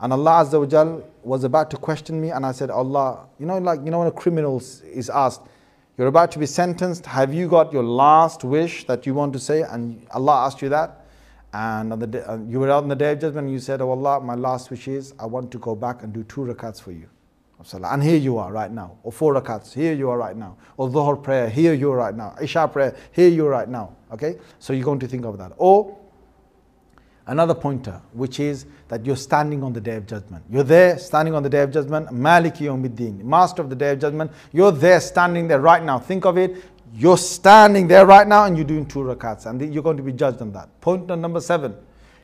and 0.00 0.12
Allah 0.12 0.44
Azza 0.44 0.58
wa 0.60 1.02
was 1.22 1.44
about 1.44 1.70
to 1.70 1.76
question 1.76 2.20
me 2.20 2.30
and 2.30 2.46
I 2.46 2.52
said, 2.52 2.70
Allah, 2.70 3.26
you 3.38 3.46
know, 3.46 3.58
like, 3.58 3.80
you 3.84 3.90
know, 3.90 3.98
when 3.98 4.08
a 4.08 4.12
criminal 4.12 4.58
is 4.58 5.10
asked, 5.10 5.42
you're 5.98 6.06
about 6.06 6.30
to 6.32 6.38
be 6.38 6.46
sentenced, 6.46 7.04
have 7.06 7.34
you 7.34 7.48
got 7.48 7.72
your 7.72 7.82
last 7.82 8.44
wish 8.44 8.84
that 8.84 9.04
you 9.04 9.14
want 9.14 9.32
to 9.32 9.40
say? 9.40 9.62
And 9.62 10.06
Allah 10.12 10.46
asked 10.46 10.62
you 10.62 10.68
that. 10.68 11.04
And 11.52 12.12
day, 12.12 12.20
uh, 12.20 12.38
you 12.46 12.60
were 12.60 12.70
out 12.70 12.84
on 12.84 12.88
the 12.88 12.94
day 12.94 13.12
of 13.12 13.20
judgment 13.20 13.46
and 13.46 13.52
you 13.52 13.58
said, 13.58 13.80
Oh 13.80 13.90
Allah, 13.90 14.20
my 14.20 14.34
last 14.34 14.70
wish 14.70 14.86
is 14.86 15.12
I 15.18 15.26
want 15.26 15.50
to 15.50 15.58
go 15.58 15.74
back 15.74 16.04
and 16.04 16.12
do 16.12 16.22
two 16.24 16.42
rakats 16.42 16.80
for 16.80 16.92
you. 16.92 17.08
And 17.72 18.02
here 18.02 18.16
you 18.16 18.38
are 18.38 18.52
right 18.52 18.70
now. 18.70 18.98
Or 19.02 19.10
four 19.10 19.34
rakats, 19.34 19.74
here 19.74 19.92
you 19.92 20.08
are 20.10 20.18
right 20.18 20.36
now. 20.36 20.56
Or 20.76 20.88
dhuhr 20.88 21.20
prayer, 21.20 21.50
here 21.50 21.74
you 21.74 21.90
are 21.90 21.96
right 21.96 22.14
now. 22.14 22.36
Isha 22.40 22.68
prayer, 22.68 22.94
here 23.10 23.28
you 23.28 23.46
are 23.46 23.50
right 23.50 23.68
now. 23.68 23.96
Okay? 24.12 24.36
So 24.60 24.72
you're 24.72 24.84
going 24.84 25.00
to 25.00 25.08
think 25.08 25.24
of 25.24 25.36
that. 25.38 25.52
Or 25.56 25.98
another 27.28 27.54
pointer, 27.54 28.00
which 28.12 28.40
is 28.40 28.66
that 28.88 29.06
you're 29.06 29.16
standing 29.16 29.62
on 29.62 29.72
the 29.72 29.80
day 29.80 29.96
of 29.96 30.06
judgment. 30.06 30.44
You're 30.50 30.64
there 30.64 30.98
standing 30.98 31.34
on 31.34 31.42
the 31.42 31.48
day 31.48 31.62
of 31.62 31.70
judgment, 31.70 32.08
Maliki 32.08 32.62
Yawmiddin, 32.62 33.22
master 33.22 33.62
of 33.62 33.70
the 33.70 33.76
day 33.76 33.92
of 33.92 34.00
judgment. 34.00 34.32
You're 34.52 34.72
there 34.72 35.00
standing 35.00 35.46
there 35.46 35.60
right 35.60 35.82
now. 35.82 35.98
Think 35.98 36.24
of 36.24 36.36
it. 36.36 36.64
You're 36.94 37.18
standing 37.18 37.86
there 37.86 38.06
right 38.06 38.26
now 38.26 38.44
and 38.44 38.56
you're 38.56 38.66
doing 38.66 38.86
two 38.86 39.00
rakats 39.00 39.46
and 39.46 39.72
you're 39.72 39.82
going 39.82 39.98
to 39.98 40.02
be 40.02 40.12
judged 40.12 40.40
on 40.40 40.52
that. 40.52 40.80
Pointer 40.80 41.16
number 41.16 41.40
seven 41.40 41.76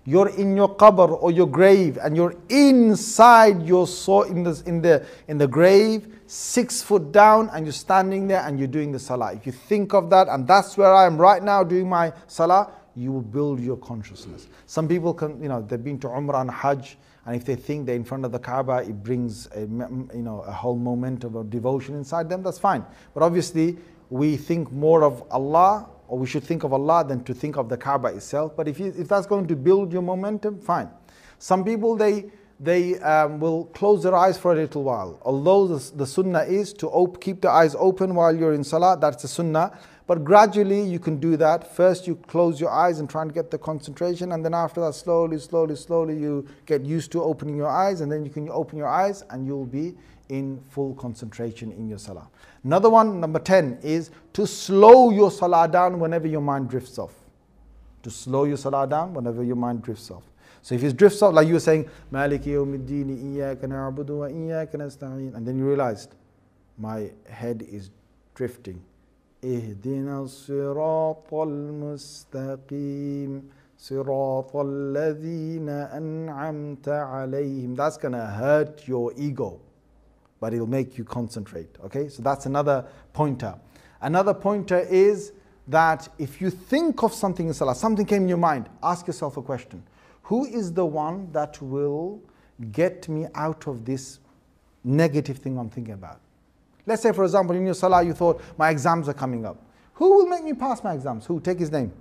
you're 0.07 0.29
in 0.29 0.55
your 0.55 0.75
qabr 0.77 1.11
or 1.23 1.31
your 1.31 1.47
grave 1.47 1.99
and 2.03 2.15
you're 2.15 2.35
inside 2.51 3.63
your 3.63 3.87
soul 3.87 4.23
in 4.25 4.43
the, 4.43 4.63
in 4.67 4.83
the, 4.83 5.07
in 5.29 5.39
the 5.39 5.47
grave, 5.47 6.21
six 6.27 6.83
foot 6.83 7.11
down, 7.11 7.49
and 7.55 7.65
you're 7.65 7.73
standing 7.73 8.29
there 8.29 8.43
and 8.47 8.59
you're 8.59 8.69
doing 8.69 8.93
the 8.93 8.99
salah. 8.99 9.33
If 9.33 9.47
you 9.47 9.53
think 9.53 9.95
of 9.95 10.11
that, 10.11 10.29
and 10.29 10.47
that's 10.47 10.77
where 10.77 10.93
I 10.93 11.07
am 11.07 11.17
right 11.17 11.43
now 11.43 11.65
doing 11.65 11.89
my 11.89 12.13
salah, 12.27 12.71
you 12.97 13.13
will 13.13 13.23
build 13.23 13.61
your 13.61 13.77
consciousness. 13.77 14.49
Some 14.67 14.89
people 14.89 15.15
can, 15.15 15.43
you 15.43 15.49
know, 15.49 15.63
they've 15.63 15.83
been 15.83 15.99
to 16.01 16.09
Umrah 16.09 16.43
and 16.43 16.51
Hajj, 16.51 16.97
and 17.27 17.35
if 17.35 17.45
they 17.45 17.57
think 17.57 17.87
they're 17.87 17.97
in 17.97 18.05
front 18.05 18.25
of 18.25 18.33
the 18.33 18.39
Kaaba, 18.39 18.79
it 18.79 19.03
brings 19.03 19.49
a, 19.55 19.61
you 19.61 20.23
know, 20.23 20.45
a 20.47 20.53
whole 20.53 20.77
momentum 20.77 21.37
of 21.37 21.51
devotion 21.51 21.95
inside 21.97 22.29
them, 22.29 22.43
that's 22.43 22.59
fine. 22.59 22.85
But 23.15 23.23
obviously, 23.23 23.79
we 24.11 24.37
think 24.37 24.71
more 24.71 25.03
of 25.03 25.23
Allah 25.31 25.89
or 26.09 26.19
we 26.19 26.27
should 26.27 26.45
think 26.45 26.65
of 26.65 26.73
Allah 26.73 27.05
than 27.07 27.25
to 27.25 27.35
think 27.35 27.57
of 27.57 27.69
the 27.69 27.77
Kaaba 27.77 28.09
itself. 28.09 28.57
But 28.57 28.69
if, 28.69 28.79
you, 28.79 28.95
if 28.97 29.09
that's 29.09 29.27
going 29.27 29.47
to 29.49 29.57
build 29.57 29.93
your 29.93 30.03
momentum, 30.03 30.61
fine. 30.61 30.91
Some 31.39 31.65
people, 31.65 31.97
they, 31.97 32.31
they 32.61 32.99
um, 33.01 33.41
will 33.41 33.65
close 33.67 34.03
their 34.03 34.15
eyes 34.15 34.39
for 34.39 34.53
a 34.53 34.55
little 34.55 34.83
while. 34.83 35.19
Although 35.23 35.67
the, 35.67 35.97
the 35.97 36.07
sunnah 36.07 36.43
is 36.43 36.73
to 36.75 36.89
op- 36.89 37.21
keep 37.21 37.41
the 37.41 37.51
eyes 37.51 37.75
open 37.79 38.15
while 38.15 38.37
you're 38.37 38.53
in 38.55 38.65
salah, 38.65 38.99
that's 39.01 39.23
the 39.23 39.29
sunnah. 39.29 39.79
But 40.07 40.23
gradually 40.23 40.83
you 40.83 40.99
can 40.99 41.17
do 41.17 41.37
that. 41.39 41.75
First 41.75 42.07
you 42.07 42.17
close 42.17 42.61
your 42.61 42.71
eyes 42.71 43.01
and 43.01 43.09
try 43.09 43.23
and 43.23 43.33
get 43.33 43.51
the 43.51 43.59
concentration, 43.59 44.33
and 44.33 44.45
then 44.45 44.53
after 44.53 44.81
that, 44.83 44.95
slowly, 44.95 45.39
slowly, 45.39 45.77
slowly, 45.77 46.19
you 46.19 46.47
get 46.67 46.83
used 46.83 47.11
to 47.13 47.23
opening 47.23 47.57
your 47.57 47.71
eyes, 47.71 48.03
and 48.03 48.13
then 48.13 48.25
you 48.25 48.31
can 48.31 48.49
open 48.51 48.77
your 48.77 48.89
eyes 48.89 49.25
and 49.31 49.47
you'll 49.47 49.65
be 49.65 49.95
in 50.29 50.61
full 50.71 50.95
concentration 50.95 51.73
in 51.73 51.89
your 51.89 51.99
salah. 51.99 52.29
Another 52.65 52.91
one, 52.91 53.21
number 53.21 53.39
10, 53.39 53.79
is 53.83 54.11
to 54.33 54.47
slow 54.47 55.11
your 55.11 55.31
salah 55.31 55.69
down 55.69 55.99
whenever 55.99 56.27
your 56.27 56.41
mind 56.41 56.69
drifts 56.69 56.99
off. 56.99 57.13
To 58.03 58.11
slow 58.11 58.45
your 58.45 58.57
salah 58.57 58.87
down 58.87 59.15
whenever 59.15 59.43
your 59.43 59.57
mind 59.57 59.83
drifts 59.83 60.11
off. 60.11 60.25
So 60.61 60.75
if 60.75 60.83
it 60.83 60.97
drifts 60.97 61.21
off, 61.23 61.35
like 61.35 61.47
you 61.47 61.55
were 61.55 61.61
saying, 61.61 61.89
Maliki 62.11 62.49
yawmiddini 62.49 63.37
iyaka 63.37 63.67
na'budu 63.67 64.19
wa 64.19 64.29
iyaka 64.29 64.75
nasta'in, 64.75 65.35
and 65.35 65.47
then 65.47 65.59
you 65.59 65.67
realized, 65.67 66.15
my 66.79 67.11
head 67.29 67.65
is 67.71 67.91
drifting. 68.35 68.83
اهدنا 69.44 70.22
الصراط 70.22 71.34
المستقيم 71.34 73.32
صراط 73.78 74.56
الذين 74.56 75.70
أنعمت 75.70 76.90
عليهم 76.90 77.76
That's 77.76 77.98
gonna 77.98 78.28
hurt 78.28 78.88
your 78.88 79.14
ego 79.18 79.60
but 80.40 80.54
it'll 80.54 80.68
make 80.68 80.98
you 80.98 81.04
concentrate. 81.04 81.70
Okay, 81.84 82.10
so 82.10 82.24
that's 82.24 82.46
another 82.46 82.86
pointer. 83.14 83.56
Another 84.02 84.34
pointer 84.34 84.80
is 84.80 85.34
that 85.68 86.10
if 86.18 86.42
you 86.42 86.50
think 86.50 87.04
of 87.04 87.14
something 87.14 87.48
in 87.48 87.54
Salah, 87.54 87.76
something 87.76 88.06
came 88.06 88.24
in 88.24 88.30
your 88.30 88.38
mind, 88.38 88.70
ask 88.82 89.08
yourself 89.08 89.38
a 89.38 89.42
question 89.42 89.84
Who 90.24 90.46
is 90.46 90.74
the 90.74 90.86
one 90.86 91.32
that 91.32 91.62
will 91.62 92.22
get 92.72 93.08
me 93.10 93.28
out 93.36 93.68
of 93.68 93.86
this 93.86 94.20
negative 94.84 95.38
thing 95.38 95.58
I'm 95.58 95.70
thinking 95.70 95.94
about? 95.94 96.20
Let's 96.87 97.03
say, 97.03 97.13
for 97.13 97.25
example, 97.25 97.57
in 97.57 97.65
your 97.65 97.75
Salah, 97.75 98.03
you 98.03 98.13
thought, 98.13 98.43
My 98.59 98.71
exams 98.71 99.09
are 99.09 99.15
coming 99.15 99.47
up. 99.47 99.57
Who 99.95 100.17
will 100.17 100.27
make 100.27 100.45
me 100.45 100.53
pass 100.53 100.83
my 100.83 100.95
exams? 100.95 101.25
Who? 101.27 101.41
Take 101.41 101.59
his 101.59 101.71
name. 101.71 101.93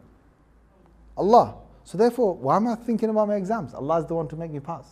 Allah. 1.15 1.55
So, 1.83 1.97
therefore, 1.97 2.35
why 2.35 2.55
am 2.55 2.67
I 2.67 2.75
thinking 2.75 3.09
about 3.09 3.27
my 3.27 3.35
exams? 3.35 3.73
Allah 3.73 3.99
is 3.99 4.05
the 4.05 4.15
one 4.15 4.27
to 4.29 4.35
make 4.35 4.51
me 4.51 4.59
pass. 4.59 4.85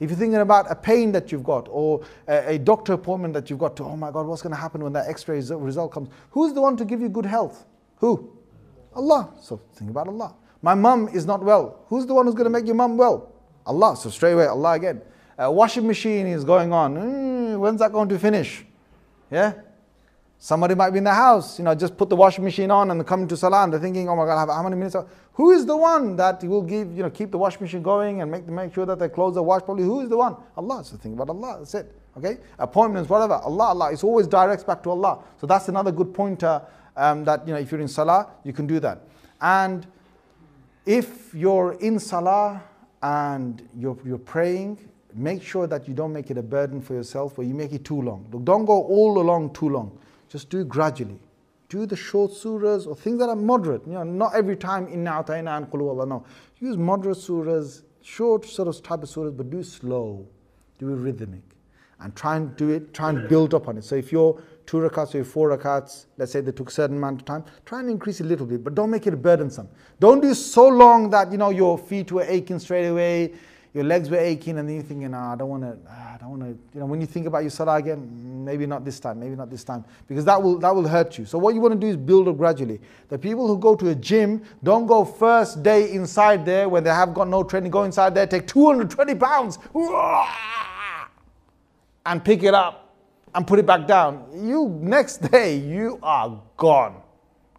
If 0.00 0.08
you're 0.08 0.18
thinking 0.18 0.40
about 0.40 0.70
a 0.70 0.74
pain 0.74 1.12
that 1.12 1.30
you've 1.30 1.44
got 1.44 1.68
or 1.70 2.02
a, 2.26 2.54
a 2.54 2.58
doctor 2.58 2.94
appointment 2.94 3.34
that 3.34 3.50
you've 3.50 3.58
got 3.58 3.76
to, 3.76 3.84
oh 3.84 3.96
my 3.96 4.10
God, 4.10 4.26
what's 4.26 4.40
going 4.40 4.54
to 4.54 4.60
happen 4.60 4.82
when 4.82 4.94
that 4.94 5.06
x 5.08 5.28
ray 5.28 5.40
result 5.40 5.92
comes? 5.92 6.08
Who's 6.30 6.54
the 6.54 6.62
one 6.62 6.76
to 6.78 6.86
give 6.86 7.02
you 7.02 7.10
good 7.10 7.26
health? 7.26 7.66
Who? 7.96 8.32
Allah. 8.94 9.30
So 9.40 9.60
think 9.74 9.90
about 9.90 10.08
Allah. 10.08 10.34
My 10.62 10.74
mum 10.74 11.08
is 11.08 11.26
not 11.26 11.42
well. 11.42 11.84
Who's 11.88 12.06
the 12.06 12.14
one 12.14 12.24
who's 12.24 12.34
going 12.34 12.44
to 12.44 12.50
make 12.50 12.66
your 12.66 12.74
mum 12.74 12.96
well? 12.96 13.30
Allah. 13.66 13.94
So 13.94 14.08
straight 14.08 14.32
away, 14.32 14.46
Allah 14.46 14.72
again. 14.72 15.02
A 15.36 15.52
washing 15.52 15.86
machine 15.86 16.26
is 16.26 16.44
going 16.44 16.72
on. 16.72 16.96
Mm, 16.96 17.58
when's 17.58 17.80
that 17.80 17.92
going 17.92 18.08
to 18.08 18.18
finish? 18.18 18.64
Yeah? 19.30 19.54
Somebody 20.42 20.74
might 20.74 20.90
be 20.90 20.98
in 20.98 21.04
the 21.04 21.12
house, 21.12 21.58
you 21.58 21.64
know, 21.66 21.74
just 21.74 21.98
put 21.98 22.08
the 22.08 22.16
washing 22.16 22.42
machine 22.42 22.70
on 22.70 22.90
and 22.90 23.06
come 23.06 23.28
to 23.28 23.36
Salah 23.36 23.64
and 23.64 23.72
they're 23.72 23.80
thinking, 23.80 24.08
oh 24.08 24.16
my 24.16 24.24
God, 24.24 24.48
how 24.48 24.62
many 24.62 24.74
minutes? 24.74 24.96
Who 25.34 25.50
is 25.50 25.66
the 25.66 25.76
one 25.76 26.16
that 26.16 26.42
will 26.44 26.62
give, 26.62 26.96
you 26.96 27.02
know, 27.02 27.10
keep 27.10 27.30
the 27.30 27.36
washing 27.36 27.60
machine 27.60 27.82
going 27.82 28.22
and 28.22 28.30
make, 28.30 28.46
make 28.46 28.72
sure 28.72 28.86
that 28.86 28.98
their 28.98 29.10
clothes 29.10 29.36
are 29.36 29.42
washed 29.42 29.66
properly? 29.66 29.84
Who 29.84 30.00
is 30.00 30.08
the 30.08 30.16
one? 30.16 30.36
Allah. 30.56 30.82
So 30.82 30.96
think 30.96 31.14
about 31.14 31.28
Allah. 31.28 31.56
That's 31.58 31.74
it. 31.74 31.94
Okay? 32.16 32.38
Appointments, 32.58 33.10
whatever. 33.10 33.34
Allah, 33.34 33.64
Allah. 33.64 33.92
It's 33.92 34.02
always 34.02 34.26
directs 34.26 34.64
back 34.64 34.82
to 34.84 34.90
Allah. 34.90 35.22
So 35.38 35.46
that's 35.46 35.68
another 35.68 35.92
good 35.92 36.14
pointer 36.14 36.62
um, 36.96 37.24
that, 37.24 37.46
you 37.46 37.52
know, 37.52 37.60
if 37.60 37.70
you're 37.70 37.80
in 37.82 37.88
Salah, 37.88 38.30
you 38.42 38.54
can 38.54 38.66
do 38.66 38.80
that. 38.80 39.02
And 39.42 39.86
if 40.86 41.34
you're 41.34 41.72
in 41.80 41.98
Salah 41.98 42.62
and 43.02 43.66
you're, 43.76 43.98
you're 44.04 44.18
praying, 44.18 44.78
make 45.14 45.42
sure 45.42 45.66
that 45.66 45.88
you 45.88 45.94
don't 45.94 46.12
make 46.12 46.30
it 46.30 46.38
a 46.38 46.42
burden 46.42 46.80
for 46.80 46.94
yourself 46.94 47.38
or 47.38 47.44
you 47.44 47.54
make 47.54 47.72
it 47.72 47.84
too 47.84 48.00
long. 48.00 48.26
Don't 48.44 48.64
go 48.64 48.82
all 48.82 49.20
along 49.20 49.52
too 49.52 49.68
long. 49.68 49.98
Just 50.28 50.48
do 50.50 50.64
gradually. 50.64 51.18
Do 51.68 51.86
the 51.86 51.96
short 51.96 52.32
surahs 52.32 52.86
or 52.86 52.96
things 52.96 53.18
that 53.20 53.28
are 53.28 53.36
moderate. 53.36 53.86
You 53.86 53.92
know, 53.94 54.02
not 54.02 54.34
every 54.34 54.56
time 54.56 54.88
inna 54.92 55.22
atayna 55.22 55.56
and 55.56 55.66
qul 55.70 55.88
Allah. 55.88 56.06
No. 56.06 56.24
Use 56.58 56.76
moderate 56.76 57.18
surahs, 57.18 57.82
short 58.02 58.44
sort 58.44 58.68
of 58.68 58.82
type 58.82 59.02
of 59.02 59.08
surahs, 59.08 59.36
but 59.36 59.50
do 59.50 59.62
slow. 59.62 60.26
Do 60.78 60.92
it 60.92 60.96
rhythmic. 60.96 61.42
And 62.00 62.16
try 62.16 62.36
and 62.36 62.56
do 62.56 62.70
it, 62.70 62.94
try 62.94 63.10
and 63.10 63.28
build 63.28 63.54
up 63.54 63.68
on 63.68 63.76
it. 63.76 63.84
So 63.84 63.94
if 63.94 64.10
you're 64.10 64.42
two 64.66 64.78
rakats 64.78 65.14
or 65.14 65.24
four 65.24 65.56
rakats, 65.56 66.06
let's 66.16 66.32
say 66.32 66.40
they 66.40 66.52
took 66.52 66.70
a 66.70 66.72
certain 66.72 66.96
amount 66.96 67.20
of 67.20 67.24
time, 67.26 67.44
try 67.66 67.80
and 67.80 67.90
increase 67.90 68.20
it 68.20 68.24
a 68.24 68.26
little 68.26 68.46
bit, 68.46 68.64
but 68.64 68.74
don't 68.74 68.90
make 68.90 69.06
it 69.06 69.16
burdensome. 69.20 69.68
Don't 69.98 70.20
do 70.20 70.32
so 70.32 70.66
long 70.68 71.10
that 71.10 71.30
you 71.30 71.38
know 71.38 71.50
your 71.50 71.76
feet 71.76 72.10
were 72.10 72.22
aching 72.22 72.58
straight 72.58 72.86
away, 72.86 73.34
your 73.72 73.84
legs 73.84 74.10
were 74.10 74.16
aching, 74.16 74.58
and 74.58 74.68
then 74.68 74.76
you're 74.76 74.84
thinking, 74.84 75.14
ah, 75.14 75.32
I 75.32 75.36
don't 75.36 75.48
want 75.48 75.62
to, 75.62 75.78
ah, 75.88 76.14
I 76.14 76.18
don't 76.18 76.30
want 76.30 76.42
to. 76.42 76.48
You 76.74 76.80
know, 76.80 76.86
when 76.86 77.00
you 77.00 77.06
think 77.06 77.26
about 77.26 77.40
your 77.40 77.50
salah 77.50 77.76
again, 77.76 78.44
maybe 78.44 78.66
not 78.66 78.84
this 78.84 78.98
time, 78.98 79.20
maybe 79.20 79.36
not 79.36 79.48
this 79.48 79.62
time, 79.62 79.84
because 80.08 80.24
that 80.24 80.42
will 80.42 80.58
that 80.58 80.74
will 80.74 80.88
hurt 80.88 81.16
you. 81.18 81.24
So 81.24 81.38
what 81.38 81.54
you 81.54 81.60
want 81.60 81.74
to 81.74 81.78
do 81.78 81.86
is 81.86 81.96
build 81.96 82.26
up 82.26 82.36
gradually. 82.36 82.80
The 83.08 83.18
people 83.18 83.46
who 83.46 83.56
go 83.58 83.76
to 83.76 83.90
a 83.90 83.94
gym 83.94 84.42
don't 84.64 84.86
go 84.86 85.04
first 85.04 85.62
day 85.62 85.92
inside 85.92 86.44
there 86.44 86.68
when 86.68 86.82
they 86.82 86.90
have 86.90 87.14
got 87.14 87.28
no 87.28 87.44
training. 87.44 87.70
Go 87.70 87.84
inside 87.84 88.14
there, 88.14 88.26
take 88.26 88.48
220 88.48 89.14
pounds, 89.14 89.58
and 92.06 92.24
pick 92.24 92.42
it 92.42 92.54
up 92.54 92.94
and 93.34 93.46
put 93.46 93.60
it 93.60 93.66
back 93.66 93.86
down. 93.86 94.26
You 94.34 94.68
next 94.80 95.18
day 95.30 95.56
you 95.56 96.00
are 96.02 96.40
gone. 96.56 97.02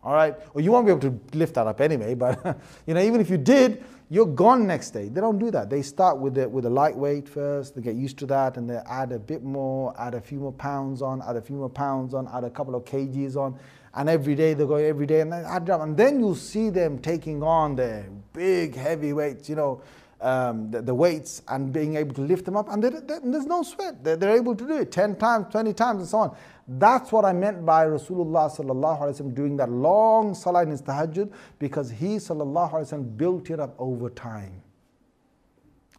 All 0.03 0.14
right, 0.14 0.36
or 0.53 0.62
you 0.62 0.72
won't 0.72 0.88
be 0.88 0.91
able 0.91 1.01
to 1.01 1.38
lift 1.38 1.53
that 1.53 1.68
up 1.68 1.80
anyway. 1.80 2.16
But 2.16 2.59
you 2.88 2.95
know, 2.95 3.01
even 3.01 3.22
if 3.22 3.30
you 3.30 3.38
did, 3.38 3.84
you're 4.12 4.26
gone 4.26 4.68
next 4.68 4.91
day. 4.91 5.07
They 5.07 5.22
don't 5.22 5.39
do 5.39 5.51
that. 5.51 5.70
They 5.70 5.82
start 5.82 6.20
with 6.20 6.34
the, 6.34 6.49
with 6.49 6.66
a 6.66 6.70
lightweight 6.70 7.30
first, 7.30 7.76
they 7.76 7.82
get 7.82 7.95
used 7.95 8.18
to 8.20 8.26
that, 8.26 8.57
and 8.57 8.70
they 8.70 8.76
add 8.86 9.14
a 9.14 9.20
bit 9.20 9.41
more, 9.41 9.95
add 9.97 10.16
a 10.16 10.20
few 10.20 10.38
more 10.38 10.51
pounds 10.51 11.01
on, 11.01 11.22
add 11.26 11.38
a 11.38 11.41
few 11.41 11.55
more 11.55 11.70
pounds 11.70 12.14
on, 12.14 12.28
add 12.28 12.43
a 12.43 12.49
couple 12.49 12.76
of 12.76 12.84
kgs 12.84 13.38
on, 13.38 13.57
and 13.93 14.09
every 14.09 14.36
day 14.36 14.53
they 14.53 14.66
go 14.66 14.76
every 14.76 15.05
day, 15.05 15.22
and 15.22 15.32
then 15.32 15.45
add 15.45 15.70
up. 15.70 15.80
And 15.80 15.95
then 15.95 16.20
you'll 16.20 16.36
see 16.36 16.70
them 16.70 16.99
taking 16.99 17.41
on 17.41 17.78
the 17.78 18.03
big 18.34 18.76
heavy 18.76 19.14
weights, 19.14 19.47
you 19.47 19.55
know, 19.55 19.82
um, 20.22 20.69
the, 20.69 20.82
the, 20.82 20.93
weights 20.93 21.41
and 21.47 21.74
being 21.74 21.95
able 21.95 22.13
to 22.13 22.22
lift 22.22 22.45
them 22.45 22.55
up, 22.55 22.69
and 22.69 22.84
they, 22.84 22.89
they, 22.89 23.17
there's 23.24 23.45
no 23.45 23.63
sweat. 23.63 24.03
They're, 24.03 24.15
they're, 24.15 24.36
able 24.36 24.55
to 24.55 24.67
do 24.67 24.78
it 24.78 24.91
10 24.91 25.15
times, 25.15 25.47
20 25.51 25.74
times, 25.74 25.99
and 26.01 26.09
so 26.09 26.17
on. 26.19 26.38
That's 26.67 27.11
what 27.11 27.26
I 27.26 27.34
meant 27.34 27.65
by 27.65 27.86
Rasulullah 27.86 28.55
sallallahu 28.55 29.01
alaihi 29.01 29.22
wasallam 29.22 29.34
doing 29.34 29.57
that 29.57 29.69
long 29.69 30.36
salah 30.36 30.63
in 30.63 30.69
his 30.69 30.82
tahajjud 30.82 31.32
because 31.59 31.89
he 31.89 32.17
sallallahu 32.17 32.72
alaihi 32.72 32.93
wasallam 32.93 33.17
built 33.17 33.49
it 33.49 33.59
up 33.59 33.76
over 33.80 34.09
time. 34.09 34.61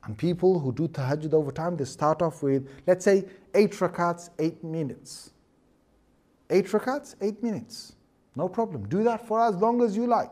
And 0.04 0.16
people 0.16 0.58
who 0.58 0.72
do 0.72 0.88
tahajjud 0.88 1.32
over 1.32 1.52
time, 1.52 1.76
they 1.76 1.84
start 1.84 2.22
off 2.22 2.42
with, 2.42 2.68
let's 2.86 3.04
say, 3.04 3.24
eight 3.54 3.72
rakats, 3.72 4.30
eight 4.38 4.62
minutes. 4.62 5.32
Eight 6.50 6.66
rakats, 6.66 7.16
eight 7.20 7.42
minutes. 7.42 7.94
No 8.34 8.48
problem. 8.48 8.88
Do 8.88 9.02
that 9.04 9.26
for 9.26 9.40
as 9.40 9.56
long 9.56 9.82
as 9.82 9.96
you 9.96 10.06
like. 10.06 10.30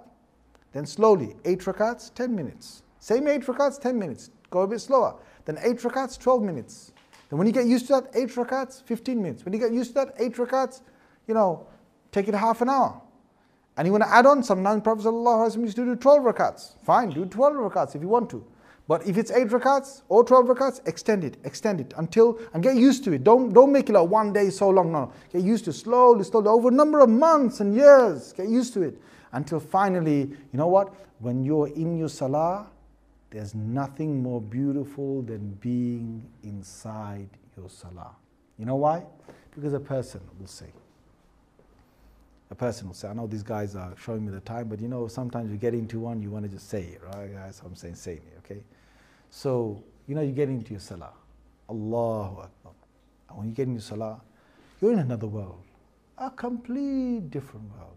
Then 0.72 0.86
slowly, 0.86 1.36
eight 1.44 1.60
rakats, 1.60 2.14
10 2.14 2.34
minutes. 2.34 2.82
Same 3.00 3.26
eight 3.26 3.42
rakats, 3.42 3.80
10 3.80 3.98
minutes. 3.98 4.30
Go 4.50 4.60
a 4.60 4.66
bit 4.66 4.80
slower. 4.80 5.16
Then 5.46 5.58
eight 5.62 5.78
rakats, 5.78 6.18
12 6.18 6.42
minutes. 6.42 6.92
Then 7.28 7.38
when 7.38 7.46
you 7.46 7.52
get 7.52 7.66
used 7.66 7.86
to 7.88 7.94
that, 7.94 8.10
eight 8.14 8.28
rakats, 8.30 8.82
15 8.84 9.20
minutes. 9.20 9.44
When 9.44 9.52
you 9.54 9.58
get 9.58 9.72
used 9.72 9.90
to 9.90 9.94
that, 9.94 10.14
eight 10.18 10.34
rakats, 10.34 10.82
you 11.26 11.34
know, 11.34 11.66
take 12.12 12.28
it 12.28 12.34
half 12.34 12.60
an 12.60 12.68
hour. 12.68 13.00
And 13.76 13.86
you 13.86 13.92
want 13.92 14.04
to 14.04 14.10
add 14.10 14.26
on, 14.26 14.42
some, 14.42 14.58
sometimes 14.58 14.82
Prophet 14.82 15.04
ﷺ 15.04 15.60
used 15.62 15.76
to 15.76 15.84
do 15.84 15.96
12 15.96 16.22
rakats. 16.22 16.78
Fine, 16.84 17.10
do 17.10 17.24
12 17.24 17.54
rakats 17.54 17.96
if 17.96 18.02
you 18.02 18.08
want 18.08 18.28
to. 18.30 18.44
But 18.86 19.06
if 19.06 19.16
it's 19.16 19.30
8 19.30 19.46
rakats 19.48 20.02
or 20.08 20.24
12 20.24 20.46
rakats, 20.46 20.86
extend 20.86 21.22
it, 21.22 21.36
extend 21.44 21.80
it 21.80 21.94
until, 21.96 22.38
and 22.52 22.62
get 22.62 22.74
used 22.74 23.04
to 23.04 23.12
it. 23.12 23.22
Don't, 23.22 23.52
don't 23.52 23.72
make 23.72 23.88
it 23.88 23.92
like 23.92 24.08
one 24.08 24.32
day 24.32 24.50
so 24.50 24.68
long, 24.68 24.90
no. 24.90 25.12
Get 25.32 25.42
used 25.42 25.64
to 25.66 25.72
slowly, 25.72 26.24
slowly, 26.24 26.48
over 26.48 26.68
a 26.68 26.72
number 26.72 26.98
of 26.98 27.08
months 27.08 27.60
and 27.60 27.74
years. 27.74 28.32
Get 28.32 28.48
used 28.48 28.74
to 28.74 28.82
it 28.82 29.00
until 29.32 29.60
finally, 29.60 30.22
you 30.22 30.58
know 30.58 30.66
what? 30.66 30.92
When 31.20 31.44
you're 31.44 31.68
in 31.68 31.96
your 31.96 32.08
salah, 32.08 32.66
there's 33.30 33.54
nothing 33.54 34.22
more 34.22 34.40
beautiful 34.40 35.22
than 35.22 35.54
being 35.60 36.28
inside 36.42 37.28
your 37.56 37.70
salah. 37.70 38.14
You 38.58 38.66
know 38.66 38.76
why? 38.76 39.04
Because 39.54 39.72
a 39.72 39.80
person 39.80 40.20
will 40.38 40.46
say, 40.46 40.66
a 42.50 42.54
person 42.54 42.88
will 42.88 42.94
say, 42.94 43.08
I 43.08 43.12
know 43.12 43.26
these 43.28 43.44
guys 43.44 43.76
are 43.76 43.94
showing 43.96 44.26
me 44.26 44.32
the 44.32 44.40
time, 44.40 44.68
but 44.68 44.80
you 44.80 44.88
know, 44.88 45.06
sometimes 45.06 45.50
you 45.50 45.56
get 45.56 45.74
into 45.74 46.00
one, 46.00 46.20
you 46.20 46.30
want 46.30 46.44
to 46.44 46.50
just 46.50 46.68
say 46.68 46.82
it, 46.82 47.00
right? 47.14 47.32
Guys, 47.32 47.62
I'm 47.64 47.76
saying, 47.76 47.94
say 47.94 48.14
me, 48.14 48.32
okay? 48.38 48.62
So, 49.30 49.82
you 50.08 50.16
know, 50.16 50.22
you 50.22 50.32
get 50.32 50.48
into 50.48 50.72
your 50.72 50.80
salah. 50.80 51.12
Allahu 51.68 52.40
Akbar. 52.40 52.72
And 53.28 53.38
when 53.38 53.48
you 53.48 53.54
get 53.54 53.68
into 53.68 53.80
salah, 53.80 54.20
you're 54.80 54.92
in 54.92 54.98
another 54.98 55.28
world, 55.28 55.62
a 56.18 56.30
complete 56.30 57.30
different 57.30 57.70
world. 57.76 57.96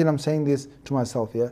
Imagine 0.00 0.08
I'm 0.08 0.18
saying 0.18 0.44
this 0.44 0.68
to 0.84 0.94
myself, 0.94 1.34
yeah? 1.34 1.50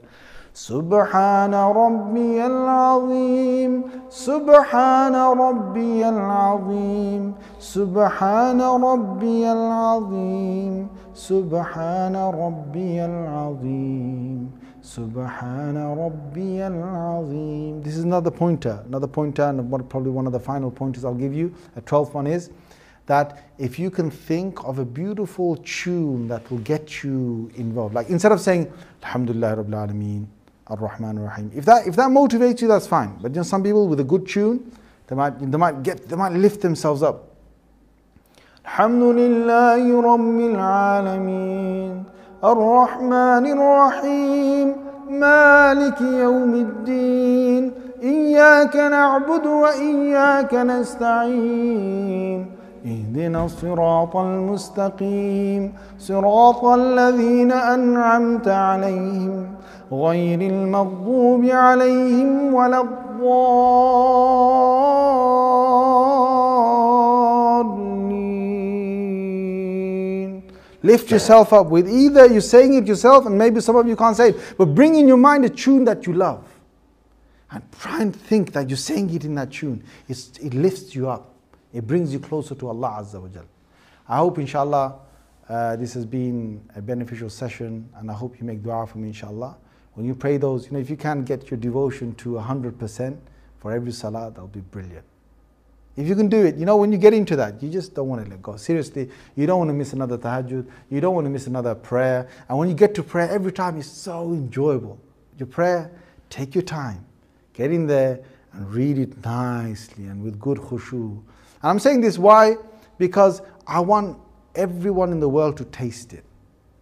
سبحان 0.55 1.55
ربي 1.55 2.47
العظيم 2.47 3.83
سبحان 4.09 5.14
ربي 5.14 6.09
العظيم 6.09 7.35
سبحان 7.59 8.61
ربي 8.62 9.53
العظيم 9.53 10.89
سبحان 11.14 12.16
ربي 12.16 13.05
العظيم 13.05 14.51
سبحان 14.83 15.77
ربي 15.77 16.66
العظيم 16.66 17.83
This 17.83 17.97
is 17.97 18.05
another 18.05 18.31
pointer, 18.31 18.79
another 18.87 19.09
pointer 19.09 19.43
and 19.43 19.59
probably 19.91 20.12
one 20.12 20.29
of 20.29 20.33
the 20.33 20.39
final 20.39 20.70
pointers 20.70 21.05
I'll 21.05 21.14
give 21.14 21.35
you. 21.35 21.53
A 21.75 21.81
twelfth 21.81 22.14
one 22.14 22.29
is 22.29 22.51
that 23.09 23.51
if 23.59 23.79
you 23.79 23.91
can 23.91 24.11
think 24.11 24.64
of 24.64 24.79
a 24.79 24.85
beautiful 24.85 25.57
tune 25.57 26.29
that 26.29 26.51
will 26.51 26.59
get 26.59 27.05
you 27.05 27.51
involved, 27.57 27.95
like 27.95 28.09
instead 28.09 28.33
of 28.33 28.41
saying 28.41 28.72
Alhamdulillah 29.03 29.57
Rabbil 29.57 29.89
Alameen, 29.89 30.27
Ar-Rahman 30.66 31.18
Ar-Rahim. 31.18 31.51
If 31.55 31.66
that 31.66 31.87
if 31.87 31.97
that 31.97 32.09
motivates 32.09 32.62
you, 32.62 32.68
that's 32.68 32.87
fine. 32.87 33.18
But 33.20 33.33
you 33.33 33.37
know, 33.37 33.43
some 33.43 33.62
people 33.62 33.87
with 33.87 34.01
a 34.01 34.05
good 34.05 34.27
tune, 34.27 34.72
they 35.07 35.14
might 35.14 35.39
they 35.39 35.59
might 35.59 35.83
get 35.83 36.09
they 36.09 36.16
might 36.16 36.33
lift 36.33 36.61
themselves 36.62 37.03
up. 37.03 37.31
الحمد 38.64 39.03
لله 39.03 40.01
رب 40.01 40.41
العالمين 40.41 42.05
الرحمن 42.45 43.45
الرحيم 43.57 44.77
مالك 45.11 46.01
يوم 46.01 46.55
الدين 46.55 47.72
إياك 48.03 48.77
نعبد 48.77 49.47
وإياك 49.47 50.55
نستعين 50.55 52.47
اهدنا 52.87 53.45
الصراط 53.45 54.16
المستقيم 54.16 55.72
صراط 55.99 56.64
الذين 56.64 57.53
أنعمت 57.53 58.49
عليهم 58.49 59.47
غير 59.93 60.41
المغضوب 60.41 61.45
عليهم 61.45 62.55
ولا 62.55 62.81
الضالين 62.81 64.14
Lift 70.85 71.11
yourself 71.11 71.55
up 71.55 71.68
with 71.68 71.89
either 71.89 72.27
you're 72.27 72.43
saying 72.43 72.75
it 72.75 72.87
yourself 72.87 73.25
and 73.25 73.39
maybe 73.39 73.59
some 73.62 73.75
of 73.75 73.89
you 73.89 73.97
can't 73.97 74.14
say 74.14 74.29
it, 74.31 74.55
but 74.59 74.66
bring 74.66 74.97
in 74.97 75.09
your 75.09 75.16
mind 75.16 75.43
a 75.47 75.49
tune 75.49 75.85
that 75.85 76.07
you 76.07 76.12
love. 76.12 76.45
And 77.51 77.62
try 77.81 78.03
and 78.03 78.14
think 78.14 78.53
that 78.53 78.68
you're 78.68 78.77
saying 78.77 79.14
it 79.14 79.25
in 79.25 79.35
that 79.37 79.51
tune. 79.51 79.83
It's, 80.11 80.37
it 80.43 80.53
lifts 80.53 80.95
you 80.95 81.09
up. 81.09 81.35
It 81.74 81.86
brings 81.86 82.11
you 82.13 82.20
closer 82.20 82.55
to 82.55 82.70
Allah 82.70 82.97
Azza 83.01 83.22
wa 83.22 83.28
Jal. 83.28 83.45
I 84.07 84.17
hope 84.17 84.39
inshallah 84.39 84.95
uh, 85.47 85.76
this 85.76 85.93
has 85.93 86.05
been 86.05 86.61
a 86.76 86.82
beneficial 86.82 87.30
session 87.30 87.89
and 87.95 88.09
I 88.09 88.13
hope 88.13 88.39
you 88.39 88.45
make 88.45 88.63
dua 88.63 88.86
for 88.88 88.97
me 88.97 89.09
inshallah. 89.09 89.57
When 89.93 90.05
you 90.05 90.15
pray 90.15 90.38
those, 90.38 90.65
you 90.65 90.72
know, 90.72 90.80
if 90.80 90.89
you 90.89 90.97
can 90.97 91.24
get 91.24 91.49
your 91.51 91.59
devotion 91.59 92.15
to 92.15 92.30
100% 92.30 93.17
for 93.57 93.72
every 93.72 93.91
salah, 93.91 94.32
that'll 94.32 94.47
be 94.47 94.61
brilliant. 94.61 95.03
If 95.97 96.07
you 96.07 96.15
can 96.15 96.30
do 96.30 96.45
it, 96.45 96.55
you 96.55 96.65
know, 96.65 96.78
when 96.78 96.91
you 96.91 96.97
get 96.97 97.13
into 97.13 97.36
that, 97.36 97.61
you 97.61 97.70
just 97.70 97.93
don't 97.93 98.07
want 98.07 98.24
to 98.24 98.30
let 98.30 98.41
go. 98.41 98.55
Seriously, 98.55 99.09
you 99.36 99.45
don't 99.45 99.59
want 99.59 99.70
to 99.70 99.74
miss 99.74 99.91
another 99.91 100.17
tahajjud, 100.17 100.65
you 100.89 101.01
don't 101.01 101.13
want 101.13 101.26
to 101.26 101.30
miss 101.30 101.47
another 101.47 101.76
prayer. 101.76 102.30
And 102.47 102.57
when 102.57 102.70
you 102.70 102.76
get 102.76 102.95
to 102.95 103.03
prayer, 103.03 103.30
every 103.30 103.51
time 103.51 103.78
it's 103.78 103.88
so 103.88 104.32
enjoyable. 104.32 104.97
Your 105.38 105.47
prayer, 105.47 105.91
take 106.30 106.55
your 106.55 106.63
time, 106.63 107.05
get 107.53 107.72
in 107.72 107.86
there 107.88 108.22
and 108.53 108.74
read 108.74 108.97
it 108.97 109.26
nicely 109.26 110.05
and 110.05 110.24
with 110.24 110.39
good 110.39 110.57
khushu. 110.57 111.22
And 111.62 111.70
I'm 111.70 111.80
saying 111.80 112.01
this 112.01 112.18
why? 112.18 112.57
Because 112.97 113.41
I 113.68 113.80
want 113.80 114.18
everyone 114.55 115.12
in 115.12 115.20
the 115.20 115.30
world 115.30 115.57
to 115.57 115.66
taste 115.66 116.14
it. 116.14 116.24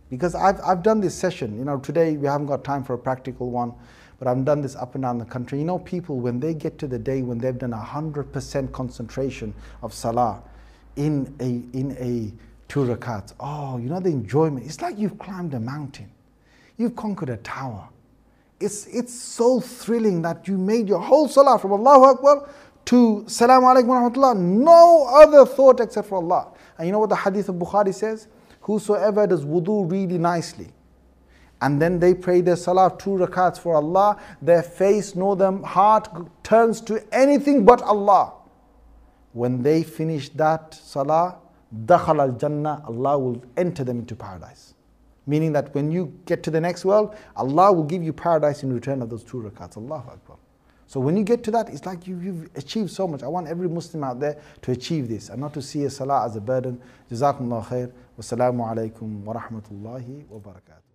Because 0.10 0.36
I've, 0.36 0.60
I've 0.66 0.84
done 0.84 1.02
this 1.02 1.14
session, 1.16 1.58
you 1.58 1.66
know, 1.66 1.80
today 1.80 2.16
we 2.16 2.28
haven't 2.28 2.48
got 2.48 2.64
time 2.64 2.84
for 2.84 2.94
a 2.94 2.98
practical 2.98 3.52
one, 3.52 3.74
but 4.20 4.28
I've 4.28 4.46
done 4.46 4.62
this 4.62 4.76
up 4.76 4.96
and 4.96 5.02
down 5.02 5.18
the 5.18 5.26
country. 5.26 5.60
You 5.60 5.66
know, 5.66 5.80
people, 5.80 6.20
when 6.20 6.40
they 6.40 6.54
get 6.54 6.78
to 6.80 6.88
the 6.88 6.98
day 6.98 7.22
when 7.22 7.38
they've 7.38 7.58
done 7.58 7.72
100% 7.72 8.72
concentration 8.72 9.54
of 9.82 9.94
salah 9.94 10.42
in 10.96 11.36
a, 11.40 11.78
in 11.78 11.92
a 12.00 12.34
two 12.70 12.82
rakats, 12.82 13.34
oh, 13.40 13.78
you 13.78 13.90
know, 13.90 14.00
the 14.00 14.10
enjoyment, 14.10 14.66
it's 14.66 14.82
like 14.82 14.98
you've 14.98 15.20
climbed 15.20 15.54
a 15.54 15.60
mountain, 15.60 16.10
you've 16.78 16.96
conquered 16.96 17.30
a 17.30 17.38
tower. 17.38 17.90
It's, 18.60 18.88
it's 18.88 19.14
so 19.14 19.60
thrilling 19.60 20.24
that 20.24 20.48
you 20.48 20.58
made 20.58 20.88
your 20.88 21.00
whole 21.00 21.28
salah 21.28 21.60
from 21.60 21.74
Allahu 21.74 22.06
Akbar 22.06 22.50
to 22.88 23.24
Salaam 23.28 23.64
alaikum 23.64 23.86
wa 23.88 24.10
rahmatullah, 24.10 24.38
no 24.38 25.06
other 25.10 25.46
thought 25.46 25.80
except 25.80 26.10
for 26.10 26.16
Allah. 26.16 26.50
And 26.78 26.88
you 26.88 26.92
know 26.92 27.00
what 27.00 27.10
the 27.10 27.16
hadith 27.16 27.50
of 27.50 27.56
Bukhari 27.56 27.94
says? 27.94 28.28
Whosoever 28.62 29.28
does 29.28 29.46
wudu 29.46 29.90
really 29.92 30.18
nicely, 30.18 30.70
and 31.62 31.82
then 31.82 32.00
they 32.00 32.14
pray 32.14 32.42
their 32.42 32.56
salah 32.56 32.96
two 32.98 33.12
rakats 33.12 33.60
for 33.60 33.76
Allah, 33.76 34.18
their 34.42 34.64
face 34.64 35.16
nor 35.16 35.36
their 35.36 35.56
heart 35.64 36.10
turns 36.44 36.82
to 36.82 37.04
anything 37.14 37.66
but 37.66 37.82
Allah. 37.82 38.34
when 39.38 39.62
they 39.62 39.84
finish 39.84 40.30
that 40.30 40.74
salah, 40.74 41.38
dakhal 41.86 42.20
al 42.20 42.32
jannah, 42.32 42.82
Allah 42.88 43.20
will 43.20 43.44
enter 43.56 43.84
them 43.84 44.00
into 44.00 44.16
paradise. 44.16 44.74
Meaning 45.28 45.54
that 45.54 45.74
when 45.76 45.92
you 45.92 46.14
get 46.26 46.42
to 46.44 46.52
the 46.52 46.60
next 46.60 46.86
world, 46.86 47.16
Allah 47.36 47.72
will 47.72 47.84
give 47.84 48.02
you 48.02 48.14
paradise 48.14 48.64
in 48.64 48.74
return 48.74 49.02
of 49.02 49.10
those 49.10 49.24
two 49.24 49.38
rakats. 49.38 49.78
Allahu 49.78 50.10
Akbar. 50.10 50.27
So 50.88 51.02
when 51.02 51.18
you 51.18 51.24
get 51.24 51.44
to 51.44 51.52
that, 51.52 51.70
it's 51.70 51.86
like 51.86 52.08
you, 52.08 52.18
you've 52.20 52.50
achieved 52.56 52.92
so 52.92 53.08
much. 53.08 53.22
I 53.22 53.28
want 53.28 53.48
every 53.48 53.68
Muslim 53.68 54.06
out 54.06 54.20
there 54.22 54.38
to 54.62 54.72
achieve 54.72 55.10
this 55.10 55.30
and 55.30 55.42
not 55.42 55.54
to 55.56 55.62
see 55.62 55.84
a 55.84 55.90
salah 55.90 56.26
as 56.26 56.36
a 56.38 56.42
burden. 56.42 56.82
Jazakumullah 57.12 57.66
khair. 57.66 57.92
Wassalamu 58.18 58.66
alaikum 58.66 59.24
wa 59.24 59.34
rahmatullahi 59.34 60.26
wa 60.28 60.40
barakatuh. 60.40 60.87